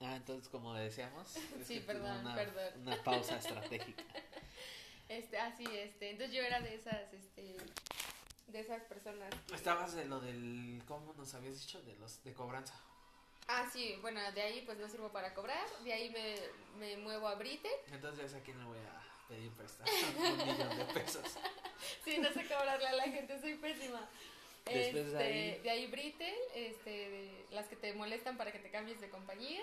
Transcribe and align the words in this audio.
Ah, 0.00 0.16
entonces 0.16 0.48
como 0.48 0.74
decíamos. 0.74 1.36
es 1.36 1.42
Sí, 1.66 1.74
que 1.74 1.80
tuvo 1.80 1.86
perdón, 1.86 2.20
una, 2.20 2.34
perdón. 2.34 2.72
Una 2.82 3.02
pausa 3.02 3.36
estratégica. 3.38 4.02
Este, 5.08 5.38
así, 5.38 5.64
este, 5.66 6.10
entonces 6.10 6.34
yo 6.34 6.42
era 6.42 6.60
de 6.60 6.74
esas, 6.74 7.12
este, 7.12 7.56
de 8.46 8.60
esas 8.60 8.82
personas. 8.84 9.30
que- 9.46 9.54
Estabas 9.54 9.94
de 9.94 10.04
lo 10.06 10.20
del. 10.20 10.82
¿Cómo 10.86 11.12
nos 11.14 11.34
habías 11.34 11.58
dicho? 11.60 11.82
De 11.82 11.94
los 11.96 12.22
de 12.24 12.32
cobranza. 12.32 12.74
Ah, 13.48 13.68
sí, 13.72 13.96
bueno, 14.00 14.20
de 14.32 14.42
ahí 14.42 14.62
pues 14.64 14.78
no 14.78 14.88
sirvo 14.88 15.10
para 15.10 15.34
cobrar, 15.34 15.66
de 15.82 15.92
ahí 15.92 16.10
me, 16.10 16.36
me 16.78 16.96
muevo 16.98 17.26
a 17.26 17.34
Britel. 17.34 17.72
Entonces 17.90 18.32
a 18.34 18.40
quién 18.40 18.56
le 18.58 18.64
voy 18.64 18.78
a 18.78 19.02
pedir 19.28 19.50
prestado 19.52 19.90
un 20.18 20.36
millón 20.46 20.78
de 20.78 20.84
pesos. 20.94 21.24
Sí, 22.04 22.18
no 22.18 22.32
sé 22.32 22.44
cobrarle 22.46 22.86
a 22.86 22.92
la 22.92 23.02
gente, 23.04 23.40
soy 23.40 23.54
pésima. 23.56 24.08
Después 24.66 25.06
este, 25.06 25.16
de 25.16 25.24
ahí- 25.24 25.58
de 25.62 25.70
ahí 25.70 25.86
Britel, 25.88 26.34
este, 26.54 26.90
de 26.90 27.44
las 27.50 27.66
que 27.66 27.74
te 27.74 27.92
molestan 27.94 28.36
para 28.36 28.52
que 28.52 28.60
te 28.60 28.70
cambies 28.70 29.00
de 29.00 29.08
compañía. 29.10 29.62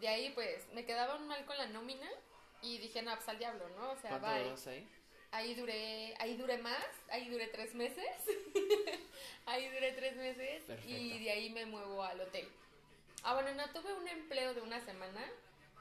De 0.00 0.08
ahí 0.08 0.30
pues 0.30 0.66
me 0.72 0.84
quedaban 0.84 1.26
mal 1.26 1.44
con 1.46 1.56
la 1.56 1.66
nómina 1.68 2.08
y 2.62 2.78
dije, 2.78 3.02
no, 3.02 3.14
pues 3.14 3.28
al 3.28 3.38
diablo, 3.38 3.68
¿no? 3.70 3.90
O 3.92 3.96
sea, 3.96 4.18
¿Cuánto 4.18 4.26
bye. 4.28 4.72
ahí? 4.74 4.88
Ahí 5.32 5.54
duré, 5.54 6.14
ahí 6.18 6.36
duré 6.36 6.58
más, 6.58 6.84
ahí 7.10 7.28
duré 7.28 7.48
tres 7.48 7.74
meses. 7.74 8.06
ahí 9.46 9.68
duré 9.68 9.92
tres 9.92 10.16
meses 10.16 10.62
Perfecto. 10.64 10.90
y 10.90 11.22
de 11.24 11.30
ahí 11.30 11.50
me 11.50 11.66
muevo 11.66 12.02
al 12.02 12.20
hotel. 12.20 12.48
Ah, 13.22 13.34
bueno, 13.34 13.52
no, 13.54 13.68
tuve 13.72 13.92
un 13.92 14.06
empleo 14.08 14.54
de 14.54 14.60
una 14.62 14.80
semana 14.80 15.24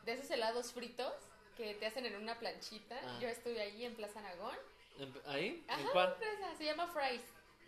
de 0.04 0.14
esos 0.14 0.30
helados 0.32 0.74
fritos 0.74 1.14
que 1.58 1.74
te 1.76 1.86
hacen 1.86 2.06
en 2.06 2.16
una 2.16 2.40
planchita. 2.40 3.00
Ah. 3.04 3.20
Yo 3.22 3.28
estuve 3.30 3.62
ahí 3.62 3.86
en 3.86 3.96
Plaza 3.96 4.20
Aragón. 4.20 4.56
¿En- 4.98 5.14
¿Ahí? 5.26 5.64
¿En 5.68 5.72
Ajá, 5.72 5.90
cuál? 5.92 6.14
empresa, 6.14 6.56
se 6.58 6.66
llama 6.66 6.88
Fries. 6.88 7.22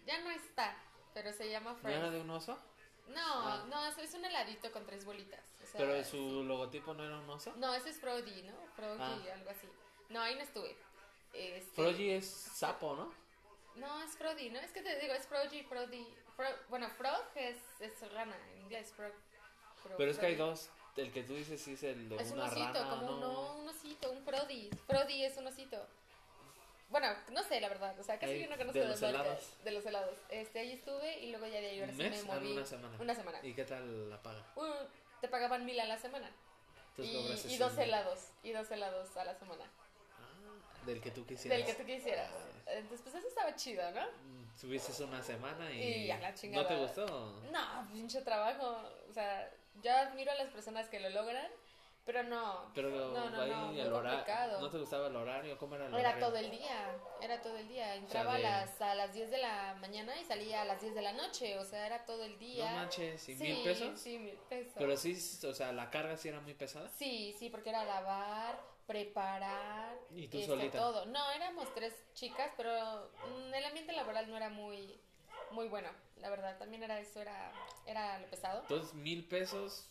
Ya 0.05 0.19
no 0.21 0.31
está, 0.31 0.77
pero 1.13 1.31
se 1.33 1.49
llama 1.49 1.71
¿No 1.73 1.77
Fries. 1.77 1.95
era 1.97 2.09
de 2.09 2.19
un 2.21 2.29
oso? 2.29 2.57
No, 3.07 3.47
Ah. 3.47 3.65
no, 3.69 3.85
es- 3.87 3.97
es 3.97 4.13
un 4.13 4.25
heladito 4.25 4.71
con 4.71 4.85
tres 4.85 5.05
bolitas. 5.05 5.39
o 5.63 5.65
sea, 5.65 5.79
Pero 5.81 6.03
su 6.03 6.11
sí. 6.17 6.43
logotipo 6.43 6.93
no 6.93 7.03
era 7.05 7.17
un 7.17 7.29
oso. 7.29 7.53
No, 7.57 7.73
ese 7.73 7.89
es 7.89 7.99
Frody, 7.99 8.43
¿no? 8.43 8.53
Frody, 8.75 9.01
Ah. 9.29 9.33
algo 9.33 9.49
así. 9.49 9.67
No, 10.09 10.21
ahí 10.21 10.35
no 10.35 10.41
estuve. 10.41 10.77
Este, 11.33 11.75
Frogy 11.75 12.11
es 12.11 12.25
sapo, 12.27 12.95
¿no? 12.95 13.13
No, 13.75 14.01
es 14.01 14.11
Frody, 14.17 14.49
¿no? 14.49 14.59
Es 14.59 14.71
que 14.71 14.81
te 14.81 14.97
digo, 14.99 15.13
es 15.13 15.27
Frody, 15.27 15.63
Frody. 15.63 16.07
Fro- 16.37 16.55
bueno, 16.69 16.89
Frog 16.91 17.23
es, 17.35 17.57
es 17.79 18.13
rana 18.13 18.35
en 18.53 18.61
inglés, 18.61 18.93
Frog. 18.95 19.11
Fro- 19.83 19.95
Pero 19.97 20.11
es 20.11 20.17
que 20.19 20.25
hay 20.27 20.35
dos. 20.35 20.69
El 20.95 21.11
que 21.11 21.21
tú 21.23 21.33
dices 21.35 21.61
sí 21.61 21.73
es 21.73 21.83
el 21.83 22.09
de 22.09 22.15
Es 22.15 22.31
un 22.31 22.39
una 22.39 22.45
osito, 22.45 22.73
rana. 22.73 22.89
como 22.89 23.07
un, 23.13 23.19
no. 23.19 23.31
no, 23.33 23.55
un 23.57 23.69
osito, 23.69 24.09
un 24.11 24.23
Frody. 24.23 24.69
Frody 24.87 25.23
es 25.25 25.37
un 25.37 25.47
osito. 25.47 25.85
Bueno, 26.89 27.07
no 27.31 27.43
sé, 27.43 27.59
la 27.59 27.67
verdad. 27.69 27.99
O 27.99 28.03
sea, 28.03 28.17
casi 28.17 28.33
Ey, 28.33 28.43
yo 28.43 28.49
no 28.49 28.57
conozco 28.57 28.79
de 28.79 28.87
los 28.87 29.01
helados. 29.01 29.63
de 29.63 29.71
los 29.71 29.85
helados. 29.85 30.17
Este, 30.29 30.59
ahí 30.59 30.71
estuve 30.73 31.19
y 31.19 31.31
luego 31.31 31.45
ya 31.47 31.59
de 31.59 31.67
ahí 31.69 31.79
ahora 31.81 31.91
¿Un 31.91 31.97
sí 31.97 32.03
mes? 32.03 32.23
me 32.25 32.31
Ah, 32.31 32.35
moví. 32.35 32.51
una 32.53 32.65
semana. 32.65 32.97
Una 32.99 33.15
semana. 33.15 33.39
¿Y 33.43 33.53
qué 33.53 33.65
tal 33.65 34.09
la 34.09 34.21
paga? 34.21 34.43
Uh, 34.55 34.85
te 35.21 35.27
pagaban 35.27 35.65
mil 35.65 35.79
a 35.79 35.85
la 35.85 35.97
semana. 35.97 36.31
Entonces 36.97 37.51
Y, 37.51 37.57
dos 37.57 37.77
helados. 37.77 38.29
Y 38.43 38.51
dos 38.53 38.71
helados 38.71 39.15
a 39.17 39.25
la 39.25 39.35
semana. 39.35 39.65
Ah, 40.19 40.85
del 40.85 41.01
que 41.01 41.11
tú 41.11 41.25
quisieras. 41.25 41.57
Del 41.57 41.67
que 41.67 41.73
tú 41.81 41.85
quisieras. 41.85 42.31
Entonces, 42.65 43.01
pues 43.03 43.15
eso 43.15 43.27
estaba 43.27 43.55
chido, 43.55 43.91
¿no? 43.91 44.01
Mm, 44.01 44.57
Subiste 44.57 45.03
una 45.03 45.21
semana 45.21 45.71
y. 45.71 46.05
Y 46.05 46.11
a 46.11 46.17
la 46.19 46.31
¿No 46.31 46.35
chingada. 46.37 46.67
te 46.67 46.75
gustó? 46.77 47.41
No, 47.51 47.87
pinche 47.91 48.21
trabajo. 48.21 48.81
O 49.09 49.13
sea, 49.13 49.51
yo 49.83 49.91
admiro 49.95 50.31
a 50.31 50.35
las 50.35 50.49
personas 50.49 50.87
que 50.89 50.99
lo 50.99 51.09
logran, 51.09 51.51
pero 52.07 52.23
no. 52.23 52.71
Pero 52.73 52.89
no, 52.89 53.29
no, 53.29 53.41
ahí 53.41 53.51
no, 53.51 53.71
el 53.73 53.91
horario. 53.93 54.59
¿No 54.61 54.69
te 54.69 54.77
gustaba 54.77 55.07
el 55.07 55.15
horario? 55.17 55.57
¿Cómo 55.57 55.75
era 55.75 55.87
el 55.87 55.93
Era 55.93 56.09
horario? 56.11 56.27
todo 56.27 56.37
el 56.37 56.49
día, 56.49 56.95
era 57.21 57.41
todo 57.41 57.57
el 57.57 57.67
día. 57.67 57.95
Entraba 57.95 58.37
de- 58.37 58.47
a, 58.47 58.61
las, 58.61 58.81
a 58.81 58.95
las 58.95 59.13
10 59.13 59.29
de 59.29 59.37
la 59.39 59.75
mañana 59.81 60.17
y 60.19 60.23
salía 60.23 60.61
a 60.61 60.65
las 60.65 60.79
10 60.81 60.95
de 60.95 61.01
la 61.01 61.11
noche, 61.11 61.59
o 61.59 61.65
sea, 61.65 61.85
era 61.85 62.05
todo 62.05 62.23
el 62.23 62.39
día. 62.39 62.71
No 62.71 62.77
manches, 62.77 63.27
¿y 63.27 63.35
sí, 63.35 63.43
mil 63.43 63.61
pesos? 63.61 63.99
Sí, 63.99 64.19
mil 64.19 64.37
pesos. 64.49 64.73
Pero 64.77 64.95
sí, 64.95 65.13
o 65.45 65.53
sea, 65.53 65.73
la 65.73 65.89
carga 65.89 66.15
sí 66.15 66.29
era 66.29 66.39
muy 66.39 66.53
pesada. 66.53 66.87
Sí, 66.87 67.35
sí, 67.37 67.49
porque 67.49 67.71
era 67.71 67.83
lavar, 67.83 68.57
preparar, 68.87 69.97
¿Y 70.11 70.29
tú 70.29 70.37
este, 70.37 70.49
solita? 70.49 70.77
todo. 70.77 71.05
No, 71.07 71.29
éramos 71.31 71.73
tres 71.75 71.93
chicas, 72.13 72.51
pero 72.55 73.11
mm, 73.29 73.53
el 73.53 73.65
ambiente 73.65 73.91
laboral 73.91 74.29
no 74.29 74.37
era 74.37 74.49
muy 74.49 74.97
muy 75.51 75.67
bueno, 75.67 75.89
la 76.17 76.29
verdad. 76.29 76.57
También 76.57 76.83
era 76.83 76.99
eso, 77.01 77.19
era 77.21 77.51
era 77.85 78.17
lo 78.19 78.27
pesado. 78.29 78.61
Entonces, 78.61 78.93
mil 78.93 79.27
pesos, 79.27 79.89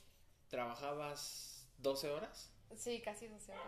¿trabajabas 0.48 1.55
12 1.78 2.10
horas? 2.10 2.52
Sí, 2.76 3.00
casi 3.00 3.28
12 3.28 3.52
horas. 3.52 3.64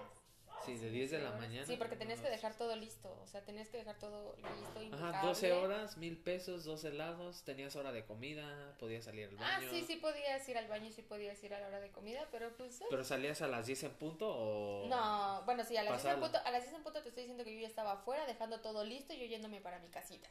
Sí, 0.66 0.76
de 0.76 0.90
10 0.90 1.12
de 1.12 1.18
la 1.20 1.30
mañana. 1.32 1.64
Sí, 1.64 1.76
porque 1.76 1.94
tenías 1.94 2.20
que 2.20 2.28
dejar 2.28 2.52
todo 2.56 2.74
listo, 2.74 3.16
o 3.22 3.26
sea, 3.28 3.44
tenías 3.44 3.68
que 3.68 3.76
dejar 3.76 3.96
todo 4.00 4.34
listo, 4.36 4.82
impecable. 4.82 5.16
Ajá, 5.16 5.26
12 5.26 5.52
horas, 5.52 5.96
mil 5.98 6.18
pesos, 6.18 6.64
dos 6.64 6.82
helados, 6.82 7.44
tenías 7.44 7.76
hora 7.76 7.92
de 7.92 8.04
comida, 8.04 8.76
podías 8.80 9.04
salir 9.04 9.28
al 9.28 9.36
Ah, 9.38 9.58
baño. 9.58 9.70
sí, 9.70 9.84
sí 9.86 9.96
podías 9.96 10.46
ir 10.48 10.58
al 10.58 10.66
baño 10.66 10.86
y 10.88 10.92
sí 10.92 11.02
podías 11.02 11.42
ir 11.44 11.54
a 11.54 11.60
la 11.60 11.68
hora 11.68 11.80
de 11.80 11.92
comida, 11.92 12.26
pero 12.32 12.56
pues... 12.56 12.80
eh, 12.80 12.86
¿Pero 12.90 13.04
salías 13.04 13.40
a 13.40 13.46
las 13.46 13.66
10 13.66 13.84
en 13.84 13.94
punto 13.94 14.26
o...? 14.28 14.88
No, 14.88 15.42
bueno, 15.44 15.62
sí, 15.64 15.76
a 15.76 15.84
las, 15.84 16.02
10 16.02 16.14
en 16.14 16.20
punto, 16.20 16.38
a 16.44 16.50
las 16.50 16.62
10 16.64 16.74
en 16.74 16.82
punto 16.82 17.02
te 17.02 17.08
estoy 17.10 17.22
diciendo 17.22 17.44
que 17.44 17.54
yo 17.54 17.60
ya 17.60 17.68
estaba 17.68 17.92
afuera, 17.92 18.26
dejando 18.26 18.60
todo 18.60 18.82
listo 18.84 19.14
y 19.14 19.20
yo 19.20 19.26
yéndome 19.26 19.60
para 19.60 19.78
mi 19.78 19.88
casita. 19.90 20.28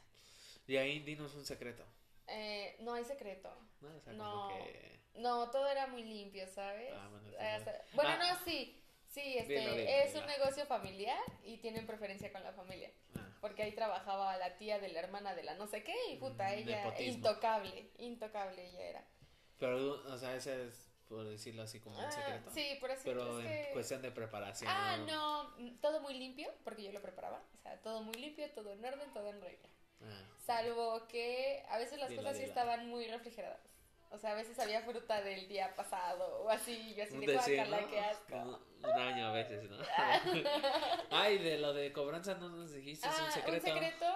Y 0.66 0.76
ahí 0.76 0.98
dinos 1.00 1.34
un 1.34 1.46
secreto. 1.46 1.84
Eh, 2.28 2.76
no 2.80 2.94
hay 2.94 3.04
secreto. 3.04 3.50
¿no? 3.80 3.96
O 3.96 4.00
sea, 4.00 4.12
No. 4.12 4.48
como 4.48 4.48
que... 4.64 4.98
No, 5.14 5.50
todo 5.50 5.66
era 5.68 5.86
muy 5.88 6.04
limpio, 6.04 6.46
¿sabes? 6.46 6.92
Ah, 6.94 7.08
bueno, 7.10 7.28
Eh, 7.28 7.36
entonces- 7.56 7.60
o 7.60 7.64
sea, 7.64 7.84
bueno, 7.94 8.10
Ah. 8.12 8.32
no, 8.34 8.44
sí. 8.44 8.74
Sí, 9.08 9.38
este, 9.38 9.58
Dilo, 9.58 9.74
dilo, 9.74 9.88
es 9.90 10.12
dilo. 10.12 10.20
un 10.20 10.26
negocio 10.30 10.66
familiar 10.66 11.18
y 11.42 11.56
tienen 11.56 11.86
preferencia 11.86 12.30
con 12.30 12.42
la 12.44 12.52
familia. 12.52 12.90
Ah, 13.16 13.26
Porque 13.40 13.62
ahí 13.62 13.72
trabajaba 13.72 14.36
la 14.36 14.58
tía 14.58 14.78
de 14.78 14.88
la 14.90 15.00
hermana 15.00 15.34
de 15.34 15.42
la 15.44 15.54
no 15.54 15.66
sé 15.66 15.82
qué 15.82 15.94
y 16.10 16.16
puta, 16.16 16.44
Mm, 16.50 16.52
ella 16.58 16.84
nepotismo. 16.84 17.14
intocable, 17.14 17.90
intocable 17.98 18.68
ella 18.68 18.82
era. 18.84 19.04
Pero, 19.58 19.92
o 20.12 20.18
sea, 20.18 20.36
ese 20.36 20.66
es, 20.66 20.92
por 21.08 21.24
decirlo 21.24 21.62
así, 21.62 21.80
como 21.80 21.98
un 21.98 22.04
Ah, 22.04 22.12
secreto. 22.12 22.50
sí, 22.50 22.76
por 22.80 22.90
así 22.90 23.02
Pero 23.04 23.40
es 23.40 23.46
en 23.46 23.50
que- 23.66 23.70
cuestión 23.72 24.02
de 24.02 24.10
preparación. 24.12 24.70
Ah, 24.72 24.98
no, 24.98 25.54
todo 25.80 26.00
muy 26.02 26.14
limpio, 26.14 26.52
porque 26.62 26.82
yo 26.84 26.92
lo 26.92 27.00
preparaba. 27.00 27.42
O 27.58 27.62
sea, 27.62 27.80
todo 27.80 28.02
muy 28.02 28.14
limpio, 28.14 28.48
todo 28.52 28.70
en 28.70 28.84
orden, 28.84 29.10
todo 29.14 29.30
en 29.30 29.40
regla. 29.40 29.68
Ah, 30.02 30.24
Salvo 30.44 31.06
que 31.08 31.62
a 31.68 31.78
veces 31.78 31.98
las 31.98 32.12
cosas 32.12 32.36
sí 32.36 32.44
estaban 32.44 32.88
muy 32.88 33.06
refrigeradas. 33.08 33.60
O 34.10 34.16
sea, 34.16 34.32
a 34.32 34.34
veces 34.34 34.58
había 34.58 34.80
fruta 34.80 35.20
del 35.20 35.46
día 35.48 35.74
pasado 35.76 36.42
o 36.42 36.48
así, 36.48 36.94
yo 36.94 37.04
así 37.04 37.18
de 37.18 37.26
decir, 37.32 37.56
guácala, 37.56 37.80
¿no? 37.82 37.88
qué 37.90 38.00
asco. 38.00 38.60
Un, 38.82 38.88
año 38.88 39.26
a 39.26 39.32
veces, 39.32 39.68
¿no? 39.68 39.76
Ay, 41.10 41.38
de 41.38 41.58
lo 41.58 41.74
de 41.74 41.92
cobranza 41.92 42.34
no 42.34 42.48
nos 42.48 42.72
dijiste, 42.72 43.06
es 43.06 43.14
Ah, 43.18 43.24
un 43.26 43.32
secreto. 43.32 43.66
un 43.66 43.72
secreto. 43.74 44.06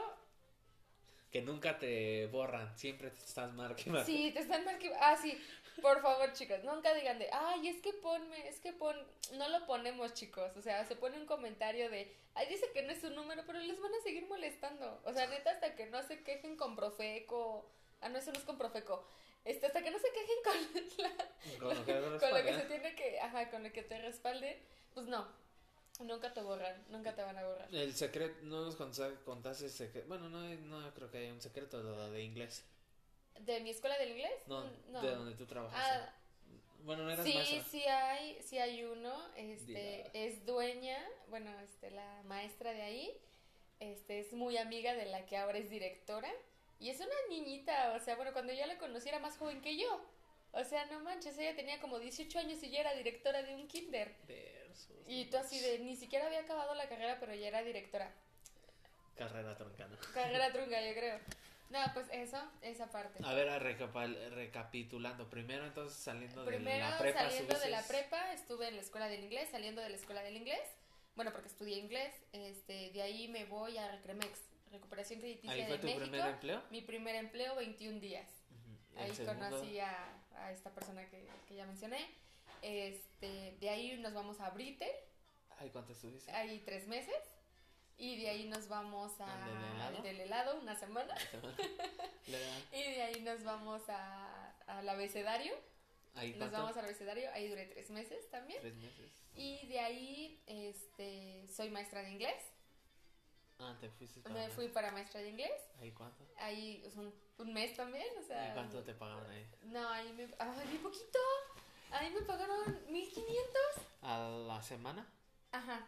Que 1.31 1.43
nunca 1.43 1.79
te 1.79 2.27
borran, 2.29 2.77
siempre 2.79 3.11
te 3.11 3.19
estás 3.19 3.53
marcando. 3.53 4.05
Sí, 4.05 4.31
te 4.33 4.41
están 4.41 4.65
marcando. 4.65 4.97
Ah, 5.01 5.17
sí. 5.21 5.39
Por 5.81 6.03
favor, 6.03 6.33
chicos, 6.35 6.63
nunca 6.65 6.93
digan 6.95 7.19
de, 7.19 7.29
ay, 7.33 7.69
es 7.69 7.81
que 7.81 7.93
ponme, 7.95 8.49
es 8.49 8.61
que 8.61 8.73
pon. 8.73 8.97
No 9.35 9.49
lo 9.49 9.65
ponemos, 9.67 10.13
chicos. 10.15 10.51
O 10.57 10.63
sea, 10.63 10.85
se 10.87 10.97
pone 10.97 11.19
un 11.19 11.27
comentario 11.27 11.89
de, 11.91 12.15
ay, 12.35 12.47
dice 12.49 12.71
que 12.73 12.83
no 12.83 12.93
es 12.93 13.01
su 13.01 13.11
número, 13.11 13.43
pero 13.47 13.59
les 13.59 13.81
van 13.81 13.93
a 13.95 14.03
seguir 14.03 14.27
molestando. 14.27 15.01
O 15.05 15.13
sea, 15.13 15.27
neta, 15.29 15.51
hasta 15.51 15.75
que 15.75 15.87
no 15.87 16.03
se 16.03 16.23
quejen 16.23 16.57
con 16.57 16.77
Profeco. 16.77 17.67
Ah, 18.01 18.09
no, 18.09 18.19
eso 18.19 18.33
no 18.33 18.39
es 18.39 18.45
con 18.45 18.59
Profeco. 18.59 19.05
Este, 19.45 19.67
hasta 19.67 19.83
que 19.83 19.91
no 19.91 19.99
se 19.99 20.09
quejen 20.13 20.37
con 20.45 20.99
la, 20.99 21.11
Con 21.59 21.79
lo 21.79 21.85
que 21.85 21.93
con 21.95 22.03
lo 22.13 22.19
que 22.19 22.29
respalda. 22.43 22.61
se 22.61 22.67
tiene 22.67 22.95
que, 22.95 23.21
ajá, 23.21 23.51
con 23.51 23.63
lo 23.65 23.73
que 23.73 23.83
te 23.83 23.99
respalden, 24.01 24.57
pues 24.95 25.07
no, 25.07 25.27
nunca 26.01 26.33
te 26.33 26.43
borran, 26.43 26.85
nunca 26.91 27.15
te 27.15 27.23
van 27.23 27.39
a 27.39 27.45
borrar. 27.47 27.75
El 27.75 27.95
secreto, 27.95 28.37
no 28.43 28.65
nos 28.65 28.77
conta- 28.77 29.11
contaste 29.25 29.65
el 29.65 29.71
secreto. 29.73 30.07
Bueno, 30.07 30.29
no, 30.29 30.41
no 30.43 30.95
creo 30.95 31.11
que 31.11 31.19
haya 31.19 31.33
un 31.33 31.41
secreto 31.41 31.83
lo 31.83 32.11
de 32.13 32.23
inglés. 32.23 32.65
¿De 33.41 33.61
mi 33.61 33.71
escuela 33.71 33.99
del 33.99 34.11
inglés? 34.13 34.33
No, 34.47 34.65
Mm, 34.65 35.01
de 35.03 35.11
donde 35.15 35.35
tú 35.37 35.47
trabajas. 35.47 35.79
Ah, 35.81 36.15
bueno, 36.85 37.05
no 37.05 37.11
eras 37.11 37.25
sí, 37.27 37.35
maestra. 37.35 37.65
sí 37.65 37.83
hay, 37.85 38.43
sí 38.43 38.59
hay 38.59 38.85
uno, 38.85 39.15
este, 39.37 40.11
es 40.13 40.45
dueña, 40.45 40.99
bueno, 41.29 41.51
este, 41.61 41.91
la 41.93 42.23
maestra 42.25 42.73
de 42.73 42.83
ahí, 42.83 43.21
este, 43.81 44.19
es 44.21 44.33
muy 44.33 44.57
amiga 44.59 44.95
de 44.95 45.07
la 45.07 45.25
que 45.27 45.37
ahora 45.37 45.59
es 45.59 45.71
directora, 45.71 46.31
y 46.81 46.91
es 46.91 46.99
una 46.99 47.15
niñita, 47.29 47.93
o 47.93 48.01
sea, 48.01 48.17
bueno, 48.17 48.33
cuando 48.33 48.53
yo 48.53 48.67
la 48.67 48.79
conocí 48.79 49.09
era 49.09 49.21
más 49.21 49.37
joven 49.39 49.61
que 49.61 49.77
yo, 49.77 50.05
o 50.51 50.65
sea, 50.65 50.85
no 50.87 51.01
manches, 51.01 51.39
ella 51.39 51.55
tenía 51.55 51.81
como 51.81 52.01
18 52.01 52.39
años 52.41 52.61
y 52.63 52.71
ya 52.71 52.81
era 52.81 52.95
directora 52.95 53.43
de 53.45 53.55
un 53.55 53.69
kinder, 53.69 54.15
Versus, 54.27 54.89
y 55.07 55.27
tú 55.27 55.37
así 55.37 55.61
de, 55.61 55.79
ni 55.79 55.95
siquiera 55.95 56.27
había 56.27 56.41
acabado 56.41 56.75
la 56.75 56.89
carrera, 56.89 57.19
pero 57.21 57.33
ya 57.35 57.47
era 57.49 57.63
directora. 57.63 58.13
Carrera 59.17 59.57
troncana. 59.57 59.97
Carrera 60.15 60.51
trunca, 60.53 60.81
yo 60.85 60.95
creo. 60.95 61.19
No, 61.73 61.79
pues 61.95 62.07
eso, 62.13 62.37
esa 62.61 62.91
parte. 62.91 63.19
A 63.25 63.33
ver, 63.33 63.49
a 63.49 63.59
recapitulando. 63.59 65.29
Primero, 65.31 65.65
entonces, 65.67 65.99
saliendo 65.99 66.45
Primero, 66.45 66.85
de 66.85 66.91
la 66.91 66.99
prepa. 66.99 67.21
saliendo 67.21 67.59
de 67.59 67.71
la 67.71 67.83
prepa, 67.87 68.33
estuve 68.35 68.69
en 68.69 68.77
la 68.77 68.83
escuela 68.83 69.09
del 69.09 69.25
inglés, 69.25 69.49
saliendo 69.51 69.81
de 69.81 69.89
la 69.89 69.97
escuela 69.97 70.23
del 70.23 70.37
inglés, 70.37 70.61
bueno, 71.17 71.33
porque 71.33 71.49
estudié 71.49 71.79
inglés, 71.79 72.15
este, 72.33 72.91
de 72.91 73.03
ahí 73.03 73.29
me 73.29 73.47
voy 73.47 73.79
a 73.79 73.91
Recremex, 73.91 74.51
Recuperación 74.71 75.21
Crediticia 75.21 75.51
¿Ahí 75.51 75.63
fue 75.65 75.73
de 75.73 75.79
tu 75.79 75.87
México. 75.87 76.03
primer 76.03 76.27
empleo? 76.29 76.63
Mi 76.71 76.81
primer 76.83 77.15
empleo, 77.17 77.57
21 77.57 78.01
días. 78.01 78.29
Ahí 78.97 79.15
segundo- 79.15 79.49
conocí 79.49 79.79
a, 79.79 80.23
a 80.37 80.53
esta 80.53 80.71
persona 80.75 81.09
que, 81.09 81.27
que 81.49 81.55
ya 81.55 81.65
mencioné. 81.67 82.07
Este, 82.61 83.57
de 83.61 83.69
ahí 83.71 83.97
nos 83.99 84.13
vamos 84.15 84.41
a 84.41 84.51
Britel, 84.51 84.91
Ay, 85.59 85.71
¿cuánto 85.71 85.93
estuviste? 85.93 86.31
ahí 86.33 86.61
tres 86.65 86.87
meses. 86.87 87.15
Y 87.99 88.21
de 88.21 88.31
ahí 88.31 88.49
nos 88.49 88.69
vamos 88.69 89.21
¿Al 89.21 89.45
del 89.45 89.57
a, 89.65 89.75
helado? 89.75 90.03
del 90.03 90.21
helado, 90.21 90.61
una 90.61 90.75
semana. 90.77 91.15
Y 92.73 92.83
de 92.83 93.03
ahí 93.03 93.21
nos 93.21 93.43
vamos 93.45 93.83
a, 93.89 94.51
al 94.67 94.89
abecedario. 94.89 95.53
Ahí 96.15 96.35
Nos 96.35 96.51
vamos 96.53 96.77
al 96.77 96.85
abecedario, 96.85 97.31
ahí 97.33 97.49
duré 97.49 97.67
tres 97.67 97.91
meses 97.91 98.29
también. 98.31 98.61
Tres 98.61 98.77
meses. 98.77 99.11
Y 99.35 99.67
de 99.67 99.81
ahí, 99.81 100.43
este, 100.47 101.49
soy 101.49 101.71
maestra 101.71 102.03
de 102.03 102.11
inglés. 102.11 102.43
Ah, 103.59 103.77
te 103.81 103.89
fuiste 103.89 104.21
para 104.21 104.35
Me 104.35 104.49
fui 104.51 104.69
para 104.69 104.91
maestra 104.93 105.21
de 105.21 105.31
inglés. 105.31 105.53
¿Ahí 105.81 105.91
cuánto? 105.93 106.25
Ahí 106.37 106.83
es 106.85 106.97
un, 106.97 107.15
un 107.39 107.53
mes 107.55 107.75
también, 107.77 108.07
o 108.19 108.23
sea. 108.23 108.51
¿Y 108.51 108.53
cuánto 108.55 108.83
te 108.83 108.93
pagaban 108.95 109.29
ahí? 109.31 109.47
No, 109.63 109.89
ahí 109.89 110.13
me. 110.13 110.25
¡Ay, 110.39 110.69
bien 110.69 110.83
poquito! 110.83 111.19
Ahí 111.93 112.11
me 112.11 112.23
pagaron 112.23 112.79
1500. 112.91 113.37
¿A 114.03 114.19
la 114.49 114.63
semana? 114.63 115.07
Ajá, 115.53 115.87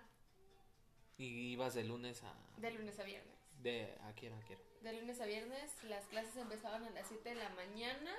Y 1.19 1.52
ibas 1.52 1.75
de 1.75 1.84
lunes 1.84 2.22
a... 2.22 2.34
de 2.61 2.70
lunes 2.72 2.99
a 2.99 3.02
viernes. 3.05 3.34
De 3.62 3.94
a 4.02 4.08
a 4.08 4.12
quién. 4.14 4.32
De 4.82 4.93
lunes 5.00 5.20
a 5.20 5.26
viernes, 5.26 5.70
las 5.84 6.05
clases 6.06 6.37
empezaban 6.37 6.84
a 6.84 6.90
las 6.90 7.06
7 7.08 7.28
de 7.28 7.34
la 7.37 7.49
mañana 7.50 8.14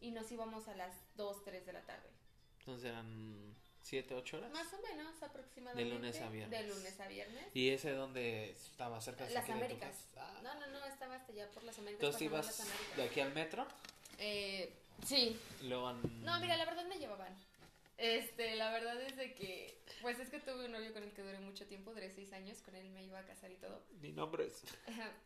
y 0.00 0.10
nos 0.10 0.30
íbamos 0.32 0.66
a 0.68 0.74
las 0.74 0.94
2, 1.16 1.44
3 1.44 1.66
de 1.66 1.72
la 1.72 1.82
tarde. 1.82 2.08
Entonces 2.60 2.90
eran 2.90 3.54
siete, 3.82 4.14
ocho 4.14 4.38
horas. 4.38 4.50
Más 4.52 4.66
o 4.72 4.80
menos, 4.82 5.22
aproximadamente. 5.22 5.88
De 5.88 5.96
lunes 5.96 6.20
a 6.20 6.28
viernes. 6.28 6.60
De 6.60 6.66
lunes 6.68 7.00
a 7.00 7.08
viernes. 7.08 7.46
¿Y 7.54 7.70
ese 7.70 7.92
donde 7.92 8.50
estaba 8.50 9.00
cerca 9.00 9.26
de 9.26 9.34
Las 9.34 9.46
de 9.46 9.52
Américas. 9.52 9.96
casa? 10.14 10.26
Ah. 10.36 10.40
No, 10.42 10.54
no, 10.60 10.66
no, 10.68 10.84
estaba 10.86 11.14
hasta 11.16 11.32
allá 11.32 11.48
por 11.50 11.62
las 11.64 11.78
Américas. 11.78 12.02
Entonces 12.04 12.22
ibas 12.22 12.96
de 12.96 13.02
aquí 13.02 13.20
al 13.20 13.32
metro 13.32 13.66
Eh, 14.18 14.72
sí. 15.06 15.38
luego... 15.62 15.90
en- 15.90 16.24
No, 16.24 16.38
mira, 16.40 16.56
la 16.56 16.64
verdad 16.66 16.84
me 16.86 16.96
llevaban. 16.98 17.34
Este, 18.00 18.56
la 18.56 18.70
verdad 18.72 18.98
es 19.02 19.14
de 19.16 19.34
que, 19.34 19.84
pues 20.00 20.18
es 20.18 20.30
que 20.30 20.40
tuve 20.40 20.64
un 20.64 20.72
novio 20.72 20.90
con 20.94 21.02
el 21.02 21.12
que 21.12 21.20
duré 21.22 21.38
mucho 21.38 21.66
tiempo, 21.66 21.92
duré 21.92 22.10
seis 22.10 22.32
años, 22.32 22.62
con 22.62 22.74
él 22.74 22.88
me 22.90 23.04
iba 23.04 23.18
a 23.18 23.26
casar 23.26 23.50
y 23.52 23.56
todo. 23.56 23.84
Ni 24.00 24.10
nombres. 24.12 24.62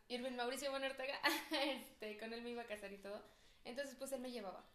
Irving 0.09 0.33
Mauricio 0.35 0.71
Bueno 0.71 0.87
Ortega, 0.87 1.17
este, 1.63 2.17
con 2.17 2.33
él 2.33 2.41
me 2.41 2.49
iba 2.49 2.63
a 2.63 2.67
casar 2.67 2.91
y 2.91 2.97
todo. 2.97 3.23
Entonces, 3.63 3.95
pues 3.97 4.11
él 4.11 4.19
me 4.19 4.29
llevaba. 4.31 4.65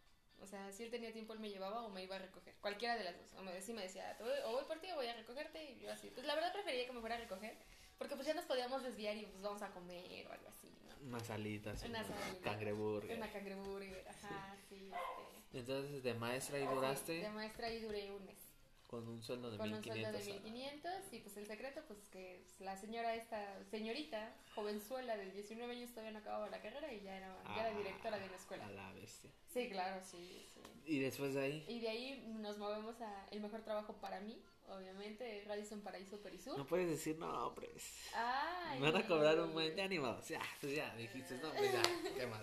O 0.41 0.47
sea, 0.47 0.73
si 0.73 0.85
él 0.85 0.91
tenía 0.91 1.13
tiempo, 1.13 1.35
él 1.35 1.41
me 1.41 1.51
llevaba 1.51 1.83
o 1.83 1.91
me 1.91 2.03
iba 2.03 2.17
a 2.17 2.21
recoger. 2.21 2.55
Cualquiera 2.63 2.97
de 2.97 3.05
las 3.05 3.19
dos. 3.19 3.35
O 3.35 3.43
me, 3.43 3.61
sí 3.61 3.75
me 3.75 3.83
decía, 3.83 4.17
"Te 4.17 4.25
voy- 4.25 4.33
o 4.47 4.53
voy 4.53 4.65
por 4.65 4.81
ti 4.81 4.91
o 4.93 4.95
voy 4.95 5.07
a 5.07 5.15
recogerte. 5.15 5.63
Y 5.73 5.81
yo 5.81 5.93
así. 5.93 6.09
Pues 6.09 6.27
la 6.27 6.35
verdad 6.35 6.55
prefería 6.55 6.87
que 6.87 6.93
me 6.93 7.01
fuera 7.01 7.17
a 7.17 7.19
recoger. 7.19 7.59
Porque 7.99 8.15
pues 8.15 8.27
ya 8.27 8.33
nos 8.33 8.47
podíamos 8.47 8.83
desviar 8.83 9.15
y 9.19 9.27
pues 9.27 9.43
vamos 9.43 9.61
a 9.61 9.71
comer 9.73 10.27
o 10.27 10.33
algo 10.33 10.49
así, 10.49 10.71
¿no? 10.89 11.07
Unas 11.09 11.29
alitas, 11.29 11.83
Unas 11.83 12.09
una 12.09 12.25
alitas. 12.25 12.43
cangreburger. 12.43 13.19
Una 13.19 13.31
cangreburger, 13.31 14.09
ajá, 14.09 14.57
sí. 14.71 14.75
este. 14.91 15.40
Entonces 15.53 16.03
de 16.03 16.15
maestra 16.15 16.57
ahí 16.59 16.67
Sí, 16.69 16.75
duraste 16.75 17.13
de 17.15 17.31
maestra 17.31 17.67
ahí 17.67 17.81
duré 17.81 18.11
un 18.13 18.25
mes. 18.25 18.39
con 18.87 19.07
un 19.09 19.23
sueldo 19.23 19.51
de 19.51 19.59
con 19.59 19.73
un 19.73 19.83
sueldo 19.83 20.09
1500. 20.11 20.27
de 20.27 20.33
a 20.33 20.35
la- 20.37 20.41
1500 20.51 21.13
y 21.13 21.19
pues 21.21 21.37
el 21.37 21.47
secreto 21.47 21.83
pues 21.87 21.99
que 22.11 22.45
la 22.59 22.77
señora 22.77 23.15
esta 23.15 23.63
señorita 23.71 24.35
jovenzuela 24.55 25.17
de 25.17 25.31
19 25.33 25.73
años 25.73 25.91
todavía 25.91 26.13
no 26.13 26.19
acababa 26.19 26.49
la 26.51 26.61
carrera 26.61 26.93
y 26.93 27.01
ya 27.03 27.17
era, 27.17 27.37
ya 27.57 27.67
era 27.69 27.75
Ah, 27.77 27.79
directora 27.79 28.19
de 28.19 28.27
una 28.27 28.37
escuela. 28.37 28.67
A 28.67 28.71
la 28.71 28.93
bestia. 28.93 29.31
Sí, 29.53 29.69
claro, 29.71 30.01
sí, 30.05 30.47
sí. 30.55 30.61
Y 30.87 30.99
después 31.01 31.35
de 31.35 31.41
ahí, 31.41 31.65
Y 31.69 31.81
de 31.81 31.89
ahí 31.89 32.25
nos 32.41 32.59
movemos 32.59 33.01
a 33.01 33.27
el 33.31 33.41
mejor 33.41 33.63
trabajo 33.63 33.95
para 34.01 34.21
mí, 34.21 34.41
obviamente, 34.69 35.45
Radisson 35.47 35.81
Paraíso 35.83 36.21
Perisur. 36.21 36.57
no 36.59 36.67
puedes 36.67 36.89
decir 36.89 37.17
nombres. 37.19 38.11
Ay, 38.15 38.79
Me 38.81 38.91
van 38.91 39.03
a 39.03 39.07
cobrar 39.07 39.39
un 39.41 39.53
buen 39.53 39.75
de 39.77 39.83
animados. 39.83 40.29
Ya, 40.29 40.41
pues 40.61 40.75
ya, 40.75 40.95
dijiste, 40.97 41.35
no, 41.39 41.51
pues 41.53 41.73
ya, 41.73 41.83
qué 42.15 42.27
más. 42.27 42.43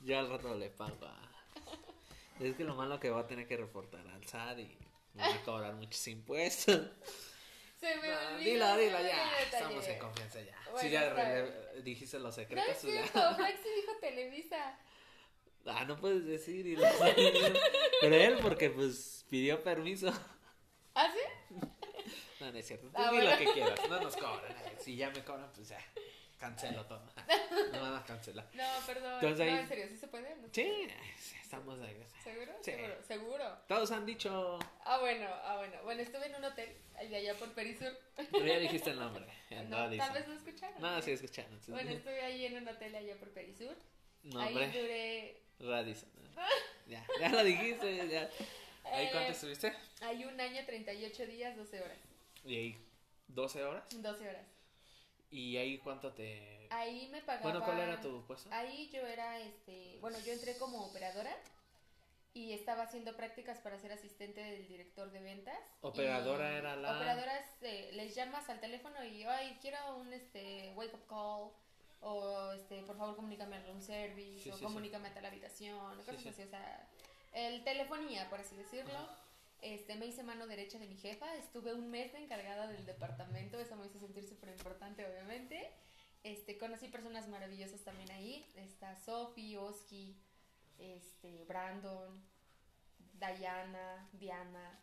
Yo 0.00 0.18
al 0.18 0.28
rato 0.30 0.54
le 0.54 0.70
pago 0.70 1.04
a... 1.06 1.33
Es 2.40 2.56
que 2.56 2.64
lo 2.64 2.74
malo 2.74 2.98
que 3.00 3.10
va 3.10 3.20
a 3.20 3.26
tener 3.26 3.46
que 3.46 3.56
reportar 3.56 4.06
al 4.08 4.26
SAT 4.26 4.58
y 4.58 4.78
van 5.14 5.32
a 5.32 5.42
cobrar 5.42 5.74
muchos 5.74 6.06
impuestos. 6.08 6.80
Se 7.78 7.96
me 7.96 8.08
No, 8.08 8.14
olvidó. 8.34 8.38
dilo, 8.38 8.76
dilo, 8.76 9.00
ya. 9.00 9.38
Estamos 9.40 9.86
en 9.86 9.98
confianza 9.98 10.40
ya. 10.40 10.56
Bueno, 10.72 10.78
si 10.80 10.90
ya 10.90 11.44
dijiste 11.82 12.18
los 12.18 12.36
No 12.36 12.42
secretos, 12.42 12.70
es 12.70 12.78
pues 12.82 12.94
ya. 12.94 13.02
cierto, 13.06 13.36
sí 13.62 13.68
dijo 13.76 13.92
Televisa. 14.00 14.78
Ah, 15.66 15.84
no 15.84 15.96
puedes 15.96 16.24
decir. 16.26 16.66
Y 16.66 16.76
lo- 16.76 16.86
Pero 18.00 18.14
él 18.16 18.38
porque 18.42 18.70
pues 18.70 19.24
pidió 19.30 19.62
permiso. 19.62 20.12
¿Ah, 20.94 21.12
sí? 21.12 21.56
No, 22.40 22.52
no 22.52 22.58
es 22.58 22.66
cierto. 22.66 22.86
Tú 22.88 22.92
Ah, 22.96 23.10
di 23.10 23.16
bueno. 23.18 23.30
lo 23.30 23.38
que 23.38 23.52
quieras. 23.52 23.80
No 23.88 24.00
nos 24.00 24.16
cobran. 24.16 24.52
eh. 24.52 24.76
Si 24.80 24.96
ya 24.96 25.10
me 25.10 25.24
cobran, 25.24 25.50
pues 25.54 25.68
ya. 25.68 25.78
Cancelo 26.38 26.84
todo. 26.86 27.02
Me 27.72 27.78
van 27.78 27.94
a 27.94 28.04
cancelar. 28.04 28.48
No, 28.54 28.64
perdón. 28.86 29.14
Entonces 29.14 29.40
ahí- 29.40 29.52
No, 29.52 29.58
en 29.60 29.68
serio, 29.68 29.86
¿sí 29.88 29.96
se 29.96 30.08
puede? 30.08 30.34
¿No 30.36 30.48
Sí, 30.52 30.88
estamos 31.40 31.80
ahí. 31.80 31.96
¿Seguro? 32.22 32.52
Sí. 32.62 32.70
Seguro, 32.72 33.02
seguro. 33.02 33.58
Todos 33.68 33.90
han 33.92 34.04
dicho. 34.04 34.58
Ah, 34.84 34.98
bueno, 35.00 35.26
ah, 35.44 35.56
bueno. 35.56 35.82
Bueno, 35.84 36.02
estuve 36.02 36.26
en 36.26 36.34
un 36.34 36.44
hotel, 36.44 36.76
el 37.00 37.10
de 37.10 37.16
allá 37.16 37.34
por 37.38 37.52
Perisur. 37.52 37.96
Pero 38.16 38.44
ya 38.46 38.58
dijiste 38.58 38.90
el 38.90 38.98
nombre. 38.98 39.24
No, 39.68 39.88
tal 39.96 40.12
vez 40.12 40.26
no 40.26 40.34
escucharon. 40.34 40.82
No, 40.82 41.00
sí 41.00 41.12
escucharon. 41.12 41.60
Bueno, 41.68 41.90
estuve 41.90 42.20
ahí 42.22 42.46
en 42.46 42.56
un 42.56 42.66
hotel 42.68 42.94
allá 42.96 43.16
por 43.16 43.28
Perisur. 43.30 43.76
Ahí 44.24 44.30
Nombre. 44.54 44.66
duré. 44.68 45.42
Radisson. 45.60 46.08
Ya, 46.86 47.06
ya 47.20 47.28
lo 47.30 47.44
dijiste. 47.44 48.08
Ya. 48.08 48.28
¿Ahí 48.84 49.06
eh, 49.06 49.08
cuánto 49.12 49.30
estuviste? 49.32 49.72
Ahí 50.02 50.24
un 50.24 50.38
año, 50.38 50.60
38 50.66 51.26
días, 51.26 51.56
12 51.56 51.80
horas. 51.80 51.98
Y 52.44 52.56
ahí 52.56 52.86
12 53.28 53.62
horas. 53.62 53.84
12 53.90 54.28
horas. 54.28 54.44
¿Y 55.34 55.56
ahí 55.56 55.78
cuánto 55.78 56.12
te.? 56.12 56.68
Ahí 56.70 57.08
me 57.10 57.20
pagaban. 57.20 57.42
Bueno, 57.42 57.64
¿cuál 57.64 57.80
era 57.80 58.00
tu 58.00 58.24
puesto? 58.24 58.48
Ahí 58.52 58.88
yo 58.92 59.04
era, 59.04 59.40
este, 59.40 59.98
bueno, 60.00 60.16
yo 60.20 60.32
entré 60.32 60.56
como 60.58 60.86
operadora 60.86 61.34
y 62.32 62.52
estaba 62.52 62.84
haciendo 62.84 63.16
prácticas 63.16 63.58
para 63.58 63.76
ser 63.80 63.90
asistente 63.90 64.40
del 64.40 64.68
director 64.68 65.10
de 65.10 65.20
ventas. 65.20 65.58
Operadora 65.80 66.52
Y 66.52 66.56
era 66.58 66.76
la- 66.76 66.96
Operadoras, 66.96 67.46
eh, 67.62 67.90
les 67.94 68.14
llamas 68.14 68.48
al 68.48 68.60
teléfono 68.60 69.04
y, 69.04 69.24
ay, 69.24 69.58
quiero 69.60 69.96
un, 69.96 70.12
este, 70.12 70.72
wake 70.76 70.94
up 70.94 71.06
call 71.08 71.50
o, 72.00 72.52
este, 72.52 72.82
por 72.82 72.96
favor, 72.96 73.16
comunícame 73.16 73.56
al 73.56 73.66
room 73.66 73.80
service 73.80 74.40
Sí, 74.44 74.50
o 74.50 74.52
sí, 74.52 74.58
sí. 74.60 74.64
comunícame 74.64 75.08
a 75.08 75.14
tal 75.14 75.26
habitación 75.26 75.74
o 75.78 75.96
cosas 75.96 76.20
sí. 76.20 76.28
así, 76.28 76.42
o 76.42 76.48
sea, 76.48 76.88
el 77.32 77.64
telefonía, 77.64 78.30
por 78.30 78.38
así 78.38 78.54
decirlo. 78.56 79.23
Este, 79.64 79.96
me 79.96 80.04
hice 80.04 80.22
mano 80.22 80.46
derecha 80.46 80.78
de 80.78 80.86
mi 80.86 80.96
jefa, 80.98 81.34
estuve 81.36 81.72
un 81.72 81.90
mes 81.90 82.12
de 82.12 82.18
encargada 82.18 82.66
del 82.66 82.84
departamento, 82.84 83.58
eso 83.58 83.76
me 83.76 83.86
hizo 83.86 83.98
sentir 83.98 84.28
súper 84.28 84.50
importante, 84.50 85.06
obviamente. 85.06 85.70
Este, 86.22 86.58
conocí 86.58 86.88
personas 86.88 87.28
maravillosas 87.28 87.80
también 87.80 88.10
ahí, 88.10 88.46
está 88.56 88.94
Sophie, 88.94 89.56
Oski, 89.56 90.20
este, 90.78 91.44
Brandon, 91.44 92.22
Diana, 93.14 94.06
Diana, 94.12 94.78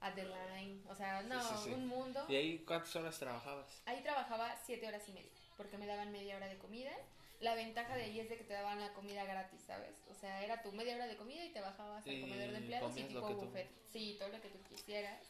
Adeline, 0.00 0.82
o 0.88 0.94
sea, 0.94 1.20
no, 1.20 1.42
sí, 1.42 1.64
sí. 1.64 1.70
un 1.74 1.86
mundo. 1.86 2.24
¿Y 2.26 2.36
ahí 2.36 2.58
cuántas 2.60 2.96
horas 2.96 3.18
trabajabas? 3.18 3.82
Ahí 3.84 4.02
trabajaba 4.02 4.56
siete 4.64 4.88
horas 4.88 5.06
y 5.10 5.12
media, 5.12 5.30
porque 5.58 5.76
me 5.76 5.84
daban 5.84 6.10
media 6.10 6.36
hora 6.36 6.48
de 6.48 6.56
comida. 6.56 6.92
La 7.40 7.54
ventaja 7.54 7.94
de 7.96 8.04
ahí 8.04 8.20
es 8.20 8.28
de 8.30 8.36
que 8.38 8.44
te 8.44 8.54
daban 8.54 8.80
la 8.80 8.92
comida 8.94 9.24
gratis, 9.24 9.60
¿sabes? 9.66 9.94
O 10.08 10.14
sea, 10.14 10.42
era 10.42 10.62
tu 10.62 10.72
media 10.72 10.94
hora 10.96 11.06
de 11.06 11.16
comida 11.16 11.44
y 11.44 11.50
te 11.52 11.60
bajabas 11.60 12.06
al 12.06 12.20
comedor 12.20 12.50
de 12.50 12.58
empleados 12.58 12.96
y 12.96 13.02
tipo 13.04 13.28
tú- 13.28 13.34
buffet. 13.34 13.68
Sí, 13.92 14.16
todo 14.18 14.28
lo 14.30 14.40
que 14.40 14.48
tú 14.48 14.58
quisieras. 14.70 15.22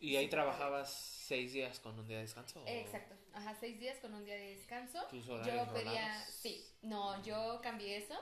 ¿Y 0.00 0.16
ahí 0.16 0.24
Sí, 0.24 0.30
trabajabas 0.30 0.90
seis 0.92 1.52
días 1.52 1.78
con 1.78 1.98
un 1.98 2.08
día 2.08 2.16
de 2.16 2.22
descanso? 2.22 2.62
o 2.62 2.66
Exacto. 2.66 3.14
Ajá, 3.34 3.54
seis 3.60 3.78
días 3.78 3.98
con 3.98 4.14
un 4.14 4.24
día 4.24 4.36
de 4.36 4.56
descanso. 4.56 5.04
¿Tus 5.10 5.28
horarios 5.28 5.66
Yo 5.68 5.74
pedía, 5.74 6.08
rolados? 6.08 6.34
sí, 6.34 6.66
no, 6.82 7.22
yo 7.22 7.60
cambié 7.62 7.98
eso, 7.98 8.18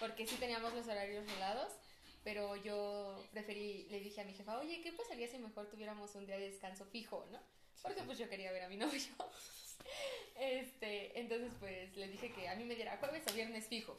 porque 0.00 0.26
sí 0.26 0.36
teníamos 0.36 0.72
los 0.72 0.86
horarios 0.88 1.30
rolados, 1.30 1.70
pero 2.24 2.56
yo 2.56 3.22
preferí, 3.32 3.86
le 3.90 4.00
dije 4.00 4.22
a 4.22 4.24
mi 4.24 4.32
jefa, 4.32 4.58
oye, 4.58 4.80
¿qué 4.80 4.92
pasaría 4.92 5.28
si 5.28 5.36
mejor 5.38 5.68
tuviéramos 5.68 6.14
un 6.14 6.24
día 6.24 6.38
de 6.38 6.48
descanso 6.50 6.86
fijo, 6.86 7.26
no? 7.30 7.38
Porque 7.82 8.02
pues 8.04 8.16
yo 8.16 8.28
quería 8.30 8.50
ver 8.52 8.62
a 8.62 8.68
mi 8.68 8.76
novio. 8.78 9.02
Este, 10.38 11.18
entonces 11.20 11.52
pues 11.60 11.96
le 11.96 12.08
dije 12.08 12.32
que 12.32 12.48
a 12.48 12.54
mí 12.56 12.64
me 12.64 12.74
diera 12.74 12.96
jueves 12.98 13.22
o 13.30 13.32
viernes 13.32 13.66
fijo. 13.68 13.96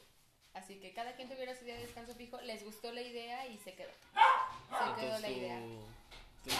Así 0.54 0.76
que 0.80 0.94
cada 0.94 1.16
quien 1.16 1.30
tuviera 1.30 1.56
su 1.56 1.66
día 1.66 1.76
de 1.76 1.82
descanso 1.82 2.14
fijo, 2.16 2.40
les 2.42 2.64
gustó 2.64 2.92
la 2.92 3.02
idea 3.02 3.48
y 3.48 3.58
se 3.58 3.74
quedó. 3.74 3.92
Se 3.92 5.02
quedó 5.02 5.20
la 5.20 5.30
idea. 5.30 5.60
tú 6.44 6.52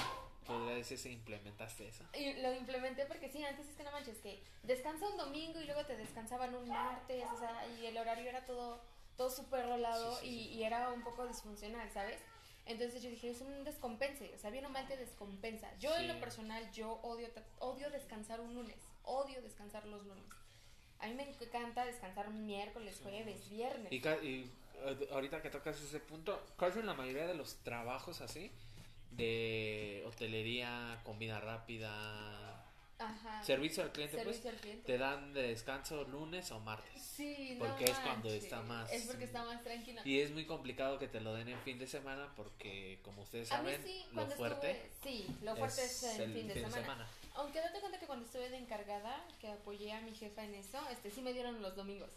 podría 0.46 0.76
decir 0.76 0.98
si 0.98 1.12
implementaste 1.12 1.88
eso. 1.88 2.04
Y 2.14 2.34
lo 2.42 2.54
implementé 2.54 3.06
porque 3.06 3.30
sí, 3.30 3.44
antes 3.44 3.68
es 3.68 3.76
que 3.76 3.84
no 3.84 3.92
manches, 3.92 4.18
que 4.18 4.42
descansa 4.64 5.08
un 5.08 5.18
domingo 5.18 5.60
y 5.60 5.66
luego 5.66 5.86
te 5.86 5.96
descansaban 5.96 6.56
un 6.56 6.68
martes, 6.68 7.24
o 7.34 7.38
sea, 7.38 7.68
y 7.80 7.86
el 7.86 7.98
horario 7.98 8.30
era 8.30 8.46
todo, 8.46 8.82
todo 9.16 9.30
súper 9.30 9.66
rolado 9.68 10.16
Sí, 10.18 10.26
sí, 10.26 10.28
y, 10.28 10.44
sí. 10.44 10.50
y 10.56 10.64
era 10.64 10.90
un 10.90 11.04
poco 11.04 11.28
disfuncional, 11.28 11.90
¿sabes? 11.92 12.20
Entonces 12.66 13.04
yo 13.04 13.10
dije, 13.10 13.30
es 13.30 13.42
un 13.42 13.64
descompense, 13.64 14.34
o 14.34 14.38
sea, 14.38 14.50
bien 14.50 14.66
o 14.66 14.70
mal 14.70 14.88
te 14.88 14.96
descompensa. 14.98 15.70
Yo 15.80 15.96
en 15.98 16.08
lo 16.08 16.20
personal, 16.20 16.72
yo 16.72 16.94
odio, 17.04 17.28
odio 17.60 17.90
descansar 17.90 18.40
un 18.40 18.54
lunes, 18.54 18.78
odio 19.04 19.42
descansar 19.42 19.86
los 19.86 20.06
lunes. 20.06 20.24
A 21.00 21.08
mí 21.08 21.16
me 21.16 21.24
encanta 21.24 21.86
descansar 21.86 22.30
miércoles, 22.30 23.00
jueves, 23.04 23.50
viernes. 23.50 23.92
Y, 23.92 23.98
y, 23.98 24.50
eh, 24.86 25.10
ahorita 25.12 25.42
que 25.42 25.50
tocas 25.50 25.80
ese 25.82 26.00
punto, 26.00 26.42
casi 26.58 26.80
en 26.80 26.86
la 26.86 26.94
mayoría 26.94 27.28
de 27.28 27.36
los 27.36 27.56
trabajos 27.58 28.22
así, 28.22 28.52
de 29.12 30.04
hotelería, 30.08 31.02
comida 31.04 31.40
rápida, 31.40 32.66
Ajá. 32.98 33.44
servicio 33.44 33.84
al 33.84 33.92
cliente, 33.92 34.18
Servicio 34.18 34.44
pues, 34.44 34.54
al 34.54 34.62
cliente. 34.62 34.86
te 34.86 34.98
dan 34.98 35.34
de 35.34 35.44
descanso 35.44 36.04
lunes 36.06 36.52
o 36.52 36.60
martes. 36.60 37.02
Sí, 37.02 37.58
no 37.60 37.66
porque 37.66 37.86
es 37.86 38.00
cuando 38.00 38.30
está 38.30 38.62
más- 38.62 38.92
Es 38.92 39.06
porque 39.06 39.26
está 39.26 39.44
más 39.44 39.64
tranquilo. 39.64 40.02
Y 40.06 40.20
es 40.20 40.32
muy 40.32 40.46
complicado 40.46 41.00
que 41.00 41.08
te 41.08 41.20
lo 41.20 41.34
den 41.34 41.50
en 41.50 41.60
fin 41.60 41.78
de 41.80 41.88
semana 41.88 42.32
porque, 42.36 43.00
como 43.04 43.24
ustedes 43.24 43.50
saben, 43.50 43.84
sí, 43.84 44.06
lo 44.14 44.26
fuerte 44.28 44.72
estuve, 44.72 45.12
sí, 45.12 45.38
lo 45.44 45.56
fuerte 45.56 45.84
es, 45.84 46.04
el, 46.20 46.34
fin 46.34 46.48
de 46.48 46.70
semana. 46.70 47.08
Aunque 47.36 47.60
date 47.62 47.80
cuenta 47.80 48.00
que 48.00 48.06
cuando 48.06 48.26
estuve 48.26 48.50
de 48.50 48.58
encargada, 48.58 49.26
que 49.40 49.48
apoyé 49.50 49.92
a 49.94 50.02
mi 50.02 50.14
jefa 50.14 50.44
en 50.44 50.56
eso, 50.56 50.80
este 50.90 51.10
sí 51.10 51.22
me 51.22 51.34
dieron 51.34 51.62
los 51.62 51.76
domingos. 51.76 52.12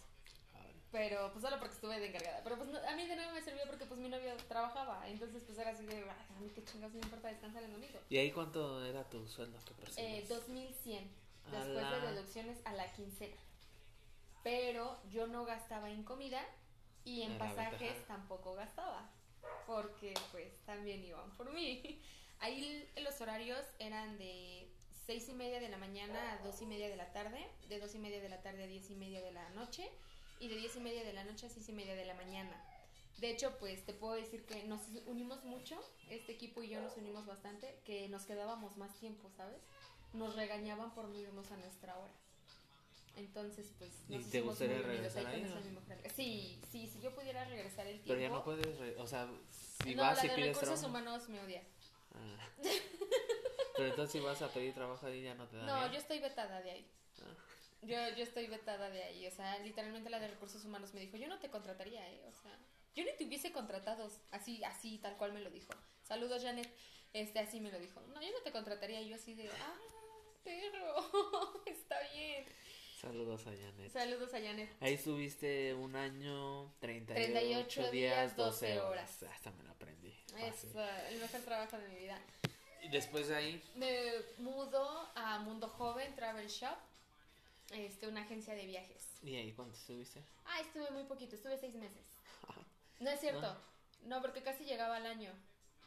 Pero 0.92 1.30
pues 1.32 1.42
solo 1.42 1.58
porque 1.58 1.74
estuve 1.74 1.98
de 1.98 2.06
encargada. 2.08 2.40
Pero 2.44 2.56
pues 2.56 2.68
no- 2.70 2.78
a 2.78 2.94
mí 2.94 3.06
de 3.06 3.16
nada 3.16 3.32
me 3.32 3.42
sirvió 3.42 3.62
porque 3.66 3.86
pues 3.86 3.98
mi 3.98 4.08
novio 4.08 4.34
trabajaba. 4.48 5.06
Entonces 5.08 5.42
pues 5.44 5.58
era 5.58 5.70
así 5.70 5.84
de, 5.84 5.96
"Ay, 5.96 6.26
a 6.36 6.40
mí 6.40 6.50
qué 6.54 6.64
chingados 6.64 6.94
me 6.94 7.00
importa 7.00 7.28
descansar 7.28 7.62
el 7.64 7.72
domingo. 7.72 7.98
¿Y 8.08 8.16
ahí 8.18 8.30
cuánto 8.30 8.84
era 8.84 9.04
tu 9.04 9.26
sueldo 9.26 9.58
que 9.64 9.72
Eh, 9.72 9.76
percibías? 9.80 10.28
2100 10.28 11.10
A 11.48 11.50
después 11.50 11.82
la- 11.82 11.98
de 12.00 12.12
deducciones 12.12 12.58
a 12.64 12.72
la 12.72 12.90
quincena. 12.92 13.36
Pero 14.42 14.98
yo 15.10 15.26
no 15.26 15.44
gastaba 15.44 15.90
en 15.90 16.02
comida 16.04 16.44
y 17.04 17.22
en 17.22 17.32
Era 17.32 17.46
pasajes 17.46 17.80
ventaja. 17.80 18.06
tampoco 18.06 18.54
gastaba. 18.54 19.10
Porque 19.66 20.14
pues 20.30 20.56
también 20.64 21.04
iban 21.04 21.30
por 21.36 21.52
mí. 21.52 21.82
Ahí 22.40 22.88
los 22.96 23.20
horarios 23.20 23.64
eran 23.78 24.16
de 24.18 24.70
seis 25.06 25.28
y 25.28 25.34
media 25.34 25.60
de 25.60 25.68
la 25.68 25.78
mañana 25.78 26.32
a 26.32 26.38
dos 26.38 26.60
y 26.62 26.66
media 26.66 26.88
de 26.88 26.96
la 26.96 27.12
tarde, 27.12 27.46
de 27.68 27.78
dos 27.78 27.94
y 27.94 27.98
media 27.98 28.20
de 28.20 28.28
la 28.28 28.42
tarde 28.42 28.64
a 28.64 28.66
diez 28.66 28.90
y 28.90 28.96
media 28.96 29.22
de 29.22 29.30
la 29.30 29.48
noche 29.50 29.88
y 30.40 30.48
de 30.48 30.56
diez 30.56 30.74
y 30.74 30.80
media 30.80 31.04
de 31.04 31.12
la 31.12 31.24
noche 31.24 31.46
a 31.46 31.48
seis 31.48 31.68
y 31.68 31.72
media 31.72 31.94
de 31.94 32.04
la 32.04 32.14
mañana. 32.14 32.60
De 33.18 33.30
hecho, 33.30 33.56
pues 33.58 33.86
te 33.86 33.94
puedo 33.94 34.14
decir 34.14 34.44
que 34.44 34.64
nos 34.64 34.80
unimos 35.06 35.44
mucho, 35.44 35.80
este 36.10 36.32
equipo 36.32 36.62
y 36.62 36.68
yo 36.68 36.82
nos 36.82 36.96
unimos 36.96 37.24
bastante, 37.24 37.80
que 37.84 38.08
nos 38.08 38.26
quedábamos 38.26 38.76
más 38.76 38.94
tiempo, 38.98 39.30
¿sabes? 39.36 39.62
Nos 40.12 40.34
regañaban 40.34 40.92
por 40.92 41.08
no 41.08 41.18
irnos 41.18 41.50
a 41.50 41.56
nuestra 41.56 41.96
hora. 41.96 42.12
Entonces, 43.16 43.72
pues 43.78 43.92
¿Y 44.08 44.16
nos 44.16 44.24
te 44.24 44.38
hicimos 44.38 44.58
gustaría 44.58 44.82
regresar 44.82 45.26
ahí. 45.26 45.46
Sí, 46.14 46.60
sí, 46.70 46.86
si 46.86 47.00
yo 47.00 47.14
pudiera 47.14 47.44
regresar 47.46 47.86
el 47.86 48.02
tiempo. 48.02 48.08
Pero 48.08 48.20
ya 48.20 48.28
no 48.28 48.44
puedes, 48.44 48.98
o 48.98 49.06
sea, 49.06 49.30
si 49.50 49.94
no, 49.94 50.02
vas 50.02 50.18
la 50.18 50.26
y 50.26 50.28
de 50.28 50.34
pides 50.34 50.48
recursos 50.48 50.80
trabajo. 50.80 50.88
humanos 50.88 51.28
me 51.30 51.40
odia. 51.40 51.62
Ah. 52.12 52.48
Pero 53.76 53.88
entonces 53.90 54.12
si 54.12 54.20
vas 54.20 54.40
a 54.42 54.48
pedir 54.48 54.74
trabajo 54.74 55.06
ahí 55.06 55.22
ya 55.22 55.34
no 55.34 55.46
te 55.46 55.56
dan. 55.56 55.66
No, 55.66 55.92
yo 55.92 55.98
estoy 55.98 56.18
vetada 56.20 56.62
de 56.62 56.70
ahí. 56.70 56.90
Ah. 57.20 57.34
Yo, 57.82 57.96
yo 58.16 58.22
estoy 58.22 58.46
vetada 58.46 58.90
de 58.90 59.02
ahí. 59.02 59.26
O 59.26 59.30
sea, 59.30 59.58
literalmente 59.58 60.10
la 60.10 60.18
de 60.18 60.28
recursos 60.28 60.64
humanos 60.64 60.94
me 60.94 61.00
dijo, 61.00 61.16
yo 61.16 61.28
no 61.28 61.38
te 61.38 61.50
contrataría, 61.50 62.08
¿eh? 62.10 62.24
O 62.28 62.32
sea, 62.32 62.58
yo 62.94 63.04
ni 63.04 63.12
te 63.16 63.24
hubiese 63.24 63.52
contratado. 63.52 64.10
Así, 64.30 64.64
así, 64.64 64.98
tal 64.98 65.16
cual 65.16 65.32
me 65.32 65.40
lo 65.40 65.50
dijo. 65.50 65.72
Saludos, 66.02 66.42
Janet. 66.42 66.68
Este, 67.12 67.38
así 67.38 67.60
me 67.60 67.70
lo 67.70 67.78
dijo. 67.78 68.00
No, 68.14 68.20
yo 68.22 68.32
no 68.32 68.40
te 68.42 68.52
contrataría. 68.52 69.00
Y 69.02 69.10
yo 69.10 69.16
así 69.16 69.34
de, 69.34 69.48
ah, 69.50 69.76
perro, 70.42 71.62
está 71.66 71.96
bien. 72.14 72.44
Saludos 73.00 73.46
a 73.46 73.50
Janet. 73.50 73.92
Saludos 73.92 74.34
a 74.34 74.40
Janet. 74.40 74.70
Ahí 74.80 74.94
estuviste 74.94 75.74
un 75.74 75.94
año, 75.96 76.72
38, 76.80 77.14
38 77.14 77.90
días, 77.90 78.36
12 78.36 78.80
horas. 78.80 79.22
Hasta 79.22 79.50
me 79.52 79.64
lo 79.64 79.70
aprendí. 79.70 80.14
Es 80.38 80.54
fácil. 80.56 80.70
uh, 80.74 81.08
el 81.10 81.20
mejor 81.20 81.40
trabajo 81.42 81.78
de 81.78 81.88
mi 81.88 81.96
vida. 81.96 82.18
Y 82.86 82.88
después 82.88 83.26
de 83.26 83.34
ahí, 83.34 83.62
Me 83.74 84.12
mudo 84.38 85.10
a 85.16 85.40
Mundo 85.40 85.68
Joven 85.68 86.14
Travel 86.14 86.46
Shop, 86.46 86.76
este, 87.72 88.06
una 88.06 88.22
agencia 88.22 88.54
de 88.54 88.64
viajes. 88.64 89.08
¿y 89.24 89.34
ahí 89.34 89.52
cuánto 89.52 89.74
estuviste? 89.74 90.22
Ah, 90.44 90.60
estuve 90.60 90.88
muy 90.92 91.02
poquito, 91.04 91.34
estuve 91.34 91.58
seis 91.58 91.74
meses. 91.74 92.06
No 93.00 93.10
es 93.10 93.20
cierto, 93.20 93.54
no, 94.04 94.22
porque 94.22 94.42
casi 94.42 94.64
llegaba 94.64 94.96
al 94.96 95.04
año. 95.04 95.30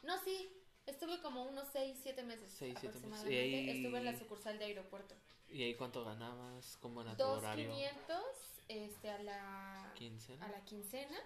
No, 0.04 0.16
sí, 0.22 0.48
estuve 0.86 1.20
como 1.22 1.42
unos 1.42 1.66
seis, 1.72 1.98
siete 2.00 2.22
meses 2.22 2.52
Seis, 2.56 2.76
siete 2.78 3.00
meses. 3.00 3.28
Y 3.28 3.34
ahí- 3.36 3.70
Estuve 3.70 3.98
en 3.98 4.04
la 4.04 4.16
sucursal 4.16 4.58
de 4.60 4.66
aeropuerto. 4.66 5.16
¿Y 5.48 5.64
ahí 5.64 5.74
cuánto 5.74 6.04
ganabas? 6.04 6.76
¿Cómo 6.80 7.00
era 7.02 7.16
tu 7.16 7.24
Dos 7.24 7.38
horario? 7.38 7.68
quinientos 7.68 8.24
este, 8.68 9.10
a 9.10 9.18
la 9.24 9.92
¿Quincena? 9.96 10.46
a 10.46 10.48
la 10.50 10.64
quincena, 10.66 11.18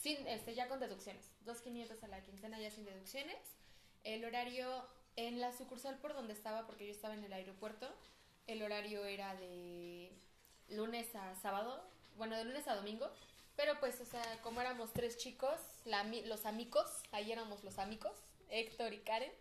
sin, 0.00 0.24
este, 0.28 0.54
ya 0.54 0.68
con 0.68 0.78
deducciones. 0.78 1.32
Dos 1.40 1.62
quinientos 1.62 2.00
a 2.04 2.06
la 2.08 2.22
quincena 2.22 2.60
ya 2.60 2.70
sin 2.70 2.84
deducciones. 2.84 3.38
El 4.04 4.24
horario 4.24 4.86
en 5.18 5.40
la 5.40 5.52
sucursal 5.52 5.98
por 5.98 6.14
donde 6.14 6.32
estaba, 6.32 6.64
porque 6.64 6.86
yo 6.86 6.92
estaba 6.92 7.14
en 7.14 7.24
el 7.24 7.32
aeropuerto, 7.32 7.88
el 8.46 8.62
horario 8.62 9.04
era 9.04 9.34
de 9.34 10.12
lunes 10.68 11.12
a 11.16 11.34
sábado, 11.34 11.82
bueno, 12.16 12.36
de 12.36 12.44
lunes 12.44 12.68
a 12.68 12.76
domingo. 12.76 13.10
Pero 13.56 13.80
pues, 13.80 14.00
o 14.00 14.04
sea, 14.04 14.22
como 14.42 14.60
éramos 14.60 14.92
tres 14.92 15.18
chicos, 15.18 15.58
la 15.84 16.04
los 16.04 16.46
amigos, 16.46 17.02
ahí 17.10 17.32
éramos 17.32 17.64
los 17.64 17.80
amigos, 17.80 18.12
Héctor 18.48 18.92
y 18.92 19.00
Karen, 19.00 19.32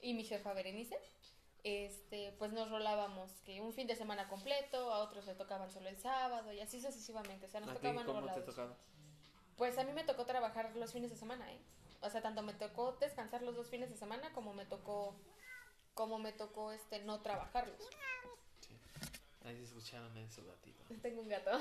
y 0.00 0.14
mi 0.14 0.24
jefa 0.24 0.54
Berenice, 0.54 0.98
este, 1.64 2.32
pues 2.38 2.52
nos 2.52 2.70
rolábamos 2.70 3.30
que 3.44 3.60
un 3.60 3.74
fin 3.74 3.86
de 3.86 3.96
semana 3.96 4.26
completo, 4.28 4.90
a 4.90 5.00
otros 5.00 5.26
le 5.26 5.34
tocaban 5.34 5.70
solo 5.70 5.90
el 5.90 5.98
sábado 5.98 6.50
y 6.54 6.60
así 6.60 6.80
sucesivamente, 6.80 7.44
o 7.44 7.48
sea, 7.50 7.60
nos 7.60 7.68
¿A 7.68 7.72
ti 7.74 7.78
tocaban 7.80 8.06
cómo 8.06 8.20
te 8.20 8.28
rolados. 8.28 8.46
tocaba? 8.46 8.74
Pues 9.58 9.76
a 9.76 9.84
mí 9.84 9.92
me 9.92 10.04
tocó 10.04 10.24
trabajar 10.24 10.74
los 10.76 10.92
fines 10.92 11.10
de 11.10 11.16
semana, 11.16 11.52
¿eh? 11.52 11.58
O 12.04 12.10
sea, 12.10 12.20
tanto 12.22 12.42
me 12.42 12.52
tocó 12.52 12.92
descansar 13.00 13.42
los 13.42 13.56
dos 13.56 13.68
fines 13.68 13.88
de 13.90 13.96
semana 13.96 14.32
como 14.32 14.52
me 14.52 14.66
tocó 14.66 15.16
como 15.94 16.18
me 16.18 16.32
tocó 16.32 16.72
este 16.72 16.98
no 17.04 17.20
trabajarlos. 17.22 17.80
Sí. 18.60 18.74
Ahí 19.44 19.56
se 19.56 19.64
escucharon 19.64 20.16
esos 20.18 20.44
gatitos. 20.46 20.86
Tengo 21.02 21.22
un 21.22 21.28
gato. 21.28 21.50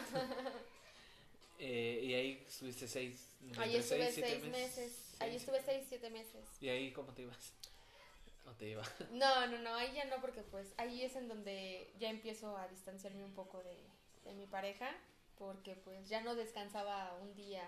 Eh, 1.60 2.02
y 2.04 2.14
ahí 2.16 2.44
estuviste 2.48 2.88
seis, 2.88 3.30
Ahí 3.58 3.76
estuve 3.76 4.12
siete 4.12 4.30
seis 4.30 4.44
meses. 4.46 5.16
Ahí 5.20 5.30
Seis. 5.30 5.42
estuve 5.44 5.62
seis, 5.62 5.86
siete 5.88 6.10
meses. 6.10 6.46
¿Y 6.60 6.68
ahí 6.68 6.92
cómo 6.92 7.14
te 7.14 7.22
ibas? 7.22 7.54
¿O 8.48 8.52
te 8.54 8.70
iba? 8.70 8.84
No, 9.12 9.48
no, 9.48 9.60
no, 9.60 9.76
ahí 9.76 9.94
ya 9.94 10.04
no, 10.06 10.20
porque 10.20 10.42
pues 10.42 10.74
ahí 10.78 11.04
es 11.04 11.16
en 11.16 11.28
donde 11.28 11.94
ya 12.00 12.10
empiezo 12.10 12.58
a 12.58 12.68
distanciarme 12.68 13.24
un 13.24 13.34
poco 13.34 13.62
de, 13.64 13.78
de 14.26 14.34
mi 14.34 14.48
pareja, 14.48 14.90
porque 15.38 15.76
pues 15.76 16.10
ya 16.10 16.22
no 16.22 16.36
descansaba 16.36 17.14
un 17.22 17.34
día 17.36 17.64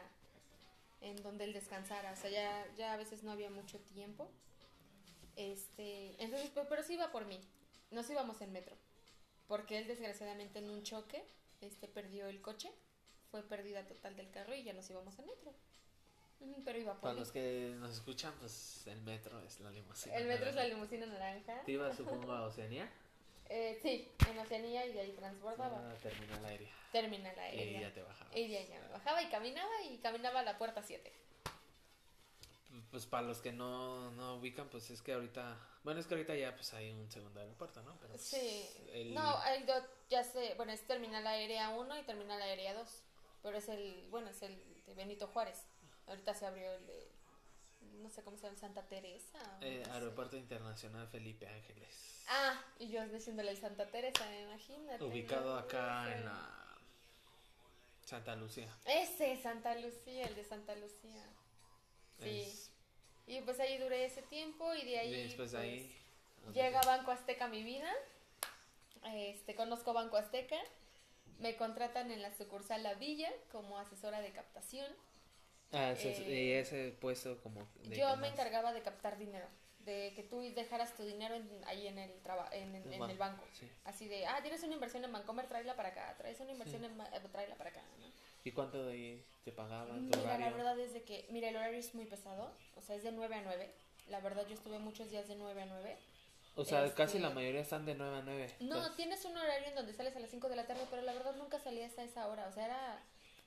en 1.05 1.21
donde 1.21 1.43
él 1.43 1.53
descansara, 1.53 2.11
o 2.11 2.15
sea, 2.15 2.29
ya, 2.29 2.65
ya 2.75 2.93
a 2.93 2.97
veces 2.97 3.23
no 3.23 3.31
había 3.31 3.49
mucho 3.49 3.79
tiempo. 3.79 4.29
Este, 5.35 6.21
entonces, 6.23 6.49
pues, 6.53 6.65
pero 6.67 6.81
sí 6.83 6.93
iba 6.93 7.11
por 7.11 7.25
mí, 7.25 7.39
nos 7.91 8.09
íbamos 8.09 8.41
en 8.41 8.51
metro, 8.51 8.75
porque 9.47 9.77
él 9.77 9.87
desgraciadamente 9.87 10.59
en 10.59 10.69
un 10.69 10.81
choque, 10.83 11.23
este, 11.61 11.87
perdió 11.87 12.27
el 12.27 12.41
coche, 12.41 12.71
fue 13.29 13.43
pérdida 13.43 13.85
total 13.85 14.15
del 14.15 14.31
carro 14.31 14.55
y 14.55 14.63
ya 14.63 14.73
nos 14.73 14.89
íbamos 14.89 15.17
en 15.19 15.27
metro. 15.27 15.53
Pero 16.63 16.77
iba 16.79 16.93
por 16.93 17.01
Para 17.01 17.13
mí. 17.13 17.19
los 17.21 17.31
que 17.31 17.75
nos 17.79 17.91
escuchan, 17.91 18.33
pues 18.39 18.85
el 18.87 19.01
metro 19.01 19.39
es 19.41 19.59
la 19.61 19.71
limusina. 19.71 20.15
El 20.15 20.27
metro 20.27 20.49
es 20.49 20.55
la 20.55 20.65
limusina 20.65 21.05
naranja. 21.05 21.61
¿Te 21.65 21.71
ibas, 21.71 21.95
supongo, 21.95 22.31
a 22.31 22.45
Oceanía? 22.47 22.91
Eh, 23.49 23.77
sí, 23.81 24.11
en 24.29 24.39
Oceanía 24.39 24.85
y 24.85 24.93
de 24.93 25.01
ahí 25.01 25.11
transbordaba. 25.11 25.91
A 25.91 25.95
terminal 25.95 26.43
aérea. 26.45 26.69
Terminal 26.91 27.35
Y 27.35 27.39
aérea. 27.39 27.81
ya 27.81 27.93
te 27.93 28.01
bajabas. 28.01 28.35
Y 28.35 28.47
ya 28.49 28.59
me 28.81 28.87
bajaba 28.89 29.21
y 29.21 29.29
caminaba 29.29 29.81
y 29.83 29.97
caminaba 29.99 30.39
a 30.39 30.43
la 30.43 30.57
puerta 30.57 30.81
7. 30.81 31.11
Pues 32.91 33.05
para 33.05 33.25
los 33.25 33.39
que 33.39 33.51
no, 33.53 34.11
no 34.11 34.35
ubican, 34.35 34.67
pues 34.69 34.89
es 34.89 35.01
que 35.01 35.13
ahorita... 35.13 35.57
Bueno, 35.83 35.99
es 35.99 36.07
que 36.07 36.15
ahorita 36.15 36.35
ya 36.35 36.53
pues 36.55 36.73
hay 36.73 36.91
un 36.91 37.09
segundo 37.11 37.39
aeropuerto, 37.39 37.81
¿no? 37.83 37.95
Pero, 37.99 38.13
pues, 38.13 38.23
Sí. 38.23 38.67
el- 38.91 39.13
No, 39.13 39.43
el 39.45 39.65
do- 39.65 39.87
ya 40.09 40.23
sé, 40.23 40.55
bueno, 40.55 40.71
es 40.71 40.81
Terminal 40.87 41.25
Aérea 41.25 41.69
1 41.69 41.97
y 41.99 42.03
Terminal 42.03 42.41
Aérea 42.41 42.73
2. 42.73 43.03
Pero 43.43 43.57
es 43.57 43.69
el, 43.69 44.07
bueno, 44.09 44.29
es 44.29 44.41
el 44.41 44.61
de 44.87 44.93
Benito 44.95 45.27
Juárez. 45.27 45.61
Ahorita 46.07 46.33
se 46.33 46.45
abrió 46.47 46.71
el 46.73 46.85
de, 46.87 47.04
no 48.01 48.09
sé 48.09 48.23
cómo 48.23 48.37
se 48.37 48.43
llama, 48.47 48.57
Santa 48.57 48.83
Teresa. 48.87 49.39
eh, 49.61 49.79
no 49.79 49.85
sé. 49.85 49.91
Aeropuerto 49.91 50.37
Internacional 50.37 51.07
Felipe 51.07 51.47
Ángeles. 51.47 52.23
Ah, 52.27 52.59
y 52.79 52.89
yo 52.89 53.07
diciéndole 53.07 53.51
el 53.51 53.57
Santa 53.57 53.87
Teresa, 53.87 54.25
imagínate. 54.41 55.03
Ubicado 55.03 55.55
acá 55.57 56.15
en 56.15 56.25
la... 56.25 56.61
Santa 58.05 58.35
Lucía. 58.35 58.71
Ese, 58.85 59.35
Santa 59.41 59.75
Lucía, 59.75 60.25
el 60.27 60.35
de 60.35 60.43
Santa 60.43 60.75
Lucía. 60.75 61.23
Sí. 62.19 62.41
Es- 62.41 62.71
Y 63.27 63.41
pues 63.41 63.59
ahí 63.59 63.77
duré 63.79 64.05
ese 64.05 64.21
tiempo 64.23 64.73
y 64.75 64.85
de 64.85 64.99
ahí. 64.99 65.13
y 65.15 65.23
después 65.23 65.51
de 65.51 65.57
pues, 65.57 65.67
ahí... 65.69 66.01
Llega 66.53 66.81
Banco 66.81 67.11
Azteca 67.11 67.45
a 67.45 67.49
mi 67.49 67.63
vida. 67.63 67.91
Este, 69.13 69.55
conozco 69.55 69.93
Banco 69.93 70.17
Azteca. 70.17 70.57
Me 71.39 71.57
contratan 71.57 72.11
en 72.11 72.21
la 72.21 72.31
sucursal 72.35 72.83
La 72.83 72.93
Villa 72.93 73.31
como 73.51 73.77
asesora 73.79 74.21
de 74.21 74.31
captación. 74.31 74.91
Ah, 75.75 75.91
ese, 75.91 76.09
eh, 76.11 76.43
y 76.45 76.51
ese 76.53 76.91
puesto 76.99 77.39
como... 77.41 77.67
de 77.83 77.95
Yo 77.97 78.15
me 78.17 78.27
encargaba 78.29 78.71
de 78.73 78.81
captar 78.81 79.17
dinero, 79.17 79.45
de 79.79 80.13
que 80.15 80.23
tú 80.23 80.39
dejaras 80.41 80.95
tu 80.95 81.03
dinero 81.03 81.35
en- 81.35 81.61
ahí 81.67 81.87
en 81.87 81.97
el 81.99 82.11
traba- 82.21 82.49
en, 82.51 82.75
en- 82.75 82.83
El 82.87 82.93
en 82.93 82.99
banco, 82.99 83.11
el 83.11 83.17
banco. 83.17 83.43
sí. 83.53 83.69
Así 83.83 84.07
de, 84.07 84.25
ah, 84.25 84.39
tienes 84.41 84.63
una 84.63 84.73
inversión 84.73 85.03
en 85.03 85.11
Bancomer, 85.11 85.47
tráela 85.47 85.75
para 85.75 85.89
acá. 85.89 86.15
Traes 86.17 86.39
una 86.39 86.51
inversión 86.51 86.83
en 86.85 86.97
tráela 87.31 87.55
para 87.55 87.69
acá. 87.69 87.81
¿no? 87.99 88.05
¿Y 88.43 88.51
cuánto 88.51 88.85
de 88.85 89.23
te 89.43 89.51
pagaban? 89.51 90.09
¿Tu 90.11 90.17
Mira, 90.19 90.37
la 90.37 90.49
verdad 90.51 90.79
es 90.79 90.93
de 90.93 91.01
que, 91.03 91.25
mira, 91.31 91.49
el 91.49 91.55
horario 91.55 91.79
es 91.79 91.93
muy 91.95 92.05
pesado. 92.05 92.51
O 92.75 92.81
sea, 92.81 92.95
es 92.95 93.03
de 93.03 93.11
9 93.11 93.35
a 93.35 93.41
9. 93.41 93.71
La 94.09 94.19
verdad, 94.21 94.45
yo 94.47 94.53
estuve 94.53 94.77
muchos 94.79 95.09
días 95.09 95.27
de 95.27 95.35
9 95.35 95.63
a 95.63 95.65
9. 95.65 95.97
O 96.55 96.63
sea, 96.63 96.83
este- 96.85 96.95
casi 96.95 97.19
la 97.19 97.31
mayoría 97.31 97.61
están 97.61 97.85
de 97.85 97.95
9 97.95 98.17
a 98.17 98.21
9. 98.21 98.55
No, 98.59 98.65
Entonces, 98.77 98.95
tienes 98.95 99.25
un 99.25 99.35
horario 99.35 99.67
en 99.67 99.75
donde 99.75 99.93
sales 99.93 100.15
a 100.15 100.19
las 100.19 100.29
5 100.29 100.47
de 100.47 100.55
la 100.55 100.65
tarde, 100.67 100.85
pero 100.89 101.01
la 101.01 101.13
verdad 101.13 101.35
nunca 101.35 101.59
salías 101.59 101.89
hasta 101.89 102.03
esa 102.03 102.27
hora. 102.27 102.47
O 102.47 102.51
sea, 102.51 102.65
era, 102.65 103.03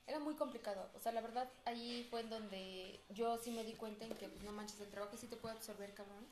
era 0.09 0.19
muy 0.19 0.33
complicado. 0.33 0.89
O 0.95 0.99
sea, 0.99 1.11
la 1.11 1.21
verdad, 1.21 1.47
ahí 1.65 2.07
fue 2.09 2.21
en 2.21 2.29
donde 2.31 2.99
yo 3.09 3.37
sí 3.37 3.51
me 3.51 3.63
di 3.63 3.73
cuenta 3.73 4.05
en 4.05 4.15
que, 4.15 4.27
pues, 4.27 4.43
no 4.43 4.51
manches, 4.51 4.79
el 4.81 4.89
trabajo 4.89 5.15
sí 5.17 5.27
te 5.27 5.37
puede 5.37 5.55
absorber, 5.55 5.93
cabrón. 5.93 6.25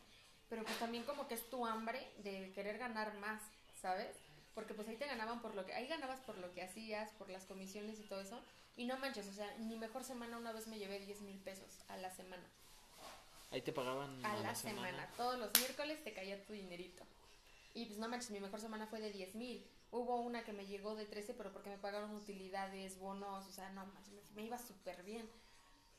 Pero 0.49 0.63
pues 0.63 0.79
también 0.79 1.03
como 1.03 1.27
que 1.27 1.35
es 1.35 1.49
tu 1.49 1.65
hambre 1.65 2.09
de 2.23 2.51
querer 2.53 2.77
ganar 2.77 3.13
más, 3.15 3.41
¿sabes? 3.81 4.15
Porque 4.55 4.73
pues 4.73 4.87
ahí 4.87 4.95
te 4.95 5.05
ganaban 5.05 5.41
por 5.41 5.53
lo 5.53 5.65
que, 5.65 5.73
ahí 5.73 5.87
ganabas 5.87 6.21
por 6.21 6.37
lo 6.37 6.51
que 6.53 6.63
hacías, 6.63 7.11
por 7.11 7.29
las 7.29 7.43
comisiones 7.43 7.99
y 7.99 8.03
todo 8.03 8.21
eso. 8.21 8.41
Y 8.77 8.85
no 8.85 8.97
manches, 8.97 9.27
o 9.27 9.33
sea, 9.33 9.53
mi 9.59 9.75
mejor 9.75 10.03
semana 10.03 10.37
una 10.37 10.53
vez 10.53 10.67
me 10.67 10.79
llevé 10.79 10.99
10 10.99 11.21
mil 11.21 11.37
pesos 11.39 11.67
a 11.89 11.97
la 11.97 12.09
semana. 12.11 12.43
Ahí 13.51 13.61
te 13.61 13.73
pagaban 13.73 14.25
A 14.25 14.37
la 14.37 14.55
semana. 14.55 15.07
Todos 15.17 15.37
los 15.37 15.51
miércoles 15.59 16.03
te 16.03 16.13
caía 16.13 16.43
tu 16.45 16.53
dinerito. 16.53 17.03
Y 17.73 17.85
pues 17.85 17.99
no 17.99 18.07
manches, 18.07 18.31
mi 18.31 18.39
mejor 18.39 18.59
semana 18.59 18.87
fue 18.87 19.01
de 19.01 19.11
10 19.11 19.35
mil. 19.35 19.63
Hubo 19.91 20.19
una 20.21 20.43
que 20.43 20.53
me 20.53 20.65
llegó 20.65 20.95
de 20.95 21.05
13, 21.05 21.33
pero 21.33 21.51
porque 21.53 21.69
me 21.69 21.77
pagaron 21.77 22.13
utilidades, 22.15 22.99
bonos, 22.99 23.45
o 23.47 23.51
sea, 23.51 23.69
no 23.71 23.85
me, 23.85 23.93
me 24.35 24.43
iba 24.43 24.57
súper 24.57 25.01
bien. 25.03 25.29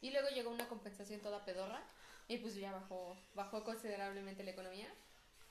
Y 0.01 0.11
luego 0.11 0.29
llegó 0.29 0.51
una 0.51 0.69
compensación 0.69 1.21
toda 1.21 1.45
pedorra 1.45 1.83
y 2.29 2.37
pues 2.39 2.55
ya 2.55 2.73
bajó, 2.73 3.17
bajó 3.35 3.65
considerablemente 3.65 4.45
la 4.45 4.51
economía. 4.51 4.89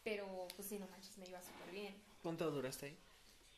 Pero 0.03 0.47
pues 0.55 0.67
sí, 0.69 0.79
no 0.79 0.87
manches, 0.87 1.17
me 1.17 1.27
iba 1.27 1.41
súper 1.41 1.71
bien. 1.71 1.95
¿Cuánto 2.23 2.49
duraste 2.51 2.85
ahí? 2.85 2.97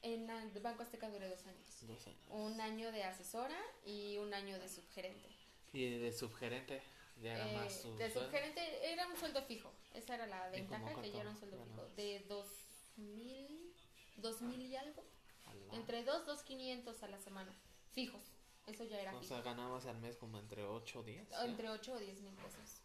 En 0.02 0.30
el 0.30 0.50
Banco 0.62 0.82
Azteca 0.84 1.10
duré 1.10 1.28
dos 1.30 1.46
años. 1.46 1.68
Dos 1.82 2.08
años. 2.08 2.20
Un 2.30 2.60
año 2.62 2.92
de 2.92 3.04
asesora 3.04 3.60
y 3.86 4.18
un 4.18 4.34
año 4.34 4.58
de 4.58 4.68
subgerente. 4.70 5.30
¿Y 5.74 6.00
de 6.00 6.12
subgerente? 6.14 6.82
Ya 7.22 7.36
era 7.36 7.50
Eh, 7.52 7.56
más 7.58 7.82
tu 7.82 7.96
de 7.98 8.10
sueldo? 8.10 8.22
subgerente 8.32 8.92
era 8.94 9.06
un 9.08 9.18
sueldo 9.18 9.44
fijo. 9.44 9.72
Esa 9.94 10.16
era 10.16 10.26
la 10.26 10.38
¿Y 10.58 10.64
cómo 10.64 10.86
ventaja, 10.86 11.02
que 11.02 11.12
ya 11.12 11.20
era 11.22 11.30
un 11.30 11.38
sueldo 11.38 11.58
fijo. 11.58 11.70
ganabas? 11.76 11.96
De 11.98 12.20
dos 12.30 12.48
mil, 12.96 13.59
dos 14.22 14.42
mil 14.42 14.62
y 14.62 14.76
algo. 14.76 15.04
Alba. 15.46 15.76
Entre 15.76 16.04
dos, 16.04 16.26
dos 16.26 16.44
quinientos 16.44 17.02
a 17.04 17.08
la 17.08 17.20
semana. 17.20 17.54
Fijos. 17.92 18.22
Eso 18.68 18.84
ya 18.84 19.00
era 19.02 19.16
O 19.16 19.20
fijo. 19.20 19.34
sea, 19.36 19.42
ganabas 19.42 19.86
al 19.88 19.98
mes 20.00 20.16
como 20.18 20.38
entre 20.40 20.64
8 20.64 21.00
o 21.00 21.04
10. 21.04 21.28
¿sí? 21.28 21.34
Entre 21.44 21.70
8 21.70 21.94
o 21.94 21.98
10 22.00 22.22
mil 22.22 22.34
pesos. 22.36 22.82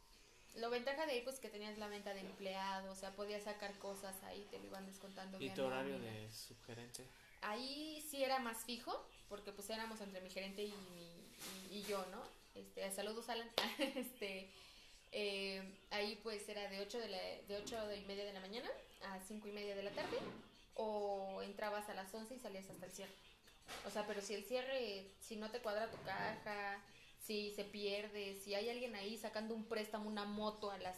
Lo 0.55 0.71
ventaja 0.71 1.05
de 1.05 1.13
ahí, 1.13 1.21
pues 1.23 1.41
que 1.41 1.49
tenías 1.49 1.77
la 1.79 1.89
venta 1.89 2.15
de 2.15 2.21
empleado, 2.21 2.93
o 2.93 2.95
sea, 2.95 3.15
podías 3.15 3.43
sacar 3.43 3.77
cosas 3.79 4.23
ahí, 4.23 4.47
te 4.51 4.59
lo 4.61 4.67
iban 4.67 4.87
descontando. 4.87 5.41
¿Y 5.41 5.51
tu 5.51 5.65
horario 5.65 5.99
de 5.99 6.31
subgerente? 6.31 7.05
Ahí 7.43 8.01
sí 8.09 8.23
era 8.23 8.39
más 8.39 8.65
fijo, 8.65 9.05
porque 9.29 9.53
pues 9.53 9.69
éramos 9.69 10.01
entre 10.01 10.21
mi 10.21 10.31
gerente 10.31 10.63
y, 10.63 10.73
mi, 10.73 11.75
y, 11.75 11.79
y 11.79 11.83
yo, 11.83 12.07
¿no? 12.07 12.23
Este, 12.55 12.89
saludos, 12.93 13.29
Alan. 13.29 13.51
este, 13.97 14.49
eh, 15.11 15.77
ahí 15.91 16.19
pues 16.23 16.49
era 16.49 16.69
de 16.71 16.81
8 16.81 16.99
de, 16.99 17.09
la, 17.09 17.19
de 17.19 17.57
8 17.57 17.95
y 17.97 18.05
media 18.05 18.25
de 18.25 18.33
la 18.33 18.41
mañana 18.41 18.71
a 19.03 19.21
5 19.21 19.49
y 19.49 19.53
media 19.53 19.75
de 19.75 19.83
la 19.83 19.91
tarde, 19.91 20.17
o 20.75 21.43
entrabas 21.43 21.89
a 21.89 21.95
las 21.95 22.13
11 22.15 22.35
y 22.35 22.39
salías 22.39 22.69
hasta 22.69 22.87
el 22.87 22.93
cierre. 22.93 23.15
O 23.87 23.91
sea, 23.91 24.07
pero 24.07 24.21
si 24.21 24.35
el 24.35 24.45
cierre, 24.45 25.11
si 25.21 25.37
no 25.37 25.51
te 25.51 25.61
cuadra 25.61 25.91
tu 25.91 25.97
caja, 26.03 26.83
si 27.23 27.53
se 27.55 27.65
pierde, 27.65 28.37
si 28.45 28.55
hay 28.55 28.69
alguien 28.69 28.95
ahí 28.95 29.17
sacando 29.17 29.55
un 29.55 29.65
préstamo, 29.65 30.09
una 30.09 30.25
moto 30.25 30.71
a 30.71 30.79
las 30.79 30.97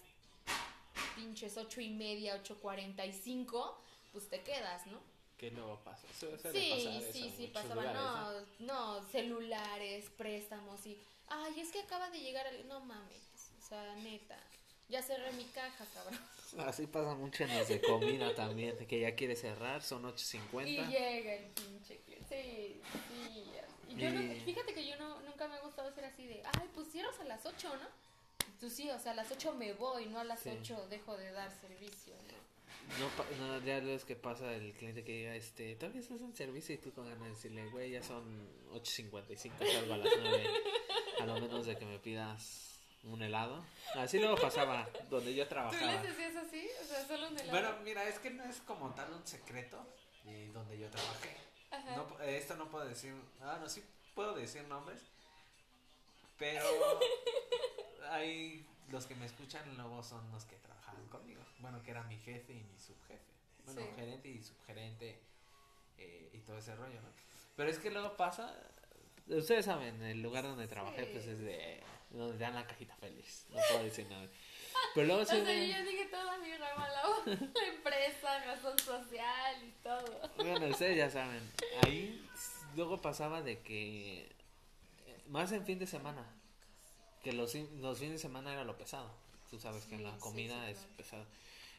pinches 1.14 1.56
ocho 1.56 1.80
y 1.80 1.90
media, 1.90 2.36
8.45, 2.42 3.74
pues 4.12 4.28
te 4.28 4.42
quedas, 4.42 4.86
¿no? 4.86 4.98
¿Qué 5.36 5.50
luego 5.50 5.78
pasa? 5.84 6.06
Sí, 6.52 7.02
sí, 7.12 7.30
sí, 7.36 7.46
pasaba, 7.48 7.82
lugares, 7.92 8.48
no, 8.58 8.66
no, 9.00 9.06
celulares, 9.10 10.10
préstamos 10.16 10.84
y, 10.86 10.98
ay, 11.28 11.60
es 11.60 11.70
que 11.70 11.80
acaba 11.80 12.10
de 12.10 12.20
llegar, 12.20 12.46
el- 12.46 12.66
no 12.68 12.80
mames, 12.80 13.22
o 13.58 13.62
sea, 13.62 13.94
neta, 13.96 14.38
ya 14.88 15.02
cerré 15.02 15.32
mi 15.32 15.44
caja, 15.44 15.84
cabrón. 15.94 16.18
Así 16.68 16.86
pasa 16.86 17.14
mucho 17.14 17.44
en 17.44 17.56
los 17.58 17.68
de 17.68 17.80
comida 17.80 18.34
también, 18.34 18.76
que 18.86 19.00
ya 19.00 19.14
quiere 19.14 19.36
cerrar, 19.36 19.82
son 19.82 20.02
Y 20.04 20.08
8.50. 20.12 20.88
llega 20.88 21.34
el 21.34 21.44
pinche 21.50 21.98
cliente, 22.04 22.26
sí, 22.28 22.80
sí, 23.08 23.44
y 23.88 23.96
yo 23.96 24.10
no- 24.10 24.22
Y- 24.22 24.40
fíjate 24.40 24.72
que 24.72 24.86
yo 24.86 24.96
no, 24.96 25.20
nunca 25.22 25.48
me 25.48 25.56
ha 25.56 25.60
gustado 25.60 25.92
ser 25.92 26.04
así 26.04 26.26
de, 26.26 26.42
ay, 26.44 26.68
pues 26.74 26.88
cierras 26.92 27.18
a 27.20 27.24
las 27.24 27.44
8, 27.44 27.68
¿no? 27.76 27.88
Tú 28.60 28.70
sí, 28.70 28.88
o 28.90 28.98
sea, 28.98 29.12
a 29.12 29.14
las 29.16 29.30
8 29.30 29.52
me 29.54 29.72
voy, 29.74 30.06
no 30.06 30.20
a 30.20 30.24
las 30.24 30.40
Sí. 30.40 30.50
8 30.50 30.86
dejo 30.88 31.16
de 31.16 31.30
dar 31.32 31.50
servicio, 31.60 32.14
¿no? 32.28 32.36
No, 33.40 33.58
no, 33.58 33.64
ya 33.66 33.80
ves 33.80 34.04
que 34.04 34.14
pasa 34.14 34.54
el 34.54 34.72
cliente 34.74 35.02
que 35.02 35.12
diga, 35.12 35.34
este, 35.34 35.74
todavía 35.74 36.00
estás 36.00 36.20
en 36.20 36.34
servicio 36.36 36.74
y 36.76 36.78
tú 36.78 36.92
con 36.92 37.04
ganas 37.08 37.24
de 37.24 37.30
decirle, 37.30 37.66
güey, 37.70 37.90
ya 37.90 38.02
son 38.02 38.48
8.55, 38.72 39.52
salgo 39.72 39.94
a 39.94 39.96
las 39.98 40.08
9, 40.20 40.46
a 41.20 41.26
lo 41.26 41.34
menos 41.40 41.66
de 41.66 41.76
que 41.76 41.84
me 41.84 41.98
pidas 41.98 42.65
un 43.06 43.22
helado. 43.22 43.64
Así 43.94 44.18
luego 44.18 44.36
pasaba 44.36 44.88
donde 45.10 45.34
yo 45.34 45.44
¿Tú 45.44 45.50
trabajaba. 45.50 45.92
les 45.92 46.02
decías 46.02 46.36
así? 46.36 46.68
O 46.82 46.84
sea, 46.84 47.06
solo 47.06 47.28
un 47.28 47.38
helado. 47.38 47.50
Bueno, 47.50 47.76
mira, 47.84 48.04
es 48.08 48.18
que 48.18 48.30
no 48.30 48.44
es 48.44 48.60
como 48.62 48.94
tal 48.94 49.12
un 49.12 49.26
secreto 49.26 49.78
de 50.24 50.48
donde 50.52 50.78
yo 50.78 50.90
trabajé. 50.90 51.36
Ajá. 51.70 51.96
No, 51.96 52.20
eh, 52.20 52.36
esto 52.36 52.56
no 52.56 52.68
puedo 52.68 52.84
decir, 52.84 53.14
ah, 53.42 53.58
no, 53.60 53.68
sí 53.68 53.82
puedo 54.14 54.34
decir 54.34 54.64
nombres, 54.64 55.00
pero 56.38 56.64
hay 58.10 58.64
los 58.90 59.06
que 59.06 59.14
me 59.16 59.26
escuchan 59.26 59.62
luego 59.76 60.02
son 60.02 60.30
los 60.32 60.44
que 60.44 60.56
trabajaban 60.56 61.06
conmigo. 61.08 61.42
Bueno, 61.58 61.82
que 61.82 61.90
era 61.90 62.02
mi 62.04 62.16
jefe 62.18 62.52
y 62.52 62.62
mi 62.62 62.78
subjefe. 62.78 63.20
Bueno, 63.64 63.80
Sí. 63.80 63.86
gerente 63.96 64.28
y 64.28 64.42
subgerente 64.42 65.18
eh, 65.98 66.30
y 66.32 66.38
todo 66.40 66.58
ese 66.58 66.74
rollo, 66.76 67.00
¿no? 67.02 67.08
Pero 67.56 67.70
es 67.70 67.78
que 67.78 67.90
luego 67.90 68.16
pasa, 68.16 68.54
ustedes 69.28 69.64
saben, 69.64 70.02
el 70.02 70.22
lugar 70.22 70.44
donde 70.44 70.66
trabajé 70.68 71.04
Sí. 71.04 71.10
pues 71.12 71.26
es 71.26 71.38
de 71.40 71.82
donde 72.10 72.38
dan 72.38 72.54
la 72.54 72.66
cajita 72.66 72.94
feliz, 72.96 73.46
no 73.50 73.58
puedo 73.70 73.84
decir 73.84 74.06
nada. 74.08 74.26
Pero 74.94 75.06
luego 75.06 75.22
O 75.22 75.24
sea, 75.24 75.36
de- 75.42 75.68
yo 75.68 75.84
dije 75.84 76.06
toda 76.06 76.38
mi 76.38 76.54
rama, 76.56 76.88
la, 76.88 77.32
la 77.34 77.66
empresa, 77.68 78.44
razón 78.44 78.78
social 78.78 79.56
y 79.66 79.70
todo. 79.82 80.30
Bueno, 80.36 80.66
ustedes 80.68 80.96
ya 80.96 81.10
saben. 81.10 81.40
Ahí 81.82 82.24
luego 82.76 83.00
pasaba 83.00 83.42
de 83.42 83.58
que. 83.60 84.30
Más 85.28 85.50
en 85.52 85.64
fin 85.66 85.78
de 85.78 85.86
semana. 85.86 86.24
Que 87.22 87.32
los, 87.32 87.54
los 87.54 87.98
fines 87.98 88.12
de 88.14 88.18
semana 88.18 88.52
era 88.52 88.64
lo 88.64 88.76
pesado. 88.78 89.10
Tú 89.50 89.58
sabes 89.58 89.84
que 89.86 89.96
en 89.96 90.04
la 90.04 90.16
comida 90.18 90.64
sí, 90.66 90.72
es 90.72 90.78
claro. 90.78 90.96
pesado. 90.96 91.26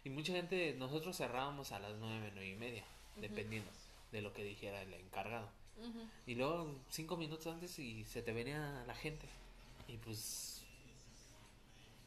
Y 0.03 0.09
mucha 0.09 0.33
gente, 0.33 0.73
nosotros 0.77 1.15
cerrábamos 1.17 1.71
a 1.71 1.79
las 1.79 1.93
nueve, 1.99 2.31
nueve 2.33 2.49
y 2.49 2.55
media. 2.55 2.83
Dependiendo 3.15 3.71
de 4.11 4.21
lo 4.21 4.33
que 4.33 4.43
dijera 4.43 4.81
el 4.81 4.93
encargado. 4.93 5.49
Ujú. 5.77 6.07
Y 6.25 6.35
luego 6.35 6.75
cinco 6.89 7.17
minutos 7.17 7.47
antes 7.47 7.77
y 7.79 8.03
se 8.05 8.21
te 8.21 8.33
venía 8.33 8.83
la 8.87 8.95
gente. 8.95 9.27
Y 9.87 9.97
pues. 9.97 10.61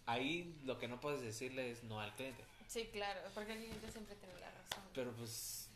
Ahí 0.06 0.58
lo 0.64 0.78
que 0.78 0.88
no 0.88 1.00
puedes 1.00 1.20
decirle 1.20 1.70
es 1.70 1.84
no 1.84 2.00
al 2.00 2.12
cliente. 2.14 2.42
Sí, 2.66 2.88
claro, 2.92 3.20
porque 3.34 3.52
el 3.52 3.58
cliente 3.58 3.90
siempre 3.90 4.16
tiene 4.16 4.34
la 4.40 4.50
razón. 4.50 4.84
Pero 4.94 5.12
pues. 5.12 5.68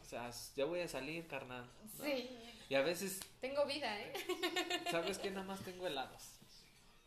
O 0.00 0.06
sea, 0.06 0.30
ya 0.56 0.64
voy 0.64 0.80
a 0.80 0.88
salir, 0.88 1.26
carnal. 1.26 1.68
¿no? 1.98 2.04
Sí, 2.04 2.30
Y 2.68 2.74
a 2.74 2.82
veces 2.82 3.20
tengo 3.40 3.66
vida, 3.66 4.00
¿eh? 4.00 4.12
¿Sabes 4.90 5.18
qué? 5.18 5.30
Nada 5.30 5.44
más 5.46 5.60
tengo 5.60 5.86
helados. 5.86 6.22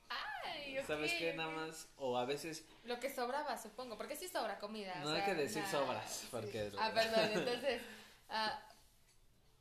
Ay, 0.10 0.78
ok, 0.80 0.86
¿Sabes 0.86 1.13
qué? 1.13 1.34
Nada 1.34 1.50
más. 1.52 1.88
O 1.98 2.18
a 2.18 2.26
veces. 2.26 2.66
Lo 2.84 3.00
que 3.00 3.13
sobraba, 3.13 3.58
supongo, 3.58 3.98
porque 3.98 4.16
sí 4.16 4.28
sobra 4.28 4.60
comida. 4.60 4.96
No 5.02 5.08
o 5.08 5.10
hay 5.12 5.18
sea, 5.18 5.26
que 5.26 5.36
decir 5.36 5.62
nah, 5.63 5.72
sobras, 5.72 6.12
sí. 6.12 6.28
porque- 6.30 6.72
Ah, 6.78 6.92
perdón, 6.94 7.30
entonces... 7.34 7.82
ah, 8.30 8.66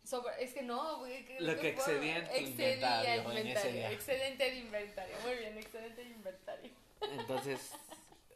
sobra, 0.07 0.39
es 0.39 0.55
que 0.55 0.63
no, 0.63 0.99
güey. 0.99 1.27
Lo 1.41 1.57
que 1.59 1.71
excedía 1.71 2.19
en 2.19 2.25
tu 2.25 2.31
excedía 2.35 2.47
inventario 2.75 3.13
en 3.13 3.21
ese 3.31 3.39
inventario, 3.41 3.73
día. 3.73 3.91
Excedente 3.93 4.45
de 4.51 4.57
inventario, 4.57 5.17
muy 5.25 5.35
bien, 5.37 5.59
excedente 5.59 6.03
de 6.05 6.11
inventario. 6.11 6.71
Entonces. 7.13 7.73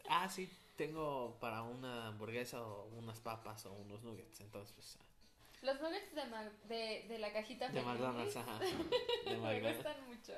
Ah, 0.09 0.27
sí, 0.29 0.51
tengo 0.75 1.37
para 1.39 1.61
una 1.63 2.07
hamburguesa 2.07 2.61
o 2.61 2.83
unas 2.97 3.19
papas 3.19 3.65
o 3.65 3.71
unos 3.73 4.03
nuggets. 4.03 4.41
Entonces, 4.41 4.73
pues. 4.73 4.97
ah, 4.99 5.05
Los 5.61 5.79
nuggets 5.81 6.13
de, 6.13 6.25
Ma- 6.25 6.51
de, 6.65 7.05
de 7.07 7.19
la 7.19 7.31
cajita 7.31 7.69
De 7.69 7.81
McDonald's, 7.81 8.35
ajá. 8.35 8.59
De 9.25 9.31
me 9.31 9.37
McDonald's. 9.37 9.77
gustan 9.77 10.07
mucho. 10.07 10.33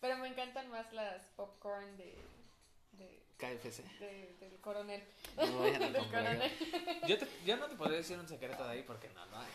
Pero 0.00 0.16
me 0.16 0.28
encantan 0.28 0.70
más 0.70 0.90
las 0.94 1.22
popcorn 1.36 1.96
de, 1.98 2.16
de, 2.92 3.20
KFC. 3.36 3.82
de- 3.98 4.34
del 4.40 4.58
coronel. 4.62 5.04
No 5.36 5.62
Del 5.62 5.92
coronel. 6.10 6.52
Yo, 7.06 7.18
te- 7.18 7.28
yo 7.44 7.56
no 7.58 7.66
te 7.66 7.76
podría 7.76 7.98
decir 7.98 8.18
un 8.18 8.26
secreto 8.28 8.64
de 8.64 8.70
ahí 8.72 8.82
porque 8.84 9.08
no, 9.10 9.26
no 9.26 9.38
hay. 9.40 9.48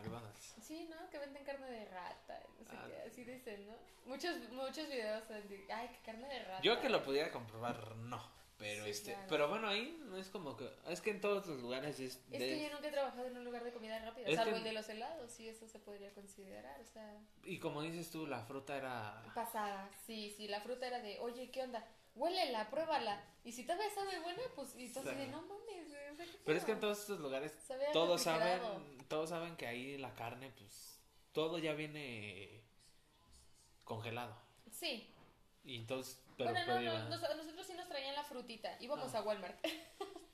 McDonald's. 0.00 0.54
Sí, 0.62 0.88
¿no? 0.90 1.08
Que 1.10 1.18
venden 1.18 1.44
carne 1.44 1.70
de 1.70 1.84
rata, 1.86 2.42
no 2.58 2.64
sé 2.64 2.76
Ah. 2.76 2.84
qué, 2.88 3.08
así 3.08 3.24
dicen, 3.24 3.66
¿no? 3.66 3.74
Muchos, 4.06 4.36
muchos 4.50 4.88
videos 4.88 5.28
de, 5.28 5.66
ay, 5.72 5.88
que 5.88 5.98
carne 6.04 6.28
de 6.28 6.44
rata. 6.44 6.62
Yo 6.62 6.80
que 6.80 6.88
lo 6.88 7.02
pudiera 7.02 7.30
comprobar, 7.30 7.96
no. 7.96 8.36
Pero 8.58 8.84
Sí, 8.84 8.90
este, 8.90 9.12
claro. 9.12 9.26
pero 9.28 9.48
bueno, 9.50 9.68
ahí 9.68 10.00
no 10.06 10.16
es 10.16 10.28
como 10.30 10.56
que. 10.56 10.66
Es 10.88 11.02
que 11.02 11.10
en 11.10 11.20
todos 11.20 11.46
los 11.46 11.60
lugares 11.60 12.00
es. 12.00 12.14
Es 12.16 12.30
de- 12.30 12.38
que 12.38 12.62
yo 12.62 12.70
nunca 12.72 12.88
he 12.88 12.90
trabajado 12.90 13.26
en 13.26 13.36
un 13.36 13.44
lugar 13.44 13.62
de 13.64 13.70
comida 13.70 13.98
rápida, 13.98 14.26
Es 14.28 14.36
salvo 14.36 14.52
que- 14.52 14.56
el 14.58 14.64
de 14.64 14.72
los 14.72 14.88
helados, 14.88 15.38
y 15.40 15.48
eso 15.50 15.68
se 15.68 15.78
podría 15.78 16.10
considerar, 16.14 16.80
o 16.80 16.86
sea, 16.86 17.18
Y 17.44 17.58
como 17.58 17.82
dices 17.82 18.10
tú, 18.10 18.26
la 18.26 18.40
fruta 18.46 18.74
era. 18.78 19.22
pasada, 19.34 19.90
sí, 20.06 20.32
sí, 20.34 20.48
la 20.48 20.62
fruta 20.62 20.86
era 20.86 21.00
de, 21.00 21.18
oye, 21.20 21.50
¿qué 21.50 21.64
onda? 21.64 21.86
Huélela, 22.14 22.70
pruébala, 22.70 23.22
y 23.44 23.52
si 23.52 23.64
todavía 23.64 23.90
sabe 23.94 24.20
buena, 24.20 24.40
pues, 24.54 24.74
y 24.74 24.90
tú 24.90 25.00
así 25.00 25.08
de, 25.10 25.24
Sí. 25.26 25.30
no 25.30 25.42
mames, 25.42 25.92
güey, 26.16 26.28
o 26.28 26.32
sea, 26.32 26.38
¿qué 26.38 26.44
Pero 26.44 26.58
es 26.58 26.64
que 26.64 26.72
en 26.72 26.78
pedo?". 26.78 26.86
todos 26.88 27.00
estos 27.00 27.20
lugares 27.20 27.52
todos 27.92 28.22
saben, 28.22 28.60
todos 29.08 29.30
saben 29.30 29.56
que 29.56 29.66
ahí 29.66 29.98
la 29.98 30.14
carne, 30.14 30.50
pues, 30.58 31.00
todo 31.32 31.58
ya 31.58 31.74
viene 31.74 32.62
congelado. 33.84 34.36
Sí, 34.70 35.12
Y 35.64 35.76
entonces, 35.76 36.22
pero 36.36 36.52
bueno, 36.52 36.66
no, 36.66 36.80
no, 36.80 37.08
nos- 37.08 37.36
nosotros 37.36 37.66
sí 37.66 37.74
nos 37.74 37.88
traían 37.88 38.14
la 38.14 38.22
frutita, 38.24 38.76
íbamos 38.80 39.12
Ah. 39.14 39.18
a 39.18 39.22
Walmart, 39.22 39.58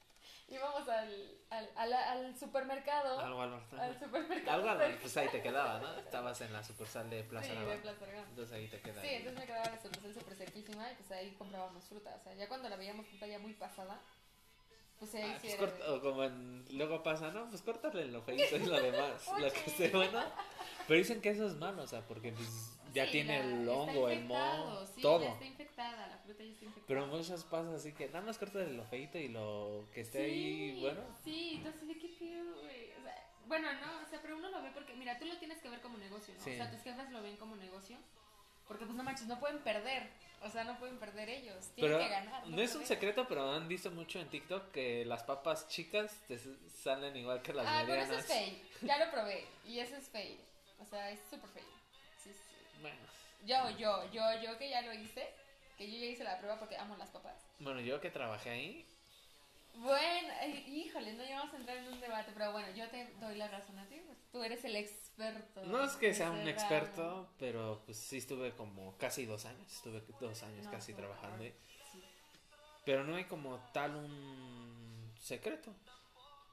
íbamos 0.49 0.87
al, 0.89 1.39
al, 1.49 1.71
al, 1.77 1.93
al 1.95 2.37
supermercado, 2.39 3.19
al 3.19 3.53
al 3.81 3.99
supermercado. 3.99 4.69
Al- 4.71 4.79
cerca. 4.79 4.99
pues 5.01 5.17
ahí 5.17 5.29
te 5.29 5.41
quedaba, 5.43 5.79
¿no? 5.81 5.99
Estabas 5.99 6.41
en 6.43 6.53
la 6.53 6.63
sucursal 6.63 7.09
de 7.09 7.25
Plaza 7.25 7.49
Sí, 7.55 7.59
de. 7.59 7.77
Plaza 7.79 8.05
Aragón. 8.05 8.25
Entonces 8.29 8.55
ahí 8.55 8.69
te 8.69 8.81
queda. 8.83 9.01
Sí, 9.01 9.09
entonces 9.09 9.41
me 9.41 9.47
quedaba 9.47 9.65
la 9.71 9.81
sucursal 9.81 10.13
súper 10.15 10.37
cerquísima 10.37 10.93
y 10.93 10.95
pues 10.97 11.11
ahí 11.13 11.31
comprábamos 11.39 11.85
fruta. 11.85 12.15
O 12.15 12.23
sea, 12.23 12.35
ya 12.35 12.49
cuando 12.49 12.69
la 12.69 12.77
veíamos 12.77 13.07
fruta 13.07 13.27
ya 13.27 13.39
muy 13.39 13.55
pasada, 13.55 13.99
pues 15.03 15.15
ahí 15.17 15.33
Ah, 15.35 15.39
pues 15.41 15.57
corta- 15.57 15.93
o 15.93 16.01
como 16.01 16.23
en- 16.23 16.65
luego 16.71 17.03
pasa, 17.03 17.33
¿no? 17.33 17.49
Pues 17.49 17.61
córtale 17.63 18.05
lo 18.07 18.23
feito 18.23 18.57
y 18.57 18.67
lo 18.67 18.81
demás, 18.81 19.27
lo 19.39 19.51
que 19.53 19.61
esté 19.67 19.89
bueno. 19.97 20.23
Pero 20.87 20.99
dicen 20.99 21.21
que 21.21 21.31
eso 21.31 21.47
es 21.47 21.55
malo, 21.57 21.83
o 21.83 21.87
sea, 21.89 22.01
porque 22.07 22.33
pues 22.33 22.79
ya 22.95 23.07
Sí, 23.07 23.13
tiene 23.13 23.39
la- 23.41 23.45
el 23.63 23.69
hongo, 23.69 24.09
el 24.09 24.25
moho, 24.25 24.87
sí, 24.87 25.03
todo. 25.03 25.23
ya 25.25 25.33
está 25.33 25.45
infectada, 25.45 26.07
la 26.07 26.19
fruta 26.19 26.45
ya 26.45 26.51
está 26.53 26.65
infectada. 26.67 26.87
Pero 26.87 27.07
muchas 27.09 27.43
pasa 27.45 27.75
así 27.75 27.93
que 27.93 28.07
nada 28.07 28.21
más 28.21 28.39
córtale 28.39 28.73
lo 28.73 28.85
feito 28.85 29.19
y 29.19 29.27
lo 29.29 29.87
que 29.93 30.03
esté 30.03 30.19
sí, 30.27 30.31
ahí, 30.31 30.81
bueno. 30.81 31.01
Sí, 31.25 31.55
entonces 31.57 31.89
de 31.89 31.99
qué 31.99 32.09
pedo, 32.19 32.61
güey. 32.61 32.93
O 32.99 33.03
sea, 33.03 33.29
Bueno, 33.49 33.69
no, 33.81 34.03
o 34.03 34.07
sea, 34.09 34.21
pero 34.23 34.37
uno 34.37 34.49
lo 34.51 34.63
ve 34.63 34.71
porque, 34.73 34.95
mira, 34.95 35.19
tú 35.19 35.25
lo 35.27 35.37
tienes 35.39 35.59
que 35.61 35.69
ver 35.69 35.81
como 35.81 35.99
negocio, 35.99 36.33
¿no? 36.35 36.41
O 36.41 36.45
sea, 36.45 36.71
tus 36.71 36.81
jefes 36.83 37.11
lo 37.11 37.23
ven 37.23 37.37
como 37.37 37.57
negocio. 37.57 37.99
Porque, 38.73 38.87
pues, 38.87 38.97
no 38.97 39.03
manches, 39.05 39.27
no 39.27 39.39
pueden 39.39 39.59
perder. 39.59 40.09
O 40.45 40.51
sea, 40.51 40.65
no 40.65 40.77
pueden 40.79 40.99
perder 40.99 41.29
ellos. 41.29 41.69
Tienen 41.77 41.93
Pero 41.99 41.99
que 41.99 42.09
ganar. 42.09 42.47
no 42.49 42.61
es 42.63 42.75
un 42.75 42.85
secreto, 42.85 43.27
pero 43.29 43.53
han 43.53 43.69
visto 43.69 43.91
mucho 43.93 44.19
en 44.19 44.29
TikTok 44.29 44.73
que 44.73 45.05
las 45.05 45.23
papas 45.23 45.69
chicas 45.69 46.17
te 46.27 46.37
salen 46.83 47.15
igual 47.17 47.43
que 47.43 47.53
las 47.53 47.65
Ah, 47.69 47.85
pero 47.87 48.03
eso 48.03 48.15
es 48.19 48.27
fake. 48.27 48.81
Ya 48.83 48.99
lo 49.05 49.11
probé. 49.13 49.47
Y 49.67 49.79
eso 49.79 49.95
es 49.97 50.09
fake. 50.09 50.41
O 50.81 50.85
sea, 50.85 51.11
es 51.11 51.21
súper 51.31 51.49
fake. 51.51 51.65
Sí, 52.25 52.31
sí. 52.33 52.81
Bueno, 52.81 52.97
Yo, 53.47 53.71
yo, 53.79 54.11
yo, 54.11 54.23
yo 54.43 54.59
que 54.59 54.69
ya 54.69 54.83
lo 54.83 54.93
hice. 54.93 55.31
Que 55.79 55.89
yo 55.91 55.97
ya 55.99 56.07
hice 56.07 56.25
la 56.25 56.39
prueba 56.39 56.59
porque 56.59 56.77
amo 56.77 56.97
las 56.97 57.11
papas. 57.11 57.37
bueno, 57.61 57.81
yo 57.81 58.01
que 58.01 58.11
trabajé 58.11 58.51
ahí, 58.51 58.87
Bueno, 59.75 60.29
ay, 60.41 60.65
híjole, 60.69 61.15
no 61.15 61.25
íbamos 61.25 61.53
a 61.53 61.57
entrar 61.57 61.77
en 61.79 61.89
un 61.93 62.01
debate, 62.01 62.31
pero 62.35 62.53
bueno, 62.53 62.69
yo 62.75 62.89
te 62.89 63.13
doy 63.21 63.37
la 63.37 63.49
razón 63.49 63.79
a 63.79 63.87
ti, 63.89 64.01
pues 64.07 64.19
tú 64.31 64.43
eres 64.43 64.65
el 64.65 64.77
experto. 64.77 65.65
no 65.65 65.83
es 65.83 65.93
que 65.93 66.15
sea 66.15 66.31
un 66.31 66.47
experto, 66.47 67.29
pero 67.39 67.83
pues 67.85 67.97
sí 67.99 68.19
estuve 68.19 68.53
como 68.53 68.97
casi 68.99 69.25
dos 69.27 69.45
años, 69.47 69.73
estuve 69.73 70.03
dos 70.21 70.43
años 70.43 70.65
No, 70.67 70.71
casi 70.71 70.93
trabajando 70.95 71.37
favor. 71.39 71.47
ahí. 71.47 71.55
Sí. 71.93 72.03
Pero 72.85 73.05
no 73.05 73.17
hay 73.17 73.25
como 73.25 73.59
tal 73.73 73.97
un 73.97 75.13
secreto, 75.21 75.75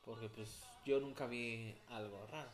porque 0.05 0.29
pues 0.29 0.61
yo 0.85 0.99
nunca 0.99 1.27
vi 1.27 1.75
algo 1.89 2.25
raro. 2.27 2.49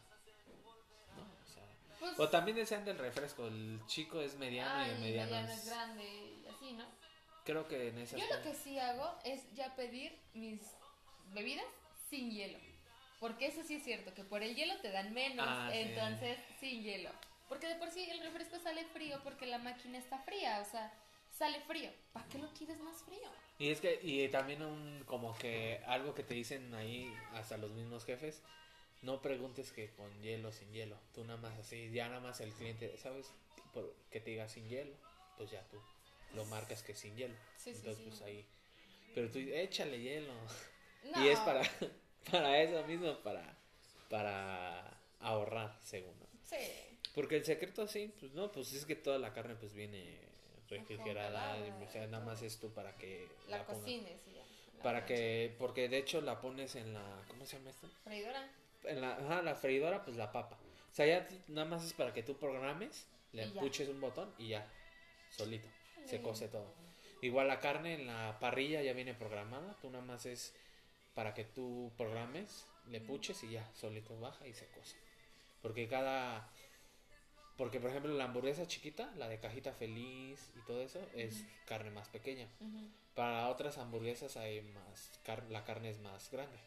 ¿no? 1.15 1.23
O, 1.23 1.47
sea, 1.53 1.63
Pues, 1.99 2.19
o 2.19 2.27
también 2.29 2.57
decían 2.57 2.83
del 2.83 2.97
refresco, 2.97 3.47
el 3.47 3.79
chico 3.87 4.19
es 4.19 4.35
mediano 4.35 4.85
y 4.87 4.89
el 4.89 4.99
mediano 4.99 5.31
mediano 5.31 5.53
es... 5.53 5.59
es 5.59 5.65
grande 5.69 6.03
y 6.03 6.47
así, 6.47 6.73
¿no? 6.73 6.85
Creo 7.45 7.67
que 7.67 7.89
en 7.89 7.97
ese 7.99 8.19
Yo 8.19 8.25
lo 8.35 8.41
que 8.41 8.53
sí 8.55 8.77
hago 8.79 9.17
es 9.23 9.41
ya 9.53 9.75
pedir 9.75 10.17
mis 10.33 10.59
bebidas 11.33 11.65
sin 12.09 12.31
hielo. 12.31 12.57
Porque 13.19 13.47
eso 13.47 13.63
sí 13.63 13.75
es 13.75 13.83
cierto, 13.83 14.13
que 14.13 14.23
por 14.23 14.43
el 14.43 14.55
hielo 14.55 14.77
te 14.81 14.91
dan 14.91 15.13
menos, 15.13 15.45
Ah, 15.47 15.69
sí. 15.71 15.77
entonces 15.79 16.37
sin 16.59 16.83
hielo. 16.83 17.09
Porque 17.47 17.67
de 17.67 17.75
por 17.75 17.89
sí 17.91 18.09
el 18.09 18.19
refresco 18.21 18.59
sale 18.59 18.83
frío 18.85 19.19
porque 19.23 19.45
la 19.45 19.59
máquina 19.59 19.97
está 19.97 20.17
fría, 20.19 20.59
o 20.61 20.65
sea, 20.69 20.91
sale 21.31 21.59
frío. 21.61 21.91
¿Para 22.11 22.27
qué 22.27 22.39
lo 22.39 22.51
quieres 22.53 22.79
más 22.79 23.03
frío? 23.03 23.29
Y 23.59 23.69
es 23.69 23.79
que, 23.79 23.99
y 24.01 24.27
también 24.29 24.63
un, 24.63 25.03
como 25.05 25.37
que 25.37 25.81
algo 25.85 26.13
que 26.13 26.23
te 26.23 26.33
dicen 26.33 26.73
ahí 26.73 27.13
hasta 27.33 27.57
los 27.57 27.71
mismos 27.71 28.03
jefes, 28.05 28.41
no 29.01 29.21
preguntes 29.21 29.71
que 29.71 29.91
con 29.91 30.11
hielo 30.21 30.51
sin 30.51 30.71
hielo, 30.73 30.97
tú 31.13 31.23
nada 31.23 31.39
más 31.39 31.57
así, 31.59 31.91
ya 31.91 32.07
nada 32.09 32.21
más 32.21 32.41
el 32.41 32.51
cliente, 32.53 32.97
¿sabes? 32.97 33.31
Que 34.09 34.19
te 34.19 34.31
diga 34.31 34.49
sin 34.49 34.67
hielo, 34.67 34.95
pues 35.37 35.51
ya 35.51 35.61
tú 35.69 35.77
lo 36.35 36.45
marcas 36.45 36.83
que 36.83 36.95
sin 36.95 37.15
hielo. 37.15 37.35
Sí, 37.57 37.71
Entonces 37.71 37.97
sí. 37.97 38.09
pues 38.09 38.21
ahí, 38.21 38.45
pero 39.13 39.29
tú 39.31 39.39
échale 39.39 39.99
hielo. 39.99 40.33
No. 40.33 40.45
Y 41.23 41.29
es 41.29 41.39
para, 41.41 41.61
para 42.31 42.61
eso 42.61 42.83
mismo, 42.87 43.15
para, 43.19 43.55
para 44.09 44.99
ahorrar, 45.19 45.77
según. 45.83 46.17
¿no? 46.19 46.25
Sí. 46.43 46.57
Porque 47.13 47.37
el 47.37 47.45
secreto 47.45 47.87
sí, 47.87 48.11
pues 48.19 48.33
no, 48.33 48.51
pues 48.51 48.73
es 48.73 48.85
que 48.85 48.95
toda 48.95 49.19
la 49.19 49.31
carne 49.33 49.55
pues 49.55 49.73
viene 49.73 50.19
refrigerada, 50.69 51.57
y, 51.59 51.71
o 51.83 51.87
sea, 51.89 52.07
nada 52.07 52.25
más 52.25 52.41
es 52.41 52.59
tú 52.59 52.73
para 52.73 52.95
que 52.97 53.27
La, 53.47 53.63
cocines 53.65 54.19
y 54.27 54.33
ya. 54.33 54.43
la 54.77 54.83
Para 54.83 55.05
que, 55.05 55.55
porque 55.59 55.87
de 55.89 55.97
hecho 55.99 56.21
la 56.21 56.41
pones 56.41 56.75
en 56.75 56.93
la, 56.93 57.23
¿cómo 57.27 57.45
se 57.45 57.57
llama 57.57 57.69
esto? 57.69 57.87
Freidora. 58.03 58.49
En 58.83 59.01
la, 59.01 59.13
ajá, 59.15 59.41
la 59.41 59.55
freidora, 59.55 60.03
pues 60.03 60.17
la 60.17 60.31
papa. 60.31 60.57
O 60.91 60.95
sea, 60.95 61.05
ya 61.05 61.27
nada 61.47 61.67
más 61.67 61.85
es 61.85 61.93
para 61.93 62.13
que 62.13 62.23
tú 62.23 62.35
programes, 62.37 63.07
le 63.31 63.43
empuches 63.43 63.89
un 63.89 64.01
botón 64.01 64.33
y 64.37 64.49
ya, 64.49 64.67
solito, 65.29 65.67
se 66.05 66.21
cose 66.21 66.47
todo. 66.47 66.73
Igual 67.21 67.47
la 67.47 67.59
carne 67.59 67.95
en 67.95 68.07
la 68.07 68.37
parrilla 68.39 68.81
ya 68.81 68.93
viene 68.93 69.13
programada, 69.13 69.75
tú 69.81 69.89
nada 69.89 70.03
más 70.03 70.25
es 70.25 70.53
para 71.13 71.33
que 71.33 71.43
tú 71.45 71.91
programes, 71.97 72.67
le 72.89 73.01
puches 73.01 73.43
y 73.43 73.51
ya, 73.51 73.69
solito 73.73 74.19
baja 74.19 74.47
y 74.47 74.53
se 74.53 74.67
cose. 74.67 74.95
Porque 75.61 75.87
cada, 75.87 76.47
porque 77.57 77.79
por 77.79 77.89
ejemplo 77.89 78.13
la 78.13 78.25
hamburguesa 78.25 78.67
chiquita, 78.67 79.11
la 79.17 79.27
de 79.29 79.39
cajita 79.39 79.73
feliz 79.73 80.51
y 80.55 80.65
todo 80.67 80.81
eso, 80.81 80.99
es 81.15 81.45
carne 81.65 81.89
más 81.89 82.09
pequeña. 82.09 82.47
Para 83.15 83.47
otras 83.47 83.77
hamburguesas 83.77 84.35
hay 84.37 84.61
más 84.61 85.19
car- 85.23 85.49
la 85.49 85.63
carne 85.63 85.89
es 85.89 85.99
más 85.99 86.29
grande. 86.31 86.57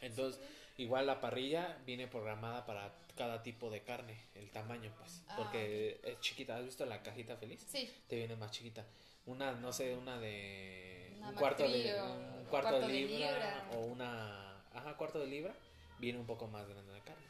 Entonces, 0.00 0.40
igual 0.80 1.06
la 1.06 1.20
parrilla 1.20 1.78
viene 1.86 2.06
programada 2.08 2.64
para 2.66 2.92
cada 3.16 3.42
tipo 3.42 3.70
de 3.70 3.82
carne, 3.82 4.16
el 4.34 4.50
tamaño, 4.50 4.92
pues, 4.98 5.22
Ah, 5.28 5.34
porque 5.36 6.00
es 6.02 6.20
chiquita. 6.20 6.56
¿Has 6.56 6.64
visto 6.64 6.86
la 6.86 7.02
cajita 7.02 7.36
feliz? 7.36 7.64
Sí. 7.68 7.90
Te 8.08 8.16
viene 8.16 8.36
más 8.36 8.50
chiquita. 8.50 8.84
Una, 9.26 9.52
no 9.52 9.72
sé, 9.72 9.94
una 9.94 10.18
de 10.18 11.12
Una 11.18 11.28
un 11.28 11.34
cuarto 11.34 11.68
de 11.68 12.02
un 12.02 12.10
un 12.10 12.44
cuarto, 12.46 12.70
cuarto 12.70 12.86
de 12.88 12.92
de 12.94 13.00
libra, 13.00 13.68
o 13.74 13.80
una, 13.80 14.62
ajá, 14.72 14.96
cuarto 14.96 15.18
de 15.18 15.26
libra, 15.26 15.54
viene 15.98 16.18
un 16.18 16.26
poco 16.26 16.46
más 16.48 16.66
grande 16.68 16.92
la 16.92 17.00
carne. 17.04 17.22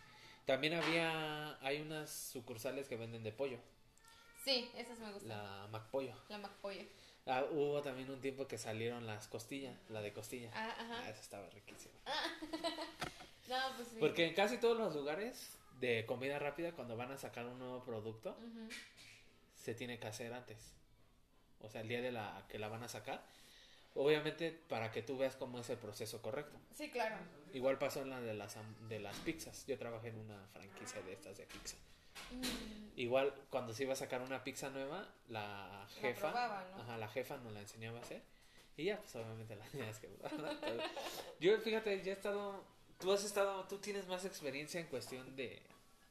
También 0.46 0.74
había 0.74 1.58
hay 1.64 1.80
unas 1.80 2.10
sucursales 2.10 2.88
que 2.88 2.96
venden 2.96 3.22
de 3.24 3.32
pollo, 3.32 3.58
Sí, 4.44 4.70
esas 4.76 4.98
me 5.00 5.12
gustan. 5.12 5.28
la 5.28 5.66
McPollo. 5.70 6.14
La 6.28 6.38
McPollo. 6.38 6.82
Ah, 7.26 7.44
hubo 7.50 7.82
también 7.82 8.10
un 8.10 8.20
tiempo 8.22 8.46
que 8.48 8.56
salieron 8.56 9.06
las 9.06 9.28
costillas, 9.28 9.76
la 9.90 10.00
de 10.00 10.12
costilla. 10.14 10.50
Ah, 10.54 10.74
Ah, 10.78 10.82
ajá. 11.02 11.10
esa 11.10 11.20
estaba 11.20 11.50
riquísima. 11.50 11.94
No, 13.50 13.76
pues 13.76 13.88
sí. 13.88 13.96
Porque 14.00 14.26
en 14.26 14.34
casi 14.34 14.56
todos 14.58 14.78
los 14.78 14.94
lugares 14.94 15.58
de 15.80 16.06
comida 16.06 16.38
rápida, 16.38 16.72
cuando 16.72 16.96
van 16.96 17.10
a 17.12 17.18
sacar 17.18 17.46
un 17.46 17.58
nuevo 17.58 17.82
producto, 17.84 18.36
se 19.54 19.74
tiene 19.74 19.98
que 19.98 20.06
hacer 20.06 20.32
antes. 20.32 20.72
O 21.60 21.68
sea, 21.68 21.82
el 21.82 21.88
día 21.88 22.00
de 22.00 22.12
la 22.12 22.46
que 22.48 22.58
la 22.58 22.68
van 22.68 22.82
a 22.82 22.88
sacar. 22.88 23.22
Obviamente 23.94 24.52
para 24.68 24.92
que 24.92 25.02
tú 25.02 25.18
veas 25.18 25.34
cómo 25.34 25.58
es 25.58 25.68
el 25.68 25.76
proceso 25.76 26.22
correcto. 26.22 26.58
Sí, 26.74 26.90
claro. 26.90 27.16
Igual 27.52 27.76
pasó 27.76 28.02
en 28.02 28.10
la 28.10 28.20
de 28.20 28.34
las, 28.34 28.56
de 28.88 29.00
las 29.00 29.16
pizzas. 29.18 29.66
Yo 29.66 29.76
trabajé 29.76 30.08
en 30.08 30.18
una 30.18 30.46
franquicia 30.52 31.02
de 31.02 31.12
estas 31.12 31.36
de 31.36 31.46
pizza. 31.46 31.76
Mm, 32.30 32.98
Igual 33.00 33.34
cuando 33.50 33.72
se 33.72 33.82
iba 33.82 33.94
a 33.94 33.96
sacar 33.96 34.22
una 34.22 34.44
pizza 34.44 34.70
nueva, 34.70 35.08
la 35.28 35.86
jefa, 36.00 36.30
¿no? 36.30 36.82
ajá, 36.82 36.96
la 36.98 37.08
jefa 37.08 37.36
nos 37.38 37.52
la 37.52 37.60
enseñaba 37.60 37.98
a 37.98 38.02
hacer. 38.02 38.22
Y 38.76 38.84
ya, 38.84 38.98
pues 38.98 39.14
obviamente 39.16 39.56
la 39.56 39.64
tenías 39.70 39.98
que 39.98 40.08
Yo, 41.40 41.58
fíjate, 41.58 42.02
ya 42.02 42.12
he 42.12 42.14
estado, 42.14 42.64
tú 43.00 43.12
has 43.12 43.24
estado, 43.24 43.64
tú 43.64 43.78
tienes 43.78 44.06
más 44.06 44.24
experiencia 44.24 44.80
en 44.80 44.86
cuestión 44.86 45.34
de... 45.36 45.62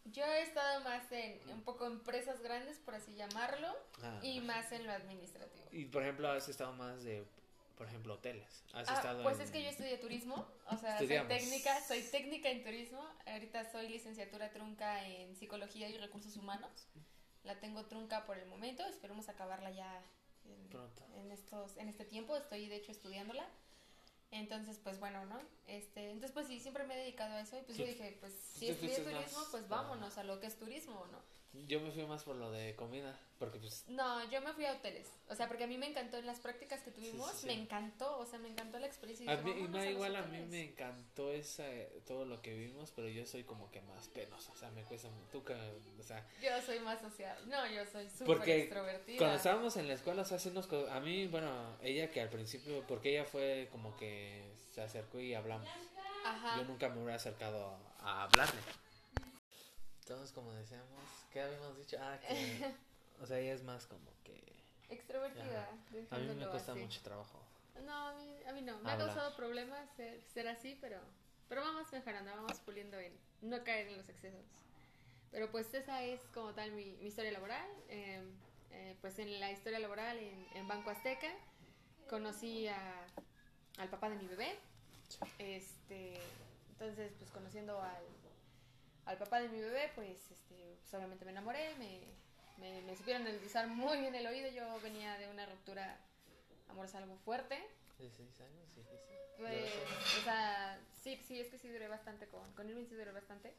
Yo 0.06 0.26
he 0.26 0.42
estado 0.42 0.82
más 0.84 1.12
en 1.12 1.40
un 1.50 1.62
poco 1.62 1.86
empresas 1.86 2.42
grandes, 2.42 2.78
por 2.80 2.96
así 2.96 3.14
llamarlo, 3.16 3.68
ah, 4.02 4.20
y 4.24 4.40
más 4.40 4.72
en 4.72 4.88
lo 4.88 4.92
administrativo. 4.94 5.66
y 5.72 5.86
por 5.86 6.02
ejemplo, 6.02 6.30
has 6.32 6.48
estado 6.50 6.74
más 6.74 7.04
de, 7.04 7.24
por 7.78 7.86
ejemplo, 7.86 8.16
hoteles. 8.16 8.64
Has 8.74 8.90
Ah, 8.90 8.94
estado 8.96 9.22
pues 9.24 9.38
en- 9.38 9.44
es 9.46 9.52
que 9.52 9.62
yo 9.62 9.70
estudié 9.70 9.98
turismo, 10.00 10.48
o 10.68 10.78
sea, 10.78 10.98
soy 10.98 11.08
técnica, 11.08 11.80
soy 11.88 12.02
técnica 12.02 12.50
en 12.50 12.64
turismo. 12.64 13.06
Ahorita 13.28 13.72
soy 13.72 13.88
licenciatura 13.90 14.50
trunca 14.52 15.06
en 15.06 15.36
psicología 15.36 15.90
y 15.90 15.98
recursos 15.98 16.36
humanos. 16.38 16.72
La 17.44 17.60
tengo 17.60 17.86
trunca 17.86 18.26
por 18.26 18.38
el 18.40 18.48
momento, 18.48 18.84
esperemos 18.88 19.30
acabarla 19.30 19.70
ya 19.72 20.02
en, 20.46 20.70
Pronto. 20.70 21.04
en 21.18 21.32
estos 21.32 21.78
en 21.78 21.88
este 21.88 22.06
tiempo, 22.06 22.36
estoy 22.36 22.68
de 22.68 22.78
hecho 22.78 22.92
estudiándola. 22.92 23.48
Entonces, 24.32 24.80
pues 24.84 25.00
bueno, 25.00 25.26
¿no? 25.26 25.40
Este, 25.66 26.12
entonces 26.12 26.32
pues 26.32 26.48
sí, 26.48 26.60
siempre 26.60 26.86
me 26.86 26.94
he 26.94 26.98
dedicado 26.98 27.36
a 27.36 27.42
eso 27.42 27.58
y 27.58 27.62
pues 27.62 27.78
yo 27.78 27.86
dije, 27.86 28.18
pues 28.20 28.34
si 28.34 28.70
estudié 28.70 29.00
turismo, 29.00 29.40
pues 29.52 29.68
vámonos 29.68 30.18
a 30.18 30.24
lo 30.24 30.40
que 30.40 30.48
es 30.48 30.58
turismo, 30.58 31.08
¿no? 31.12 31.20
Yo 31.54 31.80
me 31.80 31.92
fui 31.92 32.06
más 32.06 32.24
por 32.24 32.36
lo 32.36 32.52
de 32.52 32.76
comida, 32.76 33.20
porque 33.40 33.58
pues... 33.58 33.84
No, 33.88 34.30
yo 34.30 34.40
me 34.42 34.54
fui 34.54 34.66
a 34.66 34.74
hoteles. 34.74 35.08
O 35.30 35.36
sea, 35.36 35.48
porque 35.48 35.64
a 35.64 35.68
mí 35.68 35.80
me 35.80 35.88
encantó 35.88 36.18
en 36.18 36.28
las 36.28 36.40
prácticas 36.40 36.82
que 36.84 36.92
tuvimos, 36.92 37.32
sí, 37.32 37.38
sí. 37.42 37.46
me 37.48 37.54
encantó, 37.54 38.20
o 38.20 38.26
sea, 38.28 38.38
me 38.38 38.50
encantó 38.50 38.78
la 38.78 38.86
experiencia. 38.86 39.32
A 39.32 39.38
mí, 39.38 39.50
y 39.50 39.54
"Vámonos 39.54 39.72
no, 39.72 39.78
los 39.78 39.88
igual 39.88 40.16
a 40.16 40.22
mí 40.22 40.28
hoteles". 40.28 40.50
me 40.50 40.64
encantó 40.64 41.32
esa, 41.32 41.66
todo 42.06 42.26
lo 42.26 42.42
que 42.44 42.54
vimos, 42.54 42.92
pero 42.96 43.08
yo 43.08 43.26
soy 43.26 43.44
como 43.46 43.72
que 43.72 43.82
más 43.82 44.08
penoso, 44.10 44.52
o 44.52 44.56
sea, 44.58 44.70
me 44.72 44.84
cuesta, 44.84 45.10
que, 45.32 45.54
o 46.00 46.04
sea, 46.04 46.24
Yo 46.40 46.62
soy 46.62 46.80
más 46.82 47.02
social. 47.02 47.38
No, 47.50 47.66
yo 47.68 47.84
soy 47.92 48.08
súper 48.10 48.28
Porque 48.28 48.60
extrovertida. 48.62 49.18
Cuando 49.18 49.38
estábamos 49.38 49.76
en 49.78 49.88
la 49.88 49.96
escuela, 49.96 50.22
o 50.22 50.26
sea, 50.26 50.38
sí 50.38 50.52
nos 50.52 50.72
a 50.72 51.00
mí, 51.00 51.26
bueno, 51.28 51.78
ella 51.82 52.12
que 52.12 52.22
al 52.22 52.30
principio, 52.30 52.86
porque 52.88 53.10
ella 53.12 53.26
fue 53.26 53.70
como 53.72 53.98
que 53.98 54.54
se 54.72 54.82
acercó 54.82 55.20
y 55.20 55.34
hablamos. 55.34 55.68
Ajá. 56.24 56.58
Yo 56.58 56.66
nunca 56.66 56.90
me 56.90 56.98
hubiera 56.98 57.16
acercado 57.16 57.76
a 58.02 58.24
hablarle. 58.24 58.60
Entonces, 60.10 60.32
como 60.34 60.52
decíamos, 60.54 61.04
¿qué 61.32 61.40
habíamos 61.40 61.78
dicho? 61.78 61.96
Ah, 62.02 62.18
que, 62.20 62.28
o 63.22 63.28
sea, 63.28 63.38
ella 63.38 63.54
es 63.54 63.64
más 63.64 63.86
como 63.86 64.10
que... 64.24 64.42
Extrovertida. 64.90 65.70
A 66.10 66.18
mí 66.18 66.34
me 66.34 66.48
cuesta 66.48 66.72
así. 66.72 66.82
mucho 66.82 67.00
trabajo. 67.04 67.40
No, 67.86 68.08
a 68.08 68.14
mí, 68.16 68.40
a 68.48 68.52
mí 68.54 68.64
no. 68.64 68.80
Me 68.80 68.90
ha 68.90 68.94
Hablar. 68.94 69.10
causado 69.10 69.36
problemas 69.36 69.88
ser, 69.96 70.20
ser 70.34 70.48
así, 70.48 70.76
pero, 70.82 71.00
pero 71.48 71.62
vamos 71.62 71.92
mejorando, 71.92 72.32
vamos 72.32 72.60
puliendo 72.62 72.98
en 72.98 73.14
no 73.42 73.64
caer 73.64 73.90
en 73.90 73.98
los 73.98 74.10
excesos. 74.10 74.48
Pero 75.30 75.52
pues 75.52 75.72
esa 75.76 76.02
es 76.04 76.22
como 76.34 76.56
tal 76.56 76.72
mi, 76.72 76.98
mi 77.02 77.10
historia 77.10 77.32
laboral. 77.32 77.70
Eh, 77.90 78.24
eh, 78.72 78.98
pues 79.02 79.20
en 79.20 79.40
la 79.40 79.52
historia 79.52 79.78
laboral 79.78 80.18
en, 80.18 80.48
en 80.56 80.68
Banco 80.68 80.90
Azteca 80.90 81.32
conocí 82.10 82.68
a, 82.68 83.06
al 83.78 83.90
papá 83.90 84.10
de 84.10 84.16
mi 84.16 84.26
bebé. 84.26 84.58
Este, 85.38 86.20
entonces, 86.72 87.14
pues 87.20 87.30
conociendo 87.30 87.80
al, 87.80 88.04
al 89.10 89.18
papá 89.18 89.42
de 89.42 89.50
mi 89.50 89.60
bebé, 89.60 89.92
pues, 89.96 90.20
este, 90.30 90.78
obviamente 90.96 91.26
me 91.26 91.32
enamoré, 91.32 91.74
me, 91.76 92.02
me, 92.58 92.82
me 92.84 92.96
supieron 92.96 93.24
analizar 93.24 93.68
muy 93.68 94.00
bien 94.00 94.14
el 94.14 94.28
oído. 94.28 94.50
Yo 94.52 94.80
venía 94.82 95.18
de 95.18 95.28
una 95.28 95.48
ruptura 95.48 95.98
amorosa 96.70 97.00
algo 97.00 97.18
fuerte. 97.18 97.58
16 97.98 98.42
años, 98.42 98.70
sí, 98.76 98.84
sí. 98.84 98.98
Pues, 99.40 99.72
o 100.20 100.24
sea, 100.24 100.80
sí, 101.02 101.20
sí, 101.28 101.40
es 101.40 101.48
que 101.48 101.58
sí 101.58 101.70
duré 101.70 101.88
bastante 101.88 102.28
con, 102.28 102.54
con 102.54 102.70
Irving, 102.70 102.86
sí 102.86 102.96
duré 102.96 103.12
bastante. 103.12 103.52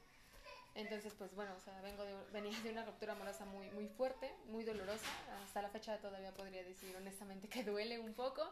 Entonces, 0.76 1.12
pues 1.18 1.34
bueno, 1.34 1.52
o 1.56 1.60
sea, 1.60 1.80
vengo 1.80 2.04
de, 2.04 2.14
venía 2.32 2.58
de 2.60 2.70
una 2.70 2.84
ruptura 2.84 3.14
amorosa 3.14 3.44
muy, 3.44 3.68
muy 3.70 3.88
fuerte, 3.88 4.32
muy 4.46 4.62
dolorosa. 4.62 5.08
Hasta 5.42 5.62
la 5.62 5.70
fecha 5.70 5.98
todavía 5.98 6.32
podría 6.32 6.62
decir 6.62 6.94
honestamente 6.96 7.48
que 7.48 7.64
duele 7.64 7.98
un 7.98 8.14
poco. 8.14 8.48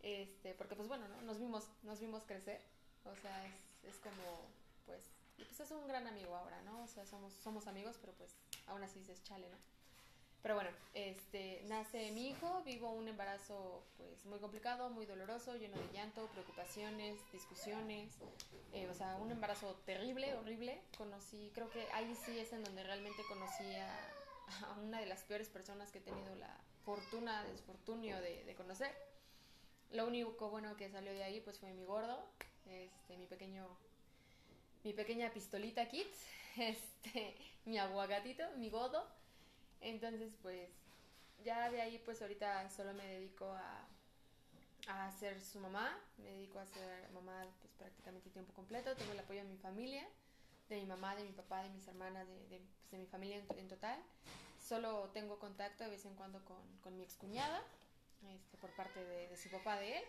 Este, 0.00 0.54
porque 0.54 0.76
pues 0.76 0.88
bueno, 0.88 1.08
¿no? 1.08 1.20
Nos 1.22 1.38
vimos, 1.38 1.68
nos 1.82 2.00
vimos 2.00 2.24
crecer. 2.24 2.62
O 3.04 3.14
sea, 3.16 3.46
es, 3.46 3.54
es 3.84 3.96
como, 4.00 4.48
pues, 4.86 5.02
y 5.38 5.44
pues 5.44 5.60
es 5.60 5.70
un 5.70 5.86
gran 5.86 6.06
amigo 6.06 6.34
ahora, 6.34 6.60
¿no? 6.62 6.82
O 6.82 6.86
sea, 6.86 7.06
somos, 7.06 7.32
somos 7.34 7.66
amigos, 7.66 7.96
pero 8.00 8.12
pues 8.14 8.36
aún 8.66 8.82
así 8.82 9.04
es 9.08 9.22
chale, 9.24 9.48
¿no? 9.48 9.56
Pero 10.42 10.54
bueno, 10.54 10.70
este, 10.94 11.62
nace 11.64 12.12
mi 12.12 12.28
hijo, 12.28 12.62
vivo 12.64 12.92
un 12.92 13.08
embarazo 13.08 13.82
pues 13.96 14.24
muy 14.26 14.38
complicado, 14.38 14.90
muy 14.90 15.04
doloroso, 15.04 15.56
lleno 15.56 15.76
de 15.76 15.92
llanto, 15.92 16.28
preocupaciones, 16.28 17.18
discusiones, 17.32 18.12
eh, 18.72 18.88
o 18.88 18.94
sea, 18.94 19.16
un 19.16 19.32
embarazo 19.32 19.74
terrible, 19.86 20.34
horrible. 20.36 20.80
Conocí, 20.96 21.50
creo 21.52 21.68
que 21.70 21.84
ahí 21.92 22.14
sí 22.14 22.38
es 22.38 22.52
en 22.52 22.62
donde 22.62 22.84
realmente 22.84 23.22
conocí 23.28 23.74
a, 23.74 23.88
a 24.68 24.78
una 24.80 25.00
de 25.00 25.06
las 25.06 25.24
peores 25.24 25.48
personas 25.48 25.90
que 25.90 25.98
he 25.98 26.02
tenido 26.02 26.32
la 26.36 26.56
fortuna, 26.84 27.42
desfortunio 27.44 28.20
de, 28.20 28.44
de 28.44 28.54
conocer. 28.54 28.94
Lo 29.90 30.06
único 30.06 30.48
bueno 30.50 30.76
que 30.76 30.88
salió 30.90 31.12
de 31.12 31.24
ahí 31.24 31.40
pues 31.40 31.58
fue 31.58 31.72
mi 31.72 31.84
gordo, 31.84 32.24
este, 32.66 33.16
mi 33.16 33.26
pequeño, 33.26 33.66
mi 34.86 34.92
pequeña 34.92 35.32
pistolita 35.32 35.88
kit, 35.88 36.06
este, 36.56 37.36
mi 37.64 37.76
aguagatito, 37.76 38.44
mi 38.56 38.70
godo. 38.70 39.04
Entonces, 39.80 40.32
pues, 40.42 40.70
ya 41.44 41.68
de 41.70 41.80
ahí, 41.80 41.98
pues 42.04 42.22
ahorita 42.22 42.70
solo 42.70 42.94
me 42.94 43.04
dedico 43.04 43.46
a, 43.46 43.88
a 44.86 45.10
ser 45.10 45.40
su 45.40 45.58
mamá, 45.58 45.98
me 46.18 46.30
dedico 46.30 46.60
a 46.60 46.66
ser 46.66 47.10
mamá 47.10 47.48
pues 47.60 47.72
prácticamente 47.74 48.30
tiempo 48.30 48.52
completo, 48.52 48.94
tengo 48.94 49.10
el 49.10 49.18
apoyo 49.18 49.40
de 49.40 49.48
mi 49.48 49.56
familia, 49.56 50.06
de 50.68 50.76
mi 50.76 50.86
mamá, 50.86 51.16
de 51.16 51.24
mi 51.24 51.32
papá, 51.32 51.64
de 51.64 51.70
mis 51.70 51.86
hermanas, 51.88 52.28
de, 52.28 52.46
de, 52.46 52.60
pues, 52.88 53.00
mi 53.00 53.06
familia 53.08 53.38
en, 53.38 53.58
en, 53.58 53.68
total. 53.68 54.00
Solo 54.56 55.10
tengo 55.12 55.40
contacto 55.40 55.82
de 55.82 55.90
vez 55.90 56.04
en 56.04 56.14
cuando 56.14 56.44
con, 56.44 56.62
con 56.80 56.96
mi 56.96 57.02
excuñada, 57.02 57.60
este, 58.22 58.56
por 58.58 58.70
parte 58.76 59.04
de, 59.04 59.26
de, 59.26 59.36
su 59.36 59.50
papá 59.50 59.80
de 59.80 59.98
él. 59.98 60.04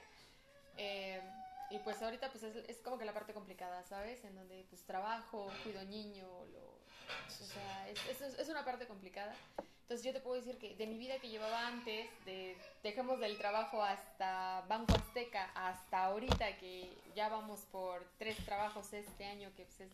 Eh, 0.77 1.21
y 1.69 1.80
pues 1.80 2.01
ahorita 2.01 2.32
pues 2.32 2.43
es, 2.43 2.56
es, 2.69 2.77
como 2.77 2.97
que 2.97 3.06
la 3.06 3.13
parte 3.13 3.34
complicada, 3.34 3.84
¿sabes? 3.84 4.23
En 4.23 4.36
donde 4.36 4.65
pues 4.69 4.84
trabajo, 4.84 5.51
cuido 5.63 5.84
niño, 5.84 6.25
lo, 6.25 6.77
o 7.17 7.45
sea, 7.45 7.89
es, 7.89 8.21
es, 8.21 8.39
es, 8.39 8.49
una 8.49 8.63
parte 8.63 8.88
complicada. 8.88 9.36
Entonces 9.82 10.06
yo 10.06 10.12
te 10.12 10.19
puedo 10.19 10.36
decir 10.36 10.58
que 10.58 10.75
de 10.75 10.86
mi 10.86 10.97
vida 10.97 11.17
que 11.19 11.30
llevaba 11.30 11.67
antes, 11.67 12.10
de 12.25 12.58
dejemos 12.84 13.19
del 13.19 13.38
trabajo 13.38 13.82
hasta 13.82 14.65
Banco 14.67 14.93
Azteca, 14.93 15.49
hasta 15.56 16.06
ahorita 16.06 16.58
que 16.58 16.89
ya 17.15 17.30
vamos 17.30 17.62
por 17.71 18.06
tres 18.17 18.38
trabajos 18.45 18.91
este 18.93 19.25
año, 19.25 19.49
que 19.56 19.63
pues 19.63 19.80
es, 19.80 19.91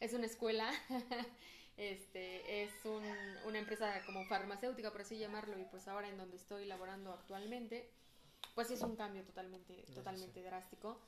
es 0.00 0.12
una 0.12 0.26
escuela, 0.26 0.70
este, 1.78 2.64
es 2.64 2.84
un, 2.84 3.02
una 3.46 3.58
empresa 3.58 4.02
como 4.04 4.26
farmacéutica, 4.26 4.90
por 4.90 5.00
así 5.00 5.18
llamarlo, 5.18 5.58
y 5.58 5.64
pues 5.64 5.88
ahora 5.88 6.08
en 6.08 6.18
donde 6.18 6.36
estoy 6.36 6.66
laborando 6.66 7.12
actualmente, 7.12 7.90
pues 8.58 8.72
es 8.72 8.82
un 8.82 8.96
cambio 8.96 9.22
totalmente, 9.22 9.84
totalmente 9.94 10.42
drástico. 10.42 10.98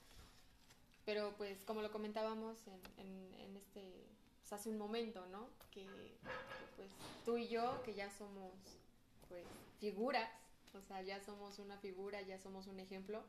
Pero 1.05 1.35
pues 1.37 1.65
como 1.65 1.83
lo 1.83 1.91
comentábamos 1.91 2.65
en, 2.69 2.81
en, 2.97 3.35
en 3.41 3.57
este 3.57 4.07
pues, 4.39 4.53
hace 4.53 4.69
un 4.69 4.79
momento, 4.79 5.27
¿no? 5.27 5.49
Que, 5.73 5.85
que, 5.85 6.17
pues 6.77 6.93
tú 7.25 7.39
y 7.39 7.49
yo, 7.49 7.83
que 7.83 7.95
ya 7.95 8.09
somos 8.09 8.53
pues 9.29 9.45
figuras, 9.81 10.31
o 10.75 10.81
sea, 10.81 11.03
ya 11.03 11.19
somos 11.19 11.59
una 11.59 11.77
figura, 11.79 12.23
ya 12.23 12.39
somos 12.39 12.69
un 12.69 12.79
ejemplo, 12.79 13.21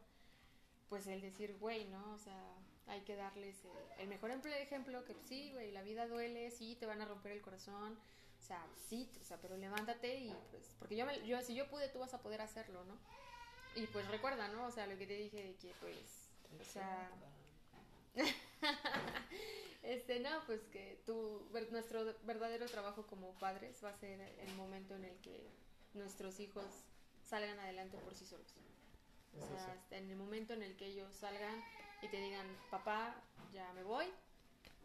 pues 0.87 1.07
el 1.07 1.19
decir, 1.19 1.57
güey, 1.59 1.85
¿no? 1.85 2.13
O 2.13 2.19
sea, 2.19 2.53
hay 2.85 3.01
que 3.01 3.15
darles 3.15 3.65
el, 3.65 4.01
el 4.01 4.07
mejor 4.07 4.29
ejemplo, 4.29 5.03
que 5.03 5.15
sí, 5.15 5.51
güey, 5.51 5.71
la 5.71 5.81
vida 5.81 6.05
duele, 6.05 6.51
sí, 6.51 6.75
te 6.75 6.85
van 6.85 7.01
a 7.01 7.05
romper 7.05 7.31
el 7.31 7.41
corazón, 7.41 7.97
o 8.39 8.43
sea, 8.43 8.63
sí, 8.87 9.09
o 9.19 9.23
sea, 9.23 9.41
pero 9.41 9.57
levántate 9.57 10.19
y 10.19 10.35
pues, 10.51 10.75
porque 10.77 10.95
yo, 10.95 11.07
me, 11.07 11.25
yo 11.25 11.41
si 11.41 11.55
yo 11.55 11.67
pude, 11.67 11.89
tú 11.89 11.97
vas 11.97 12.13
a 12.13 12.21
poder 12.21 12.41
hacerlo, 12.41 12.85
¿no? 12.85 12.99
Y 13.75 13.87
pues 13.87 14.07
recuerda, 14.09 14.47
¿no? 14.49 14.65
O 14.65 14.71
sea, 14.71 14.87
lo 14.87 14.97
que 14.97 15.07
te 15.07 15.15
dije 15.15 15.37
de 15.37 15.55
que 15.55 15.73
pues, 15.79 16.29
o 16.59 16.63
sea... 16.63 17.09
este, 19.83 20.19
no, 20.19 20.29
pues 20.45 20.61
que 20.71 21.01
tu, 21.05 21.47
nuestro 21.71 22.13
verdadero 22.23 22.65
trabajo 22.67 23.07
como 23.07 23.31
padres 23.35 23.81
va 23.83 23.89
a 23.89 23.97
ser 23.97 24.19
el 24.19 24.53
momento 24.55 24.95
en 24.95 25.05
el 25.05 25.17
que 25.19 25.49
nuestros 25.93 26.39
hijos 26.39 26.65
salgan 27.23 27.57
adelante 27.59 27.97
por 27.99 28.13
sí 28.13 28.25
solos. 28.25 28.53
O 29.39 29.47
sea, 29.47 29.73
hasta 29.73 29.97
en 29.97 30.09
el 30.09 30.17
momento 30.17 30.53
en 30.53 30.63
el 30.63 30.75
que 30.75 30.87
ellos 30.87 31.13
salgan 31.13 31.63
y 32.01 32.09
te 32.09 32.17
digan, 32.17 32.45
papá, 32.69 33.15
ya 33.53 33.71
me 33.73 33.83
voy, 33.83 34.05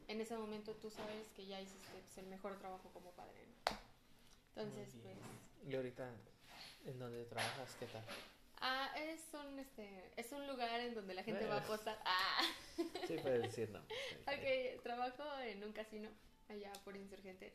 en 0.09 0.21
ese 0.21 0.37
momento 0.37 0.73
tú 0.75 0.91
sabes 0.91 1.27
que 1.35 1.47
ya 1.47 1.61
hiciste 1.61 1.89
pues, 1.93 2.19
el 2.19 2.27
mejor 2.27 2.57
trabajo 2.59 2.89
como 2.93 3.11
padre. 3.13 3.33
¿no? 3.67 3.77
Entonces, 4.63 4.95
pues... 5.03 5.17
¿Y 5.69 5.75
ahorita 5.75 6.09
en 6.87 6.99
donde 6.99 7.25
trabajas 7.25 7.75
qué 7.81 7.87
tal? 7.87 8.05
Ah, 8.61 8.91
es 8.97 9.23
un, 9.35 9.59
este, 9.59 10.13
es 10.17 10.33
un 10.33 10.47
lugar 10.47 10.81
en 10.81 10.95
donde 10.95 11.15
la 11.15 11.23
gente 11.23 11.47
bueno. 11.47 11.57
va 11.57 11.63
a 11.63 11.67
posar. 11.67 11.99
Ah. 12.05 12.43
Sí, 13.07 13.17
puedes 13.23 13.43
decir 13.43 13.71
no. 13.71 13.81
ok, 14.27 14.83
trabajo 14.83 15.25
en 15.41 15.63
un 15.65 15.73
casino 15.73 16.09
allá 16.49 16.73
por 16.85 16.97
Insurgentes. 16.97 17.53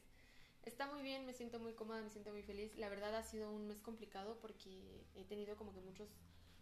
Está 0.63 0.85
muy 0.85 1.01
bien, 1.01 1.25
me 1.25 1.33
siento 1.33 1.59
muy 1.59 1.73
cómoda, 1.73 2.01
me 2.01 2.09
siento 2.11 2.31
muy 2.31 2.43
feliz. 2.43 2.75
La 2.75 2.89
verdad 2.89 3.15
ha 3.15 3.23
sido 3.23 3.51
un 3.51 3.67
mes 3.67 3.81
complicado 3.81 4.37
porque 4.41 5.03
he 5.15 5.23
tenido 5.25 5.57
como 5.57 5.73
que 5.73 5.81
muchos 5.81 6.09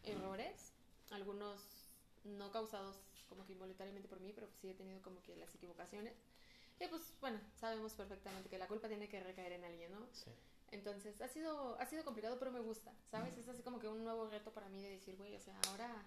errores, 0.03 0.73
algunos 1.11 1.89
no 2.23 2.51
causados 2.51 2.97
como 3.27 3.45
que 3.45 3.53
involuntariamente 3.53 4.07
por 4.07 4.19
mí, 4.21 4.31
pero 4.33 4.47
sí 4.49 4.69
he 4.69 4.73
tenido 4.73 5.01
como 5.01 5.21
que 5.21 5.35
las 5.35 5.53
equivocaciones. 5.53 6.13
Y 6.79 6.87
pues 6.87 7.13
bueno, 7.19 7.39
sabemos 7.55 7.93
perfectamente 7.93 8.49
que 8.49 8.57
la 8.57 8.67
culpa 8.67 8.87
tiene 8.87 9.09
que 9.09 9.19
recaer 9.19 9.51
en 9.51 9.65
alguien, 9.65 9.91
¿no? 9.91 10.07
Sí. 10.13 10.31
Entonces, 10.71 11.19
ha 11.21 11.27
sido, 11.27 11.79
ha 11.79 11.85
sido 11.85 12.03
complicado, 12.03 12.37
pero 12.39 12.51
me 12.51 12.59
gusta, 12.59 12.91
¿sabes? 13.09 13.37
Es 13.37 13.47
así 13.47 13.63
como 13.63 13.79
que 13.79 13.87
un 13.87 14.03
nuevo 14.03 14.27
reto 14.29 14.51
para 14.51 14.69
mí 14.69 14.81
de 14.81 14.89
decir, 14.91 15.15
güey, 15.17 15.35
o 15.35 15.39
sea, 15.39 15.55
ahora, 15.69 16.03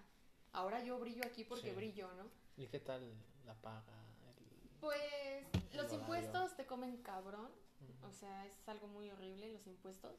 ahora 0.53 0.83
yo 0.83 0.99
brillo 0.99 1.23
aquí 1.25 1.43
porque 1.43 1.69
sí. 1.69 1.75
brillo, 1.75 2.09
¿no? 2.13 2.29
¿Y 2.57 2.67
qué 2.67 2.79
tal 2.79 3.13
la 3.45 3.55
paga? 3.55 3.93
El, 4.37 4.79
pues 4.79 5.45
el 5.53 5.77
los 5.77 5.85
horario. 5.87 5.99
impuestos 5.99 6.55
te 6.55 6.65
comen 6.65 6.97
cabrón, 7.03 7.49
uh 7.81 8.05
-huh. 8.05 8.09
o 8.09 8.13
sea, 8.13 8.45
es 8.45 8.67
algo 8.69 8.87
muy 8.87 9.09
horrible 9.09 9.51
los 9.51 9.65
impuestos, 9.67 10.15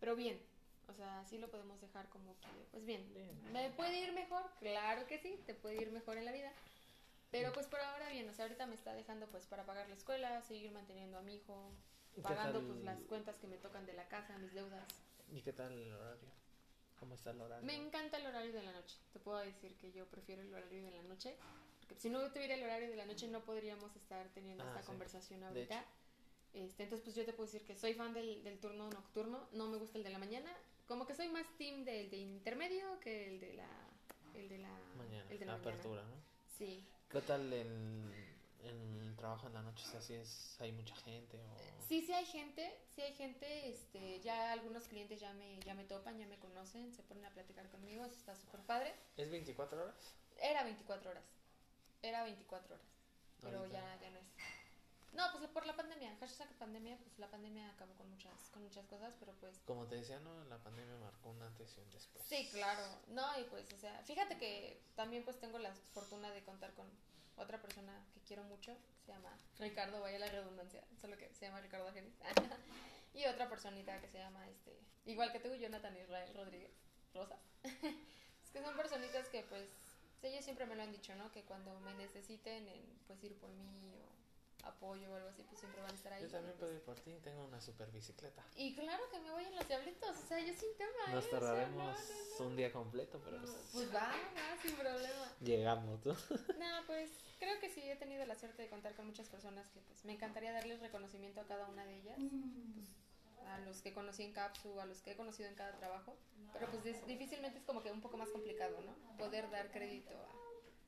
pero 0.00 0.16
bien, 0.16 0.40
o 0.88 0.94
sea, 0.94 1.24
sí 1.26 1.38
lo 1.38 1.50
podemos 1.50 1.80
dejar 1.80 2.08
como 2.08 2.38
que, 2.40 2.48
pues 2.70 2.84
bien, 2.84 3.12
bien. 3.12 3.52
¿me 3.52 3.70
puede 3.70 4.00
ir 4.00 4.12
mejor? 4.12 4.42
Claro 4.60 5.06
que 5.06 5.18
sí, 5.18 5.38
te 5.46 5.54
puede 5.54 5.82
ir 5.82 5.90
mejor 5.90 6.16
en 6.16 6.24
la 6.24 6.32
vida. 6.32 6.52
Pero 7.32 7.52
pues 7.52 7.66
por 7.66 7.80
ahora 7.80 8.08
bien, 8.10 8.28
o 8.28 8.32
sea, 8.32 8.44
ahorita 8.44 8.66
me 8.66 8.76
está 8.76 8.94
dejando 8.94 9.26
pues 9.26 9.46
para 9.46 9.66
pagar 9.66 9.88
la 9.88 9.96
escuela, 9.96 10.40
seguir 10.42 10.70
manteniendo 10.70 11.18
a 11.18 11.22
mi 11.22 11.34
hijo, 11.34 11.72
pagando 12.22 12.62
pues 12.62 12.82
las 12.84 13.00
cuentas 13.02 13.36
que 13.38 13.46
me 13.46 13.56
tocan 13.56 13.86
de 13.86 13.92
la 13.92 14.08
casa, 14.08 14.36
mis 14.38 14.52
deudas. 14.52 14.86
¿Y 15.32 15.42
qué 15.42 15.52
tal 15.52 15.72
el 15.72 15.92
horario? 15.92 16.28
¿Cómo 16.98 17.14
está 17.14 17.30
el 17.30 17.40
horario? 17.40 17.66
Me 17.66 17.74
encanta 17.74 18.16
el 18.18 18.26
horario 18.26 18.52
de 18.52 18.62
la 18.62 18.72
noche. 18.72 18.96
Te 19.12 19.18
puedo 19.18 19.38
decir 19.38 19.76
que 19.76 19.92
yo 19.92 20.06
prefiero 20.06 20.42
el 20.42 20.52
horario 20.52 20.82
de 20.82 20.90
la 20.90 21.02
noche. 21.02 21.36
Porque 21.80 22.00
si 22.00 22.10
no 22.10 22.20
tuviera 22.32 22.54
el 22.54 22.62
horario 22.62 22.90
de 22.90 22.96
la 22.96 23.06
noche 23.06 23.28
no 23.28 23.44
podríamos 23.44 23.94
estar 23.96 24.28
teniendo 24.30 24.64
ah, 24.64 24.68
esta 24.68 24.80
sí. 24.80 24.86
conversación 24.86 25.44
ahorita. 25.44 25.84
Este, 26.54 26.84
entonces 26.84 27.04
pues 27.04 27.14
yo 27.14 27.24
te 27.24 27.32
puedo 27.32 27.50
decir 27.50 27.66
que 27.66 27.76
soy 27.76 27.94
fan 27.94 28.14
del, 28.14 28.42
del, 28.42 28.58
turno 28.58 28.88
nocturno. 28.88 29.46
No 29.52 29.68
me 29.68 29.76
gusta 29.76 29.98
el 29.98 30.04
de 30.04 30.10
la 30.10 30.18
mañana. 30.18 30.50
Como 30.88 31.06
que 31.06 31.14
soy 31.14 31.28
más 31.28 31.46
team 31.58 31.84
del 31.84 32.10
de 32.10 32.16
intermedio 32.16 32.98
que 33.00 33.28
el 33.28 33.40
de 33.40 33.54
la... 33.54 33.68
El 34.34 34.48
de 34.48 34.58
la... 34.58 34.70
Mañana. 34.96 35.30
El 35.30 35.38
de 35.38 35.44
la, 35.44 35.52
la 35.52 35.58
apertura, 35.58 36.02
mañana. 36.02 36.16
¿no? 36.16 36.56
Sí. 36.56 36.86
¿Qué 37.10 37.20
tal 37.20 37.52
el 37.52 38.35
trabajo 39.26 39.48
en 39.48 39.54
la 39.54 39.62
noche, 39.62 39.84
así 39.98 40.14
es, 40.14 40.56
hay 40.60 40.70
mucha 40.70 40.94
gente 40.94 41.36
o... 41.36 41.82
Sí, 41.88 42.00
sí 42.00 42.12
hay 42.12 42.26
gente, 42.26 42.78
sí 42.94 43.02
hay 43.02 43.12
gente, 43.14 43.68
este, 43.70 44.20
ya 44.20 44.52
algunos 44.52 44.86
clientes 44.86 45.18
ya 45.18 45.32
me, 45.32 45.58
ya 45.62 45.74
me 45.74 45.84
topan, 45.84 46.16
ya 46.16 46.28
me 46.28 46.38
conocen, 46.38 46.92
se 46.94 47.02
ponen 47.02 47.24
a 47.24 47.30
platicar 47.30 47.68
conmigo, 47.70 48.04
eso 48.04 48.14
está 48.14 48.36
súper 48.36 48.60
padre. 48.60 48.94
¿Es 49.16 49.28
24 49.28 49.82
horas? 49.82 50.14
Era 50.40 50.62
24 50.62 51.10
horas, 51.10 51.24
era 52.02 52.22
24 52.22 52.76
horas, 52.76 52.86
pero 53.40 53.58
Ahorita. 53.58 53.80
ya, 53.80 54.00
ya 54.00 54.10
no 54.10 54.18
es. 54.20 54.26
No, 55.12 55.24
pues 55.32 55.50
por 55.50 55.66
la 55.66 55.74
pandemia, 55.74 56.14
hashtag 56.20 56.48
pandemia, 56.58 56.96
pues 56.98 57.18
la 57.18 57.28
pandemia 57.28 57.70
acabó 57.70 57.94
con 57.94 58.08
muchas, 58.08 58.50
con 58.50 58.62
muchas 58.62 58.86
cosas, 58.86 59.16
pero 59.18 59.32
pues... 59.40 59.58
Como 59.64 59.86
te 59.86 59.96
decía, 59.96 60.20
¿no? 60.20 60.44
La 60.44 60.58
pandemia 60.58 60.94
marcó 60.98 61.30
un 61.30 61.42
antes 61.42 61.74
y 61.76 61.80
un 61.80 61.90
después. 61.90 62.24
Sí, 62.28 62.48
claro, 62.52 62.82
no, 63.08 63.40
y 63.40 63.44
pues, 63.44 63.72
o 63.72 63.78
sea, 63.78 64.00
fíjate 64.04 64.38
que 64.38 64.80
también 64.94 65.24
pues 65.24 65.40
tengo 65.40 65.58
la 65.58 65.74
fortuna 65.94 66.30
de 66.30 66.44
contar 66.44 66.74
con 66.74 66.86
otra 67.36 67.60
persona 67.60 67.92
que 68.14 68.20
quiero 68.20 68.42
mucho, 68.44 68.76
se 69.04 69.12
llama 69.12 69.36
Ricardo, 69.58 70.00
vaya 70.00 70.18
la 70.18 70.28
redundancia, 70.28 70.82
solo 71.00 71.16
que 71.16 71.32
se 71.34 71.46
llama 71.46 71.60
Ricardo 71.60 71.92
Genis. 71.92 72.14
y 73.14 73.24
otra 73.26 73.48
personita 73.48 74.00
que 74.00 74.08
se 74.08 74.18
llama, 74.18 74.46
este, 74.48 74.78
igual 75.04 75.32
que 75.32 75.40
tú, 75.40 75.54
Jonathan 75.54 75.96
Israel 75.96 76.34
Rodríguez 76.34 76.72
Rosa. 77.14 77.38
es 77.62 78.50
que 78.52 78.62
son 78.62 78.76
personitas 78.76 79.28
que, 79.28 79.42
pues, 79.44 79.68
ellos 80.22 80.44
siempre 80.44 80.66
me 80.66 80.74
lo 80.74 80.82
han 80.82 80.92
dicho, 80.92 81.14
¿no? 81.14 81.30
Que 81.30 81.42
cuando 81.42 81.78
me 81.80 81.94
necesiten, 81.94 82.68
en, 82.68 82.82
pues, 83.06 83.22
ir 83.22 83.38
por 83.38 83.50
mí 83.50 83.94
o 83.94 84.15
apoyo 84.64 85.10
o 85.12 85.14
algo 85.14 85.28
así, 85.28 85.42
pues 85.44 85.58
siempre 85.60 85.80
van 85.82 85.90
a 85.90 85.94
estar 85.94 86.12
ahí. 86.12 86.22
Yo 86.22 86.28
también 86.30 86.56
puedo 86.58 86.72
ir 86.72 86.80
por 86.82 86.98
ti, 87.00 87.12
tengo 87.22 87.44
una 87.44 87.60
super 87.60 87.90
bicicleta. 87.90 88.44
Y 88.56 88.74
claro 88.74 89.04
que 89.10 89.20
me 89.20 89.30
voy 89.30 89.44
en 89.44 89.54
los 89.56 89.66
diablitos, 89.68 90.16
o 90.16 90.26
sea, 90.26 90.40
yo 90.40 90.52
sin 90.54 90.76
tema. 90.76 91.14
Nos 91.14 91.24
¿eh? 91.24 91.28
O 91.28 91.30
sea, 91.30 91.30
tardaremos 91.40 91.76
no, 91.98 92.14
no, 92.14 92.38
no. 92.40 92.46
un 92.46 92.56
día 92.56 92.72
completo, 92.72 93.20
pero 93.24 93.38
pues, 93.40 93.52
Pues 93.72 93.94
va, 93.94 94.08
va, 94.10 94.62
sin 94.62 94.74
problema. 94.76 95.32
llegamos, 95.40 96.04
¿no? 96.04 96.12
No, 96.58 96.86
pues 96.86 97.10
creo 97.38 97.58
que 97.60 97.68
sí, 97.70 97.82
he 97.88 97.96
tenido 97.96 98.24
la 98.26 98.34
suerte 98.34 98.62
de 98.62 98.68
contar 98.68 98.94
con 98.94 99.06
muchas 99.06 99.28
personas 99.28 99.68
que 99.70 99.80
pues 99.80 100.04
me 100.04 100.12
encantaría 100.14 100.52
darles 100.52 100.80
reconocimiento 100.80 101.40
a 101.40 101.44
cada 101.46 101.66
una 101.68 101.84
de 101.84 101.96
ellas. 101.98 102.16
Pues, 102.18 103.46
a 103.48 103.58
los 103.60 103.80
que 103.82 103.92
conocí 103.94 104.24
en 104.24 104.32
Capsu, 104.32 104.80
a 104.80 104.86
los 104.86 105.00
que 105.02 105.12
he 105.12 105.16
conocido 105.16 105.48
en 105.48 105.54
cada 105.54 105.76
trabajo. 105.76 106.16
Pero 106.52 106.68
pues 106.70 106.82
dis- 106.84 107.04
difícilmente 107.06 107.58
es 107.58 107.64
como 107.64 107.82
que 107.82 107.92
un 107.92 108.00
poco 108.00 108.16
más 108.16 108.28
complicado, 108.30 108.80
¿no? 108.80 108.96
Poder 109.18 109.48
dar 109.50 109.70
crédito 109.70 110.16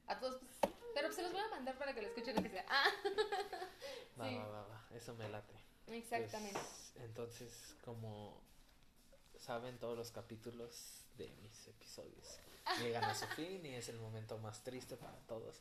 a, 0.08 0.12
a 0.12 0.18
todos. 0.18 0.40
pues, 0.60 0.72
pero 0.94 1.12
se 1.12 1.22
los 1.22 1.32
voy 1.32 1.40
a 1.40 1.48
mandar 1.48 1.78
para 1.78 1.94
que 1.94 2.02
lo 2.02 2.08
escuchen 2.08 2.36
lo 2.36 2.42
que 2.42 2.50
sea. 2.50 2.64
Ah, 2.68 2.84
Va, 4.20 4.28
Sí. 4.28 4.34
va, 4.36 4.48
va, 4.48 4.62
va, 4.66 4.84
eso 4.94 5.14
me 5.14 5.28
late. 5.28 5.54
exactamente. 5.88 6.58
Pues, 6.58 6.92
entonces, 7.04 7.74
como 7.84 8.40
saben, 9.38 9.78
todos 9.78 9.96
los 9.96 10.10
capítulos 10.10 11.04
de 11.16 11.28
mis 11.42 11.68
episodios 11.68 12.38
llegan 12.80 13.04
a 13.04 13.14
su 13.14 13.26
fin 13.28 13.64
y 13.64 13.74
es 13.74 13.88
el 13.88 13.98
momento 13.98 14.38
más 14.38 14.62
triste 14.62 14.96
para 14.96 15.16
todos. 15.26 15.60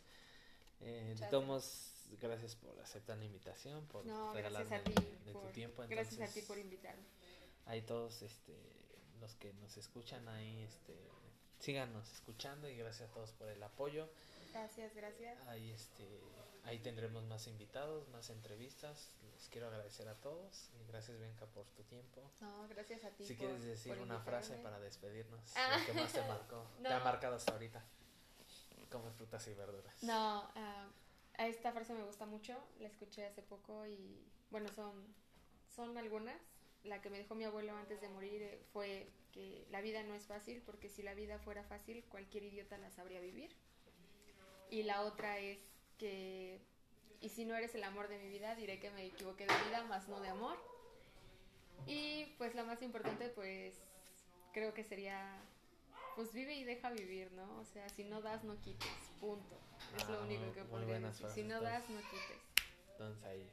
Eh. 0.82 1.16
Tomos, 1.32 1.92
gracias 2.22 2.56
por 2.56 2.80
aceptar 2.80 3.18
la 3.18 3.26
invitación, 3.26 3.86
por 3.88 4.06
No, 4.06 4.34
regalarme 4.34 4.80
ti. 4.82 4.94
de 5.26 5.34
por- 5.34 5.44
tu 5.44 5.50
tiempo. 5.54 5.84
gracias 5.88 6.30
a 6.30 6.34
ti 6.34 6.42
por 6.42 6.58
invitarme. 6.58 7.04
Ahí 7.66 7.82
todos 7.82 8.22
este, 8.22 8.56
los 9.20 9.36
que 9.36 9.54
nos 9.54 9.76
escuchan 9.78 10.28
ahí, 10.30 10.64
este, 10.64 10.96
síganos 11.60 12.12
escuchando 12.14 12.70
y 12.70 12.78
gracias 12.78 13.10
a 13.10 13.14
todos 13.14 13.32
por 13.34 13.50
el 13.50 13.62
apoyo. 13.64 14.08
Gracias, 14.58 14.96
gracias. 14.96 15.48
Ahí, 15.50 15.70
este, 15.70 16.04
ahí 16.64 16.80
tendremos 16.80 17.24
más 17.26 17.46
invitados, 17.46 18.08
más 18.10 18.32
entrevistas. 18.32 19.12
Les 19.36 19.50
quiero 19.50 19.68
agradecer 19.68 20.08
a 20.08 20.16
todos 20.16 20.72
y 20.82 20.84
gracias 20.88 21.20
Bianca 21.20 21.46
por 21.46 21.68
tu 21.70 21.84
tiempo. 21.84 22.32
No, 22.40 22.68
gracias 22.68 23.04
a 23.04 23.12
ti. 23.12 23.24
Si 23.24 23.36
por- 23.36 23.46
quieres 23.46 23.64
decir 23.64 24.00
una 24.00 24.20
frase 24.20 24.54
invitarme. 24.54 24.64
para 24.64 24.80
despedirnos, 24.84 25.54
Ah. 25.56 25.78
lo 25.80 25.86
que 25.86 25.94
más 25.94 26.12
te 26.12 26.22
marcó, 26.28 26.66
te 26.82 26.90
No. 26.90 26.96
ha 26.96 27.00
marcado 27.04 27.36
hasta 27.36 27.52
ahorita. 27.54 27.86
Come 28.92 29.12
frutas 29.12 29.48
y 29.48 29.54
verduras. 29.54 30.02
No, 30.04 30.50
a 30.56 31.48
esta 31.48 31.72
frase 31.72 31.94
me 31.94 32.04
gusta 32.04 32.26
mucho, 32.26 32.58
la 32.80 32.88
escuché 32.88 33.28
hace 33.28 33.44
poco 33.44 33.86
y 33.86 34.26
bueno, 34.50 34.70
son, 34.74 35.06
son 35.76 35.96
algunas. 36.00 36.42
La 36.84 37.00
que 37.02 37.12
me 37.12 37.20
dejó 37.20 37.36
mi 37.36 37.44
abuelo 37.44 37.76
antes 37.76 38.02
de 38.02 38.10
morir 38.10 38.42
eh, 38.42 38.60
fue 38.74 39.08
que 39.34 39.68
la 39.70 39.82
vida 39.82 40.02
no 40.04 40.16
es 40.16 40.26
fácil 40.26 40.64
porque 40.66 40.90
si 40.90 41.04
la 41.04 41.14
vida 41.14 41.38
fuera 41.38 41.64
fácil 41.64 42.04
cualquier 42.06 42.44
idiota 42.46 42.78
la 42.80 42.90
sabría 42.90 43.20
vivir. 43.20 43.56
Y 44.70 44.84
la 44.84 45.02
otra 45.02 45.38
es 45.40 45.60
que, 45.98 46.60
y 47.22 47.30
si 47.30 47.46
no 47.46 47.56
eres 47.56 47.74
el 47.76 47.84
amor 47.84 48.08
de 48.10 48.18
mi 48.20 48.30
vida, 48.30 48.56
diré 48.56 48.80
que 48.80 48.92
me 48.92 49.06
equivoqué 49.06 49.46
de 49.46 49.54
vida, 49.68 49.84
más 49.86 50.08
no 50.08 50.20
de 50.20 50.30
amor. 50.30 50.58
Y 51.86 52.26
pues 52.38 52.54
la 52.56 52.64
más 52.64 52.82
importante 52.82 53.30
pues 53.30 53.76
creo 54.54 54.74
que 54.74 54.84
sería 54.84 55.40
pues 56.16 56.34
vive 56.34 56.56
y 56.56 56.64
deja 56.64 56.90
vivir, 56.90 57.32
¿no? 57.34 57.60
O 57.60 57.66
sea, 57.66 57.88
si 57.90 58.04
no 58.04 58.22
das, 58.22 58.44
no 58.44 58.60
quites, 58.62 58.88
punto. 59.20 59.56
Es 59.96 60.04
Ah, 60.04 60.12
lo 60.12 60.24
único 60.24 60.44
muy- 60.46 60.52
que 60.54 60.64
podría 60.64 61.00
decir. 61.00 61.28
Si 61.30 61.44
no 61.44 61.62
das, 61.62 61.88
no 61.90 62.00
quites. 62.02 62.42
Entonces 62.92 63.24
ahí, 63.24 63.48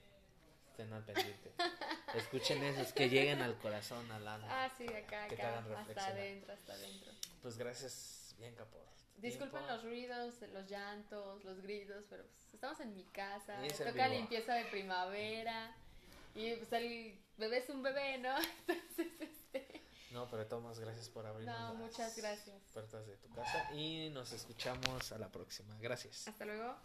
estén 0.70 0.90
al 0.94 1.04
pendiente. 1.04 1.52
Escuchen 2.14 2.64
esos 2.64 2.92
que 2.94 3.10
lleguen 3.10 3.42
al 3.42 3.58
corazón, 3.58 4.10
al 4.10 4.26
alma. 4.26 4.48
Ah, 4.64 4.70
sí, 4.78 4.86
acá, 4.88 5.24
acá, 5.26 5.58
hasta 5.78 6.06
adentro, 6.06 6.54
hasta 6.54 6.72
adentro. 6.72 7.12
Pues 7.42 7.58
gracias 7.58 8.34
Bianca 8.38 8.64
por 8.64 8.80
Disculpen 9.16 9.60
tiempo. 9.60 9.72
los 9.72 9.82
ruidos, 9.84 10.34
los 10.52 10.66
llantos, 10.68 11.44
los 11.44 11.60
gritos, 11.62 12.04
pero 12.10 12.24
pues 12.24 12.54
estamos 12.54 12.80
en 12.80 12.94
mi 12.94 13.04
casa, 13.04 13.64
en 13.64 13.72
toca 13.72 13.92
vivo. 14.08 14.08
limpieza 14.20 14.54
de 14.54 14.64
primavera 14.66 15.74
y 16.34 16.54
pues 16.56 16.72
el 16.72 17.18
bebé 17.38 17.58
es 17.58 17.68
un 17.70 17.82
bebé, 17.82 18.18
¿no? 18.18 18.36
Entonces, 18.68 19.12
este... 19.20 19.80
No, 20.10 20.28
pero 20.28 20.46
Tomás, 20.46 20.78
gracias 20.78 21.08
por 21.08 21.26
abrirnos 21.26 21.58
No, 21.58 21.68
las 21.70 21.74
muchas 21.76 22.16
gracias. 22.16 22.62
puertas 22.72 23.06
de 23.06 23.16
tu 23.16 23.28
casa 23.34 23.72
y 23.74 24.10
nos 24.10 24.32
escuchamos 24.32 25.10
a 25.10 25.18
la 25.18 25.28
próxima. 25.28 25.76
Gracias. 25.80 26.28
Hasta 26.28 26.44
luego. 26.44 26.76